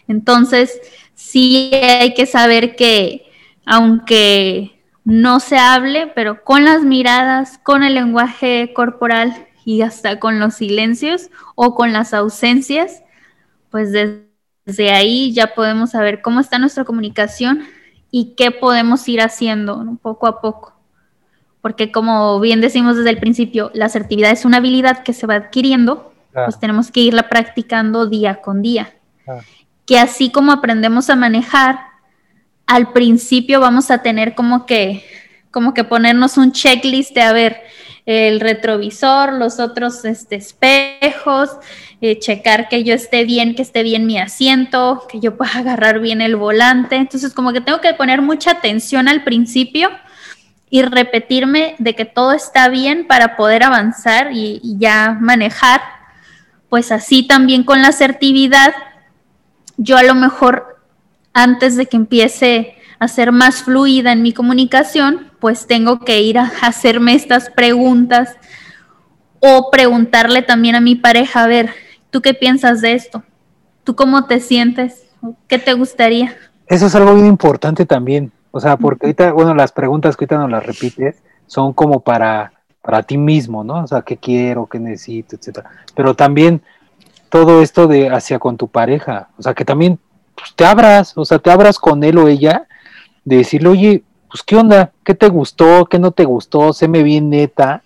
Entonces, 0.06 0.78
sí 1.14 1.70
hay 1.72 2.12
que 2.12 2.26
saber 2.26 2.76
que 2.76 3.32
aunque 3.66 4.82
no 5.04 5.40
se 5.40 5.58
hable, 5.58 6.06
pero 6.14 6.42
con 6.44 6.64
las 6.64 6.82
miradas, 6.82 7.58
con 7.58 7.82
el 7.82 7.94
lenguaje 7.94 8.72
corporal 8.74 9.46
y 9.64 9.82
hasta 9.82 10.18
con 10.18 10.38
los 10.38 10.54
silencios 10.54 11.30
o 11.54 11.74
con 11.74 11.92
las 11.92 12.14
ausencias, 12.14 13.02
pues 13.70 13.92
desde 13.92 14.92
ahí 14.92 15.32
ya 15.32 15.54
podemos 15.54 15.90
saber 15.90 16.22
cómo 16.22 16.40
está 16.40 16.58
nuestra 16.58 16.84
comunicación 16.84 17.64
y 18.10 18.34
qué 18.36 18.50
podemos 18.50 19.08
ir 19.08 19.20
haciendo 19.20 19.84
poco 20.00 20.26
a 20.26 20.40
poco. 20.40 20.74
Porque 21.60 21.90
como 21.90 22.38
bien 22.40 22.60
decimos 22.60 22.96
desde 22.96 23.10
el 23.10 23.18
principio, 23.18 23.70
la 23.74 23.86
asertividad 23.86 24.30
es 24.30 24.44
una 24.44 24.58
habilidad 24.58 25.02
que 25.02 25.12
se 25.12 25.26
va 25.26 25.34
adquiriendo, 25.34 26.12
pues 26.32 26.58
tenemos 26.58 26.90
que 26.90 27.00
irla 27.00 27.28
practicando 27.28 28.06
día 28.06 28.40
con 28.42 28.62
día. 28.62 28.94
Que 29.86 29.98
así 29.98 30.30
como 30.30 30.52
aprendemos 30.52 31.10
a 31.10 31.16
manejar 31.16 31.93
al 32.66 32.92
principio 32.92 33.60
vamos 33.60 33.90
a 33.90 33.98
tener 33.98 34.34
como 34.34 34.66
que, 34.66 35.04
como 35.50 35.74
que 35.74 35.84
ponernos 35.84 36.36
un 36.36 36.52
checklist 36.52 37.14
de, 37.14 37.22
a 37.22 37.32
ver, 37.32 37.62
el 38.06 38.40
retrovisor, 38.40 39.32
los 39.32 39.60
otros 39.60 40.04
este, 40.04 40.36
espejos, 40.36 41.50
eh, 42.00 42.18
checar 42.18 42.68
que 42.68 42.84
yo 42.84 42.94
esté 42.94 43.24
bien, 43.24 43.54
que 43.54 43.62
esté 43.62 43.82
bien 43.82 44.06
mi 44.06 44.18
asiento, 44.18 45.06
que 45.08 45.20
yo 45.20 45.36
pueda 45.36 45.52
agarrar 45.58 46.00
bien 46.00 46.20
el 46.20 46.36
volante. 46.36 46.96
Entonces, 46.96 47.32
como 47.32 47.52
que 47.52 47.60
tengo 47.60 47.80
que 47.80 47.94
poner 47.94 48.20
mucha 48.22 48.52
atención 48.52 49.08
al 49.08 49.24
principio 49.24 49.90
y 50.68 50.82
repetirme 50.82 51.76
de 51.78 51.94
que 51.94 52.04
todo 52.04 52.32
está 52.32 52.68
bien 52.68 53.06
para 53.06 53.36
poder 53.36 53.62
avanzar 53.62 54.32
y, 54.32 54.60
y 54.62 54.76
ya 54.78 55.16
manejar. 55.20 55.80
Pues 56.68 56.90
así 56.90 57.22
también 57.22 57.62
con 57.62 57.80
la 57.80 57.88
asertividad, 57.88 58.74
yo 59.76 59.96
a 59.96 60.02
lo 60.02 60.14
mejor 60.14 60.73
antes 61.34 61.76
de 61.76 61.86
que 61.86 61.96
empiece 61.96 62.76
a 62.98 63.08
ser 63.08 63.32
más 63.32 63.62
fluida 63.64 64.12
en 64.12 64.22
mi 64.22 64.32
comunicación, 64.32 65.30
pues 65.40 65.66
tengo 65.66 66.00
que 66.00 66.22
ir 66.22 66.38
a 66.38 66.50
hacerme 66.62 67.14
estas 67.14 67.50
preguntas 67.50 68.36
o 69.40 69.70
preguntarle 69.70 70.40
también 70.40 70.74
a 70.74 70.80
mi 70.80 70.94
pareja, 70.94 71.44
a 71.44 71.46
ver, 71.46 71.70
¿tú 72.10 72.22
qué 72.22 72.32
piensas 72.32 72.80
de 72.80 72.94
esto? 72.94 73.22
¿Tú 73.82 73.94
cómo 73.94 74.24
te 74.24 74.40
sientes? 74.40 75.04
¿Qué 75.48 75.58
te 75.58 75.74
gustaría? 75.74 76.34
Eso 76.66 76.86
es 76.86 76.94
algo 76.94 77.14
bien 77.14 77.26
importante 77.26 77.84
también, 77.84 78.32
o 78.50 78.60
sea, 78.60 78.78
porque 78.78 79.06
ahorita, 79.06 79.32
bueno, 79.32 79.54
las 79.54 79.72
preguntas 79.72 80.16
que 80.16 80.24
ahorita 80.24 80.38
nos 80.38 80.50
las 80.50 80.64
repites 80.64 81.22
son 81.46 81.74
como 81.74 82.00
para, 82.00 82.52
para 82.80 83.02
ti 83.02 83.18
mismo, 83.18 83.64
¿no? 83.64 83.84
O 83.84 83.86
sea, 83.86 84.00
¿qué 84.00 84.16
quiero, 84.16 84.66
qué 84.66 84.78
necesito, 84.78 85.36
etcétera? 85.36 85.68
Pero 85.94 86.14
también 86.14 86.62
todo 87.28 87.60
esto 87.60 87.86
de 87.86 88.08
hacia 88.08 88.38
con 88.38 88.56
tu 88.56 88.68
pareja, 88.68 89.28
o 89.36 89.42
sea, 89.42 89.52
que 89.52 89.66
también 89.66 89.98
pues, 90.34 90.54
te 90.54 90.64
abras, 90.64 91.16
o 91.16 91.24
sea, 91.24 91.38
te 91.38 91.50
abras 91.50 91.78
con 91.78 92.04
él 92.04 92.18
o 92.18 92.28
ella, 92.28 92.66
de 93.24 93.38
decirle, 93.38 93.68
oye, 93.68 94.04
pues, 94.28 94.42
¿qué 94.42 94.56
onda? 94.56 94.92
¿Qué 95.04 95.14
te 95.14 95.28
gustó? 95.28 95.86
¿Qué 95.86 95.98
no 95.98 96.10
te 96.10 96.24
gustó? 96.24 96.72
Séme 96.72 97.02
bien 97.02 97.30
neta. 97.30 97.82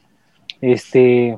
Este, 0.60 1.36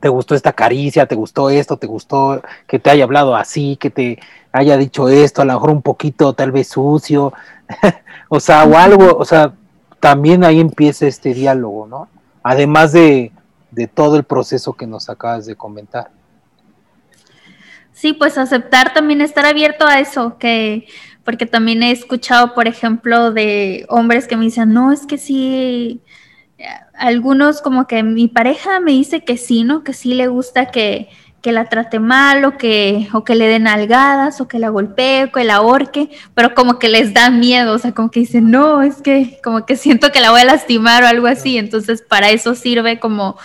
¿te 0.00 0.08
gustó 0.08 0.34
esta 0.34 0.52
caricia? 0.52 1.06
¿Te 1.06 1.14
gustó 1.14 1.50
esto? 1.50 1.76
¿Te 1.76 1.86
gustó 1.86 2.42
que 2.66 2.78
te 2.78 2.90
haya 2.90 3.04
hablado 3.04 3.36
así? 3.36 3.76
¿Que 3.76 3.90
te 3.90 4.18
haya 4.52 4.76
dicho 4.76 5.08
esto? 5.08 5.42
A 5.42 5.44
lo 5.44 5.54
mejor 5.54 5.70
un 5.70 5.82
poquito, 5.82 6.32
tal 6.32 6.52
vez 6.52 6.68
sucio. 6.68 7.32
o 8.28 8.40
sea, 8.40 8.64
o 8.64 8.76
algo, 8.76 9.16
o 9.16 9.24
sea, 9.24 9.54
también 10.00 10.44
ahí 10.44 10.60
empieza 10.60 11.06
este 11.06 11.32
diálogo, 11.34 11.86
¿no? 11.86 12.08
Además 12.42 12.92
de, 12.92 13.32
de 13.70 13.86
todo 13.86 14.16
el 14.16 14.24
proceso 14.24 14.72
que 14.72 14.86
nos 14.86 15.08
acabas 15.08 15.46
de 15.46 15.54
comentar. 15.54 16.10
Sí, 18.00 18.14
pues 18.14 18.38
aceptar 18.38 18.94
también 18.94 19.20
estar 19.20 19.44
abierto 19.44 19.86
a 19.86 20.00
eso, 20.00 20.38
que 20.38 20.86
porque 21.22 21.44
también 21.44 21.82
he 21.82 21.90
escuchado, 21.90 22.54
por 22.54 22.66
ejemplo, 22.66 23.30
de 23.30 23.84
hombres 23.90 24.26
que 24.26 24.38
me 24.38 24.46
dicen, 24.46 24.72
no, 24.72 24.90
es 24.90 25.04
que 25.04 25.18
sí, 25.18 26.00
algunos 26.94 27.60
como 27.60 27.86
que 27.86 28.02
mi 28.02 28.26
pareja 28.26 28.80
me 28.80 28.92
dice 28.92 29.22
que 29.22 29.36
sí, 29.36 29.64
¿no? 29.64 29.84
Que 29.84 29.92
sí 29.92 30.14
le 30.14 30.28
gusta 30.28 30.70
que, 30.70 31.10
que 31.42 31.52
la 31.52 31.66
trate 31.66 31.98
mal 31.98 32.42
o 32.46 32.56
que, 32.56 33.06
o 33.12 33.22
que 33.22 33.34
le 33.34 33.48
den 33.48 33.68
algadas 33.68 34.40
o 34.40 34.48
que 34.48 34.58
la 34.58 34.70
golpee 34.70 35.24
o 35.24 35.32
que 35.32 35.44
la 35.44 35.56
ahorque, 35.56 36.08
pero 36.34 36.54
como 36.54 36.78
que 36.78 36.88
les 36.88 37.12
da 37.12 37.28
miedo, 37.28 37.74
o 37.74 37.78
sea, 37.78 37.92
como 37.92 38.10
que 38.10 38.20
dicen, 38.20 38.50
no, 38.50 38.80
es 38.80 39.02
que 39.02 39.38
como 39.44 39.66
que 39.66 39.76
siento 39.76 40.10
que 40.10 40.22
la 40.22 40.30
voy 40.30 40.40
a 40.40 40.46
lastimar 40.46 41.02
o 41.02 41.06
algo 41.06 41.26
así, 41.26 41.58
entonces 41.58 42.00
para 42.00 42.30
eso 42.30 42.54
sirve 42.54 42.98
como 42.98 43.36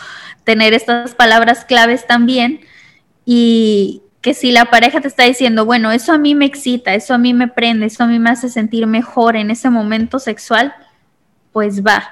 tener 0.45 0.73
estas 0.73 1.13
palabras 1.13 1.65
claves 1.65 2.07
también. 2.07 2.61
Y, 3.25 4.03
que 4.26 4.34
si 4.34 4.51
la 4.51 4.65
pareja 4.65 5.01
te 5.01 5.07
está 5.07 5.21
diciendo, 5.21 5.67
bueno, 5.67 5.91
eso 5.91 6.11
a 6.11 6.17
mí 6.17 6.34
me 6.34 6.45
excita, 6.45 6.95
eso 6.95 7.13
a 7.13 7.19
mí 7.19 7.36
me 7.36 7.47
prende, 7.47 7.86
eso 7.86 8.05
a 8.05 8.07
mí 8.07 8.17
me 8.17 8.32
hace 8.32 8.49
sentir 8.49 8.88
mejor 8.88 9.36
en 9.36 9.51
ese 9.51 9.69
momento 9.69 10.17
sexual, 10.17 10.73
pues 11.53 11.86
va. 11.86 12.09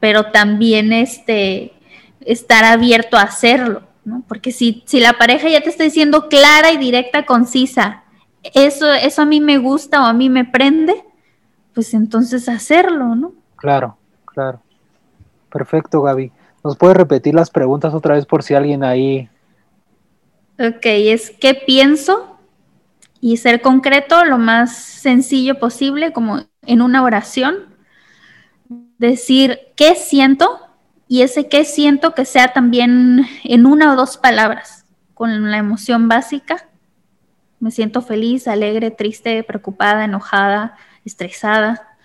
Pero 0.00 0.24
también 0.32 0.92
este, 0.92 1.72
estar 2.20 2.66
abierto 2.66 3.16
a 3.16 3.22
hacerlo, 3.22 3.84
¿no? 4.04 4.22
Porque 4.28 4.52
si, 4.52 4.82
si 4.84 5.00
la 5.00 5.14
pareja 5.14 5.48
ya 5.48 5.62
te 5.62 5.70
está 5.70 5.82
diciendo 5.82 6.28
clara 6.28 6.72
y 6.72 6.76
directa, 6.76 7.24
concisa, 7.24 8.02
eso, 8.42 8.92
eso 8.92 9.22
a 9.22 9.24
mí 9.24 9.40
me 9.40 9.56
gusta 9.56 10.02
o 10.02 10.04
a 10.04 10.12
mí 10.12 10.28
me 10.28 10.44
prende, 10.44 11.06
pues 11.72 11.94
entonces 11.94 12.50
hacerlo, 12.50 13.14
¿no? 13.14 13.32
Claro, 13.56 13.96
claro. 14.26 14.60
Perfecto, 15.50 16.02
Gaby. 16.02 16.32
¿Nos 16.62 16.76
puedes 16.76 16.98
repetir 16.98 17.34
las 17.34 17.48
preguntas 17.48 17.94
otra 17.94 18.14
vez 18.14 18.26
por 18.26 18.42
si 18.42 18.52
alguien 18.52 18.84
ahí 18.84 19.30
Ok, 20.60 20.86
es 20.86 21.30
qué 21.30 21.54
pienso 21.54 22.36
y 23.20 23.36
ser 23.36 23.60
concreto 23.60 24.24
lo 24.24 24.38
más 24.38 24.74
sencillo 24.74 25.60
posible, 25.60 26.12
como 26.12 26.46
en 26.66 26.82
una 26.82 27.04
oración. 27.04 27.76
Decir 28.98 29.60
qué 29.76 29.94
siento 29.94 30.58
y 31.06 31.22
ese 31.22 31.48
qué 31.48 31.64
siento 31.64 32.12
que 32.12 32.24
sea 32.24 32.52
también 32.52 33.24
en 33.44 33.66
una 33.66 33.92
o 33.92 33.96
dos 33.96 34.16
palabras, 34.16 34.84
con 35.14 35.52
la 35.52 35.58
emoción 35.58 36.08
básica. 36.08 36.68
Me 37.60 37.70
siento 37.70 38.02
feliz, 38.02 38.48
alegre, 38.48 38.90
triste, 38.90 39.44
preocupada, 39.44 40.04
enojada, 40.06 40.76
estresada. 41.04 41.96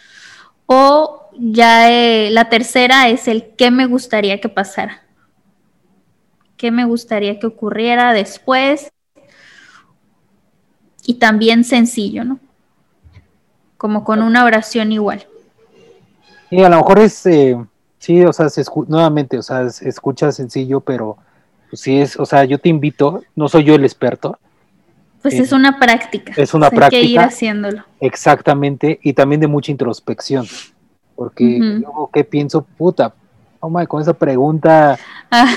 O 0.67 1.31
ya 1.39 1.91
eh, 1.91 2.29
la 2.29 2.49
tercera 2.49 3.09
es 3.09 3.27
el 3.27 3.55
qué 3.57 3.71
me 3.71 3.87
gustaría 3.87 4.39
que 4.39 4.49
pasara 4.49 5.02
qué 6.57 6.71
me 6.71 6.85
gustaría 6.85 7.39
que 7.39 7.47
ocurriera 7.47 8.13
después. 8.13 8.91
Y 11.05 11.15
también 11.15 11.63
sencillo, 11.63 12.23
¿no? 12.23 12.39
Como 13.77 14.03
con 14.03 14.21
una 14.21 14.45
oración 14.45 14.91
igual. 14.91 15.27
Y 16.49 16.63
a 16.63 16.69
lo 16.69 16.77
mejor 16.77 16.99
es, 16.99 17.25
eh, 17.25 17.57
sí, 17.97 18.23
o 18.23 18.31
sea, 18.31 18.47
se 18.47 18.63
nuevamente, 18.87 19.37
o 19.37 19.43
sea, 19.43 19.69
se 19.69 19.89
escucha 19.89 20.31
sencillo, 20.31 20.79
pero 20.79 21.17
pues, 21.69 21.81
sí 21.81 21.99
es, 21.99 22.17
o 22.17 22.25
sea, 22.25 22.45
yo 22.45 22.59
te 22.59 22.69
invito, 22.69 23.23
no 23.35 23.49
soy 23.49 23.63
yo 23.63 23.75
el 23.75 23.83
experto. 23.83 24.37
Pues 25.23 25.33
es 25.35 25.51
una 25.51 25.79
práctica. 25.79 26.33
Es 26.35 26.53
una 26.53 26.69
práctica. 26.69 26.97
Hay 26.97 27.07
que 27.07 27.11
ir 27.13 27.19
haciéndolo. 27.19 27.83
Exactamente, 27.99 28.99
y 29.01 29.13
también 29.13 29.41
de 29.41 29.47
mucha 29.47 29.71
introspección. 29.71 30.45
Porque 31.15 31.81
yo, 31.81 32.09
¿qué 32.13 32.23
pienso? 32.23 32.63
Puta, 32.63 33.13
oh 33.63 33.87
con 33.87 34.01
esa 34.01 34.13
pregunta 34.13 34.97
ah. 35.31 35.47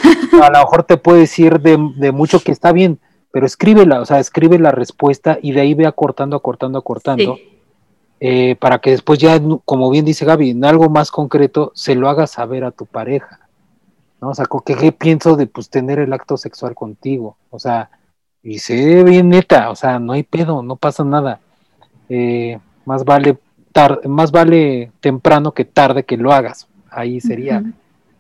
a 0.43 0.51
lo 0.51 0.59
mejor 0.59 0.85
te 0.85 0.97
puede 0.97 1.21
decir 1.21 1.61
de, 1.61 1.77
mucho 2.13 2.41
que 2.41 2.53
está 2.53 2.73
bien, 2.73 2.99
pero 3.33 3.47
escríbela, 3.47 4.01
o 4.01 4.07
sea, 4.07 4.21
escribe 4.21 4.59
la 4.59 4.71
respuesta 4.71 5.39
y 5.43 5.53
de 5.53 5.61
ahí 5.61 5.75
ve 5.75 5.87
acortando, 5.87 6.37
acortando, 6.37 6.79
acortando, 6.79 7.39
eh, 8.21 8.57
para 8.57 8.79
que 8.79 8.91
después 8.91 9.19
ya, 9.19 9.41
como 9.65 9.91
bien 9.91 10.05
dice 10.05 10.25
Gaby, 10.25 10.51
en 10.51 10.65
algo 10.65 10.89
más 10.89 11.11
concreto 11.11 11.73
se 11.75 11.95
lo 11.95 12.09
hagas 12.09 12.31
saber 12.31 12.65
a 12.65 12.71
tu 12.71 12.87
pareja, 12.87 13.41
¿no? 14.21 14.31
O 14.31 14.35
sea, 14.35 14.47
¿qué, 14.65 14.93
pienso 14.93 15.37
de 15.37 15.47
pues 15.47 15.69
tener 15.69 15.99
el 15.99 16.13
acto 16.13 16.37
sexual 16.37 16.75
contigo? 16.75 17.37
O 17.51 17.59
sea, 17.59 17.91
y 18.43 18.61
se 18.61 19.03
bien 19.03 19.29
neta, 19.29 19.71
o 19.71 19.77
sea, 19.77 19.99
no 19.99 20.13
hay 20.13 20.23
pedo, 20.23 20.63
no 20.63 20.77
pasa 20.77 21.05
nada. 21.05 21.41
Eh, 22.09 22.59
más 22.85 23.05
vale 23.05 23.37
más 24.09 24.33
vale 24.33 24.91
temprano 25.01 25.53
que 25.53 25.65
tarde 25.65 26.05
que 26.05 26.17
lo 26.17 26.33
hagas. 26.33 26.67
Ahí 26.91 27.21
sería. 27.21 27.63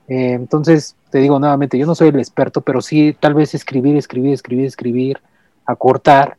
Eh, 0.09 0.33
entonces, 0.33 0.97
te 1.11 1.19
digo 1.19 1.39
nuevamente, 1.39 1.79
yo 1.79 1.87
no 1.87 1.95
soy 1.95 2.09
el 2.09 2.19
experto, 2.19 2.61
pero 2.61 2.81
sí 2.81 3.17
tal 3.19 3.35
vez 3.35 3.55
escribir, 3.55 3.97
escribir, 3.97 4.33
escribir, 4.33 4.67
escribir, 4.67 5.19
acortar. 5.65 6.37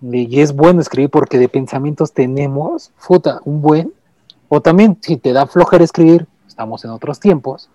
Y 0.00 0.40
es 0.40 0.52
bueno 0.52 0.80
escribir 0.80 1.10
porque 1.10 1.38
de 1.38 1.48
pensamientos 1.48 2.12
tenemos, 2.12 2.92
puta, 3.06 3.40
un 3.44 3.62
buen. 3.62 3.92
O 4.48 4.60
también, 4.60 4.98
si 5.00 5.16
te 5.16 5.32
da 5.32 5.46
flojera 5.46 5.84
escribir, 5.84 6.26
estamos 6.46 6.84
en 6.84 6.90
otros 6.90 7.20
tiempos, 7.20 7.70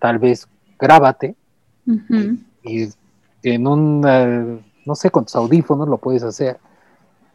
tal 0.00 0.18
vez 0.18 0.48
grábate 0.78 1.36
y, 2.62 2.88
en 3.42 3.66
un, 3.66 4.04
eh, 4.06 4.58
no 4.84 4.94
sé, 4.94 5.10
con 5.10 5.24
tus 5.24 5.36
audífonos 5.36 5.88
lo 5.88 5.98
puedes 5.98 6.22
hacer 6.22 6.58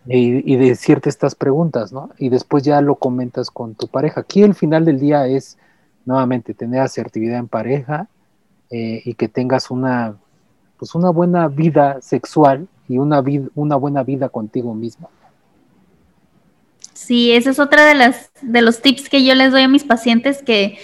y, 0.05 0.53
y, 0.53 0.57
decirte 0.57 1.09
estas 1.09 1.35
preguntas, 1.35 1.93
¿no? 1.93 2.09
Y 2.17 2.29
después 2.29 2.63
ya 2.63 2.81
lo 2.81 2.95
comentas 2.95 3.49
con 3.51 3.75
tu 3.75 3.87
pareja. 3.87 4.21
Aquí 4.21 4.43
el 4.43 4.55
final 4.55 4.83
del 4.83 4.99
día 4.99 5.27
es 5.27 5.57
nuevamente 6.05 6.53
tener 6.53 6.81
asertividad 6.81 7.39
en 7.39 7.47
pareja 7.47 8.07
eh, 8.69 9.01
y 9.05 9.13
que 9.13 9.27
tengas 9.27 9.71
una, 9.71 10.15
pues 10.77 10.95
una 10.95 11.09
buena 11.09 11.47
vida 11.47 12.01
sexual 12.01 12.67
y 12.87 12.97
una, 12.97 13.23
una 13.55 13.75
buena 13.75 14.03
vida 14.03 14.29
contigo 14.29 14.73
mismo. 14.73 15.09
Sí, 16.93 17.31
esa 17.31 17.49
es 17.49 17.59
otra 17.59 17.85
de 17.85 17.95
las 17.95 18.29
de 18.41 18.61
los 18.61 18.81
tips 18.81 19.09
que 19.09 19.23
yo 19.23 19.33
les 19.33 19.51
doy 19.51 19.63
a 19.63 19.67
mis 19.67 19.83
pacientes 19.83 20.43
que 20.43 20.77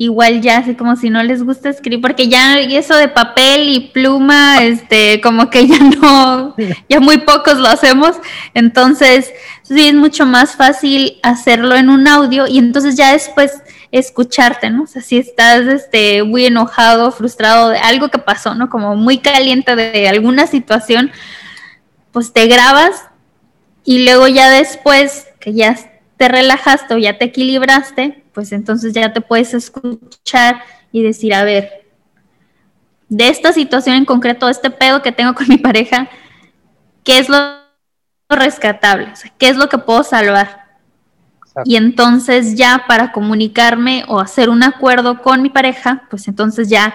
igual 0.00 0.40
ya 0.40 0.56
así 0.56 0.76
como 0.76 0.96
si 0.96 1.10
no 1.10 1.22
les 1.22 1.42
gusta 1.42 1.68
escribir, 1.68 2.00
porque 2.00 2.26
ya 2.26 2.58
eso 2.58 2.96
de 2.96 3.08
papel 3.08 3.68
y 3.68 3.80
pluma, 3.80 4.64
este, 4.64 5.20
como 5.20 5.50
que 5.50 5.66
ya 5.68 5.78
no, 5.78 6.56
ya 6.88 7.00
muy 7.00 7.18
pocos 7.18 7.58
lo 7.58 7.68
hacemos, 7.68 8.16
entonces 8.54 9.30
sí 9.62 9.88
es 9.88 9.94
mucho 9.94 10.24
más 10.24 10.56
fácil 10.56 11.18
hacerlo 11.22 11.74
en 11.74 11.90
un 11.90 12.08
audio 12.08 12.46
y 12.46 12.56
entonces 12.56 12.96
ya 12.96 13.12
después 13.12 13.62
escucharte, 13.92 14.70
¿no? 14.70 14.84
O 14.84 14.86
sea, 14.86 15.02
si 15.02 15.18
estás 15.18 15.66
este, 15.66 16.22
muy 16.22 16.46
enojado, 16.46 17.12
frustrado 17.12 17.68
de 17.68 17.78
algo 17.78 18.08
que 18.08 18.16
pasó, 18.16 18.54
¿no? 18.54 18.70
Como 18.70 18.96
muy 18.96 19.18
caliente 19.18 19.76
de 19.76 20.08
alguna 20.08 20.46
situación, 20.46 21.12
pues 22.10 22.32
te 22.32 22.46
grabas 22.46 23.04
y 23.84 24.02
luego 24.06 24.28
ya 24.28 24.48
después 24.48 25.26
que 25.40 25.52
ya 25.52 25.76
te 26.16 26.28
relajaste 26.28 26.94
o 26.94 26.96
ya 26.96 27.18
te 27.18 27.26
equilibraste, 27.26 28.19
pues 28.32 28.52
entonces 28.52 28.92
ya 28.92 29.12
te 29.12 29.20
puedes 29.20 29.54
escuchar 29.54 30.62
y 30.92 31.02
decir, 31.02 31.34
a 31.34 31.44
ver, 31.44 31.86
de 33.08 33.28
esta 33.28 33.52
situación 33.52 33.96
en 33.96 34.04
concreto, 34.04 34.48
este 34.48 34.70
pedo 34.70 35.02
que 35.02 35.12
tengo 35.12 35.34
con 35.34 35.48
mi 35.48 35.58
pareja, 35.58 36.08
¿qué 37.04 37.18
es 37.18 37.28
lo 37.28 37.36
rescatable? 38.28 39.10
O 39.12 39.16
sea, 39.16 39.32
¿qué 39.36 39.48
es 39.48 39.56
lo 39.56 39.68
que 39.68 39.78
puedo 39.78 40.02
salvar? 40.02 40.60
Y 41.64 41.76
entonces 41.76 42.54
ya 42.54 42.84
para 42.86 43.12
comunicarme 43.12 44.04
o 44.08 44.20
hacer 44.20 44.48
un 44.48 44.62
acuerdo 44.62 45.20
con 45.20 45.42
mi 45.42 45.50
pareja, 45.50 46.04
pues 46.08 46.28
entonces 46.28 46.68
ya 46.68 46.94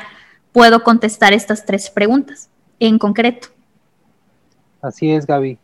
puedo 0.53 0.83
contestar 0.83 1.33
estas 1.33 1.65
tres 1.65 1.89
preguntas 1.89 2.49
en 2.79 2.97
concreto. 2.97 3.49
Así 4.81 5.11
es, 5.11 5.27
Gaby. 5.27 5.57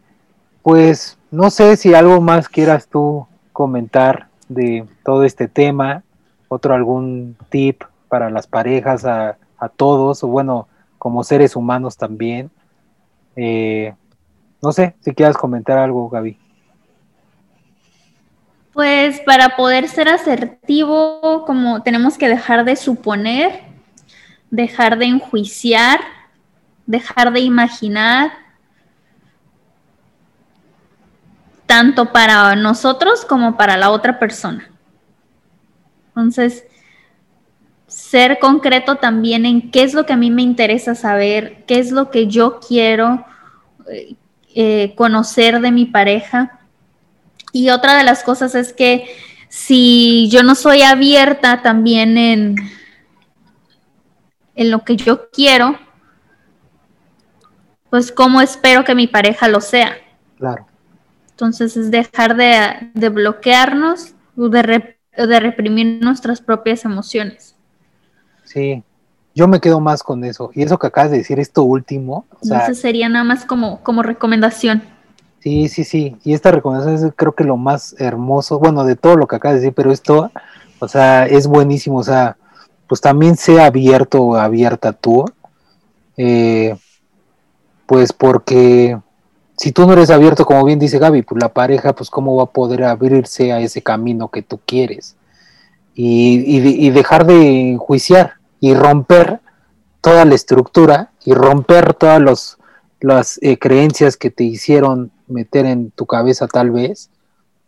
Pues 0.61 1.17
no 1.31 1.49
sé 1.49 1.77
si 1.77 1.93
algo 1.93 2.19
más 2.19 2.49
quieras 2.49 2.87
tú 2.87 3.25
comentar 3.53 4.27
de 4.53 4.85
todo 5.03 5.23
este 5.23 5.47
tema, 5.47 6.03
otro 6.47 6.73
algún 6.73 7.35
tip 7.49 7.83
para 8.09 8.29
las 8.29 8.47
parejas, 8.47 9.05
a, 9.05 9.37
todos, 9.75 10.23
o 10.23 10.27
bueno, 10.27 10.67
como 10.97 11.23
seres 11.23 11.55
humanos 11.55 11.95
también. 11.95 12.49
Eh, 13.35 13.93
no 14.61 14.71
sé 14.71 14.95
si 15.01 15.13
quieras 15.13 15.37
comentar 15.37 15.77
algo, 15.77 16.09
Gaby. 16.09 16.37
Pues 18.73 19.19
para 19.21 19.55
poder 19.55 19.87
ser 19.87 20.09
asertivo, 20.09 21.43
como 21.45 21.83
tenemos 21.83 22.17
que 22.17 22.27
dejar 22.27 22.65
de 22.65 22.75
suponer, 22.75 23.61
dejar 24.49 24.97
de 24.97 25.05
enjuiciar, 25.05 25.99
dejar 26.85 27.31
de 27.31 27.41
imaginar, 27.41 28.31
tanto 31.71 32.11
para 32.11 32.53
nosotros 32.57 33.23
como 33.23 33.55
para 33.55 33.77
la 33.77 33.91
otra 33.91 34.19
persona. 34.19 34.69
Entonces, 36.07 36.65
ser 37.87 38.39
concreto 38.39 38.97
también 38.97 39.45
en 39.45 39.71
qué 39.71 39.83
es 39.83 39.93
lo 39.93 40.05
que 40.05 40.11
a 40.11 40.17
mí 40.17 40.31
me 40.31 40.41
interesa 40.41 40.95
saber, 40.95 41.63
qué 41.67 41.79
es 41.79 41.93
lo 41.93 42.11
que 42.11 42.27
yo 42.27 42.59
quiero 42.59 43.25
eh, 43.89 44.15
eh, 44.53 44.93
conocer 44.97 45.61
de 45.61 45.71
mi 45.71 45.85
pareja. 45.85 46.59
Y 47.53 47.69
otra 47.69 47.95
de 47.95 48.03
las 48.03 48.21
cosas 48.21 48.53
es 48.53 48.73
que 48.73 49.05
si 49.47 50.27
yo 50.29 50.43
no 50.43 50.55
soy 50.55 50.81
abierta 50.81 51.61
también 51.61 52.17
en, 52.17 52.55
en 54.55 54.71
lo 54.71 54.83
que 54.83 54.97
yo 54.97 55.29
quiero, 55.29 55.79
pues 57.89 58.11
cómo 58.11 58.41
espero 58.41 58.83
que 58.83 58.93
mi 58.93 59.07
pareja 59.07 59.47
lo 59.47 59.61
sea. 59.61 59.95
Claro. 60.37 60.65
Entonces 61.41 61.75
es 61.75 61.89
dejar 61.89 62.35
de, 62.35 63.09
bloquearnos 63.09 64.13
o 64.37 64.47
de, 64.47 64.95
de 65.17 65.39
reprimir 65.39 65.99
nuestras 65.99 66.39
propias 66.39 66.85
emociones. 66.85 67.55
Sí, 68.43 68.83
yo 69.33 69.47
me 69.47 69.59
quedo 69.59 69.79
más 69.79 70.03
con 70.03 70.23
eso. 70.23 70.51
Y 70.53 70.61
eso 70.61 70.77
que 70.77 70.85
acabas 70.85 71.09
de 71.09 71.17
decir, 71.17 71.39
esto 71.39 71.63
último. 71.63 72.27
O 72.47 72.55
eso 72.55 72.75
sería 72.75 73.09
nada 73.09 73.23
más 73.23 73.43
como, 73.43 73.81
como 73.81 74.03
recomendación. 74.03 74.83
Sí, 75.39 75.67
sí, 75.67 75.83
sí. 75.83 76.15
Y 76.23 76.35
esta 76.35 76.51
recomendación 76.51 76.93
es 76.93 77.13
creo 77.15 77.33
que 77.33 77.43
lo 77.43 77.57
más 77.57 77.95
hermoso, 77.97 78.59
bueno, 78.59 78.83
de 78.83 78.95
todo 78.95 79.15
lo 79.15 79.25
que 79.25 79.37
acabas 79.37 79.55
de 79.55 79.61
decir, 79.61 79.73
pero 79.73 79.91
esto, 79.91 80.31
o 80.77 80.87
sea, 80.87 81.25
es 81.25 81.47
buenísimo. 81.47 81.97
O 81.97 82.03
sea, 82.03 82.37
pues 82.85 83.01
también 83.01 83.35
sea 83.35 83.65
abierto 83.65 84.21
o 84.21 84.35
abierta 84.35 84.93
tú. 84.93 85.25
Eh, 86.17 86.77
pues 87.87 88.13
porque 88.13 88.99
si 89.61 89.71
tú 89.71 89.85
no 89.85 89.93
eres 89.93 90.09
abierto, 90.09 90.43
como 90.43 90.65
bien 90.65 90.79
dice 90.79 90.97
Gaby, 90.97 91.21
pues 91.21 91.39
la 91.39 91.53
pareja, 91.53 91.93
pues 91.93 92.09
cómo 92.09 92.35
va 92.35 92.45
a 92.45 92.51
poder 92.51 92.83
abrirse 92.83 93.51
a 93.51 93.59
ese 93.59 93.83
camino 93.83 94.29
que 94.29 94.41
tú 94.41 94.59
quieres 94.65 95.15
y, 95.93 96.89
dejar 96.89 97.27
de 97.27 97.69
enjuiciar 97.69 98.37
y 98.59 98.73
romper 98.73 99.39
toda 100.01 100.25
la 100.25 100.33
estructura 100.33 101.11
y 101.23 101.33
romper 101.33 101.93
todas 101.93 102.57
las 103.01 103.37
eh, 103.43 103.59
creencias 103.59 104.17
que 104.17 104.31
te 104.31 104.45
hicieron 104.45 105.11
meter 105.27 105.67
en 105.67 105.91
tu 105.91 106.07
cabeza 106.07 106.47
tal 106.47 106.71
vez, 106.71 107.11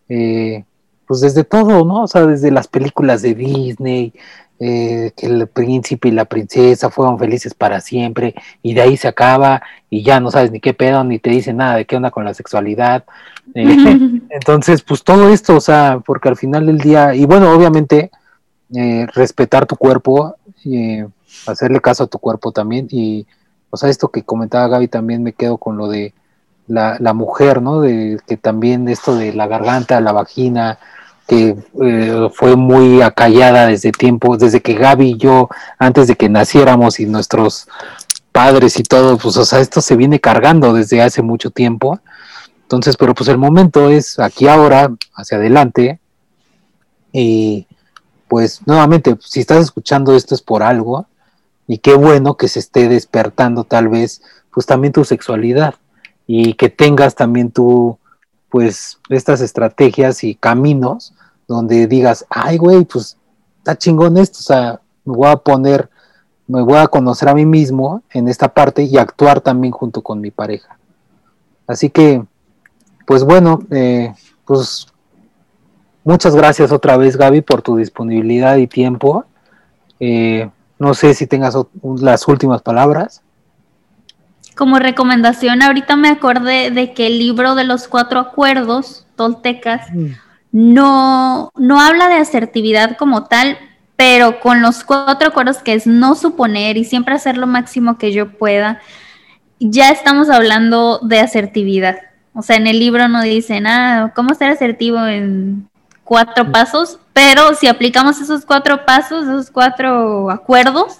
eh, 0.09 0.65
pues 1.07 1.21
desde 1.21 1.43
todo, 1.43 1.85
¿no? 1.85 2.03
O 2.03 2.07
sea, 2.07 2.25
desde 2.25 2.51
las 2.51 2.67
películas 2.67 3.21
de 3.21 3.35
Disney, 3.35 4.13
eh, 4.59 5.11
que 5.17 5.25
el 5.25 5.47
príncipe 5.47 6.07
y 6.07 6.11
la 6.11 6.25
princesa 6.25 6.89
fueron 6.89 7.19
felices 7.19 7.53
para 7.53 7.81
siempre 7.81 8.35
y 8.61 8.73
de 8.73 8.81
ahí 8.81 8.95
se 8.95 9.07
acaba 9.07 9.61
y 9.89 10.03
ya 10.03 10.19
no 10.19 10.31
sabes 10.31 10.51
ni 10.51 10.59
qué 10.61 10.73
pedo 10.73 11.03
ni 11.03 11.19
te 11.19 11.31
dicen 11.31 11.57
nada 11.57 11.75
de 11.75 11.85
qué 11.85 11.95
onda 11.97 12.11
con 12.11 12.23
la 12.23 12.33
sexualidad. 12.33 13.03
Eh, 13.55 13.65
entonces, 14.29 14.81
pues 14.83 15.03
todo 15.03 15.29
esto, 15.29 15.57
o 15.57 15.59
sea, 15.59 16.01
porque 16.05 16.29
al 16.29 16.37
final 16.37 16.65
del 16.65 16.77
día, 16.77 17.13
y 17.15 17.25
bueno, 17.25 17.51
obviamente, 17.51 18.11
eh, 18.75 19.05
respetar 19.13 19.65
tu 19.65 19.75
cuerpo, 19.75 20.35
hacerle 21.47 21.81
caso 21.81 22.05
a 22.05 22.07
tu 22.07 22.19
cuerpo 22.19 22.51
también 22.51 22.87
y, 22.89 23.27
o 23.69 23.75
sea, 23.75 23.89
esto 23.89 24.09
que 24.09 24.23
comentaba 24.23 24.67
Gaby 24.67 24.87
también 24.87 25.23
me 25.23 25.33
quedo 25.33 25.57
con 25.57 25.77
lo 25.77 25.87
de 25.87 26.13
la, 26.67 27.13
mujer, 27.13 27.61
¿no? 27.61 27.81
De 27.81 28.19
que 28.27 28.37
también 28.37 28.87
esto 28.87 29.15
de 29.15 29.33
la 29.33 29.47
garganta, 29.47 30.01
la 30.01 30.11
vagina, 30.11 30.79
que 31.27 31.55
eh, 31.81 32.29
fue 32.33 32.55
muy 32.55 33.01
acallada 33.01 33.67
desde 33.67 33.91
tiempo, 33.91 34.37
desde 34.37 34.61
que 34.61 34.73
Gaby 34.73 35.11
y 35.11 35.17
yo, 35.17 35.49
antes 35.79 36.07
de 36.07 36.15
que 36.15 36.29
naciéramos 36.29 36.99
y 36.99 37.05
nuestros 37.05 37.67
padres 38.31 38.79
y 38.79 38.83
todo, 38.83 39.17
pues 39.17 39.37
o 39.37 39.45
sea, 39.45 39.59
esto 39.59 39.81
se 39.81 39.95
viene 39.95 40.19
cargando 40.19 40.73
desde 40.73 41.01
hace 41.01 41.21
mucho 41.21 41.51
tiempo. 41.51 41.99
Entonces, 42.63 42.97
pero 42.97 43.13
pues 43.13 43.29
el 43.29 43.37
momento 43.37 43.89
es 43.89 44.19
aquí 44.19 44.47
ahora, 44.47 44.91
hacia 45.15 45.37
adelante. 45.37 45.99
Y 47.11 47.67
pues 48.27 48.61
nuevamente, 48.65 49.15
si 49.19 49.41
estás 49.41 49.63
escuchando 49.63 50.15
esto 50.15 50.33
es 50.33 50.41
por 50.41 50.63
algo. 50.63 51.07
Y 51.67 51.77
qué 51.77 51.93
bueno 51.93 52.35
que 52.35 52.47
se 52.47 52.59
esté 52.59 52.89
despertando 52.89 53.63
tal 53.63 53.87
vez, 53.87 54.21
pues 54.51 54.65
también 54.65 54.91
tu 54.91 55.05
sexualidad. 55.05 55.75
Y 56.25 56.53
que 56.53 56.69
tengas 56.69 57.15
también 57.15 57.51
tu, 57.51 57.97
pues 58.49 58.99
estas 59.09 59.41
estrategias 59.41 60.23
y 60.23 60.35
caminos 60.35 61.13
donde 61.47 61.87
digas, 61.87 62.25
ay, 62.29 62.57
güey, 62.57 62.85
pues 62.85 63.17
está 63.57 63.75
chingón 63.75 64.17
esto, 64.17 64.37
o 64.39 64.43
sea, 64.43 64.81
me 65.05 65.15
voy 65.15 65.27
a 65.27 65.37
poner, 65.37 65.89
me 66.47 66.61
voy 66.61 66.77
a 66.77 66.87
conocer 66.87 67.29
a 67.29 67.33
mí 67.33 67.45
mismo 67.45 68.03
en 68.11 68.27
esta 68.27 68.53
parte 68.53 68.83
y 68.83 68.97
actuar 68.97 69.41
también 69.41 69.71
junto 69.71 70.03
con 70.03 70.21
mi 70.21 70.29
pareja. 70.29 70.77
Así 71.65 71.89
que, 71.89 72.23
pues 73.07 73.23
bueno, 73.23 73.61
eh, 73.71 74.13
pues 74.45 74.85
muchas 76.03 76.35
gracias 76.35 76.71
otra 76.71 76.95
vez, 76.95 77.17
Gaby, 77.17 77.41
por 77.41 77.63
tu 77.63 77.77
disponibilidad 77.77 78.57
y 78.57 78.67
tiempo. 78.67 79.25
Eh, 79.99 80.47
no 80.77 80.93
sé 80.93 81.15
si 81.15 81.25
tengas 81.25 81.57
las 81.81 82.27
últimas 82.27 82.61
palabras 82.61 83.22
como 84.53 84.79
recomendación, 84.79 85.61
ahorita 85.61 85.95
me 85.95 86.09
acordé 86.09 86.71
de 86.71 86.93
que 86.93 87.07
el 87.07 87.19
libro 87.19 87.55
de 87.55 87.63
los 87.63 87.87
cuatro 87.87 88.19
acuerdos 88.19 89.05
toltecas 89.15 89.89
mm. 89.91 90.07
no, 90.51 91.51
no 91.55 91.81
habla 91.81 92.07
de 92.09 92.15
asertividad 92.15 92.97
como 92.97 93.25
tal, 93.25 93.57
pero 93.95 94.39
con 94.39 94.61
los 94.61 94.83
cuatro 94.83 95.29
acuerdos 95.29 95.57
que 95.57 95.73
es 95.73 95.87
no 95.87 96.15
suponer 96.15 96.77
y 96.77 96.85
siempre 96.85 97.15
hacer 97.15 97.37
lo 97.37 97.47
máximo 97.47 97.97
que 97.97 98.11
yo 98.11 98.31
pueda, 98.31 98.81
ya 99.59 99.89
estamos 99.89 100.29
hablando 100.29 100.99
de 100.99 101.19
asertividad. 101.19 101.97
O 102.33 102.41
sea, 102.41 102.55
en 102.55 102.67
el 102.67 102.79
libro 102.79 103.07
no 103.07 103.21
dicen, 103.21 103.67
ah, 103.67 104.11
¿cómo 104.15 104.33
ser 104.33 104.49
asertivo 104.49 105.05
en 105.05 105.69
cuatro 106.03 106.45
mm. 106.45 106.51
pasos? 106.51 106.99
Pero 107.13 107.53
si 107.55 107.67
aplicamos 107.67 108.19
esos 108.19 108.45
cuatro 108.45 108.85
pasos, 108.85 109.23
esos 109.23 109.51
cuatro 109.51 110.31
acuerdos, 110.31 110.97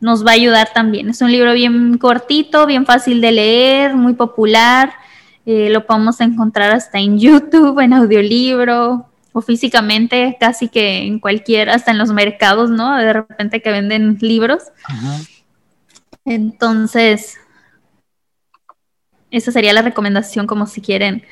nos 0.00 0.24
va 0.24 0.32
a 0.32 0.34
ayudar 0.34 0.70
también. 0.74 1.10
Es 1.10 1.22
un 1.22 1.32
libro 1.32 1.52
bien 1.52 1.98
cortito, 1.98 2.66
bien 2.66 2.86
fácil 2.86 3.20
de 3.20 3.32
leer, 3.32 3.94
muy 3.94 4.14
popular. 4.14 4.92
Eh, 5.46 5.70
lo 5.70 5.86
podemos 5.86 6.20
encontrar 6.20 6.72
hasta 6.72 6.98
en 6.98 7.18
YouTube, 7.18 7.80
en 7.80 7.92
audiolibro 7.92 9.06
o 9.32 9.40
físicamente, 9.40 10.36
casi 10.40 10.68
que 10.68 11.04
en 11.04 11.18
cualquier, 11.18 11.70
hasta 11.70 11.90
en 11.90 11.98
los 11.98 12.10
mercados, 12.10 12.70
¿no? 12.70 12.96
De 12.96 13.12
repente 13.12 13.62
que 13.62 13.70
venden 13.70 14.18
libros. 14.20 14.64
Entonces, 16.24 17.36
esa 19.30 19.52
sería 19.52 19.72
la 19.72 19.82
recomendación 19.82 20.46
como 20.46 20.66
si 20.66 20.80
quieren 20.80 21.22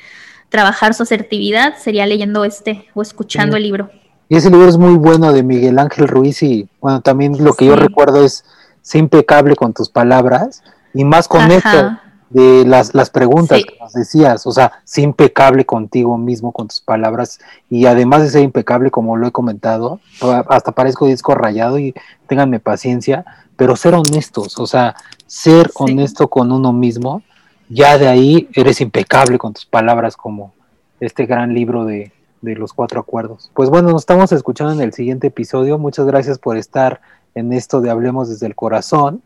trabajar 0.49 0.93
su 0.93 1.03
asertividad, 1.03 1.77
sería 1.77 2.05
leyendo 2.05 2.45
este 2.45 2.85
o 2.93 3.01
escuchando 3.01 3.57
el 3.57 3.63
libro. 3.63 3.89
Y 4.27 4.37
ese 4.37 4.49
libro 4.49 4.67
es 4.67 4.77
muy 4.77 4.95
bueno 4.95 5.33
de 5.33 5.43
Miguel 5.43 5.77
Ángel 5.77 6.07
Ruiz 6.07 6.41
y 6.41 6.67
bueno, 6.81 7.01
también 7.01 7.43
lo 7.43 7.53
que 7.53 7.65
yo 7.65 7.75
recuerdo 7.75 8.23
es 8.23 8.43
ser 8.81 8.99
impecable 8.99 9.55
con 9.55 9.73
tus 9.73 9.89
palabras 9.89 10.63
y 10.93 11.03
más 11.03 11.27
con 11.27 11.51
esto 11.51 11.97
de 12.29 12.65
las, 12.65 12.95
las 12.95 13.11
preguntas 13.11 13.61
que 13.63 13.77
nos 13.79 13.93
decías, 13.93 14.47
o 14.47 14.51
sea, 14.51 14.81
ser 14.83 15.03
impecable 15.03 15.65
contigo 15.65 16.17
mismo, 16.17 16.51
con 16.51 16.67
tus 16.67 16.81
palabras 16.81 17.39
y 17.69 17.85
además 17.85 18.23
de 18.23 18.29
ser 18.29 18.41
impecable, 18.43 18.89
como 18.89 19.15
lo 19.15 19.27
he 19.27 19.31
comentado, 19.31 19.99
hasta 20.49 20.71
parezco 20.71 21.05
disco 21.05 21.35
rayado 21.35 21.77
y 21.77 21.93
ténganme 22.27 22.59
paciencia, 22.59 23.25
pero 23.55 23.75
ser 23.75 23.93
honestos, 23.93 24.57
o 24.57 24.65
sea, 24.65 24.95
ser 25.27 25.71
honesto 25.75 26.29
con 26.29 26.51
uno 26.51 26.73
mismo, 26.73 27.21
ya 27.69 27.97
de 27.97 28.07
ahí 28.07 28.49
eres 28.53 28.81
impecable 28.81 29.37
con 29.37 29.53
tus 29.53 29.65
palabras 29.65 30.17
como 30.17 30.53
este 30.99 31.25
gran 31.25 31.53
libro 31.53 31.85
de, 31.85 32.11
de 32.45 32.55
los 32.55 32.71
cuatro 32.73 33.01
acuerdos. 33.01 33.51
Pues 33.53 33.69
bueno, 33.69 33.89
nos 33.91 34.03
estamos 34.03 34.31
escuchando 34.31 34.73
en 34.73 34.81
el 34.81 34.93
siguiente 34.93 35.27
episodio. 35.27 35.77
Muchas 35.77 36.05
gracias 36.05 36.39
por 36.39 36.55
estar 36.55 37.01
en 37.33 37.51
esto 37.51 37.81
de 37.81 37.89
Hablemos 37.89 38.29
desde 38.29 38.45
el 38.45 38.55
Corazón. 38.55 39.21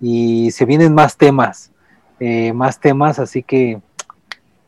Y 0.00 0.52
se 0.52 0.64
vienen 0.64 0.94
más 0.94 1.16
temas, 1.16 1.72
eh, 2.20 2.52
más 2.52 2.80
temas, 2.80 3.18
así 3.18 3.42
que 3.42 3.80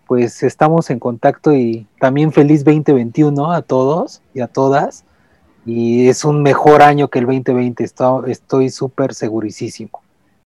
pues 0.07 0.43
estamos 0.43 0.91
en 0.91 0.99
contacto 0.99 1.55
y 1.55 1.87
también 1.99 2.33
feliz 2.33 2.65
2021 2.65 3.53
a 3.53 3.63
todos 3.63 4.21
y 4.35 4.41
a 4.41 4.47
todas. 4.49 5.05
Y 5.65 6.09
es 6.09 6.25
un 6.25 6.43
mejor 6.43 6.83
año 6.83 7.09
que 7.09 7.21
el 7.21 7.27
2020, 7.27 7.85
estoy 8.27 8.69
súper 8.69 9.15
segurísimo. 9.15 10.02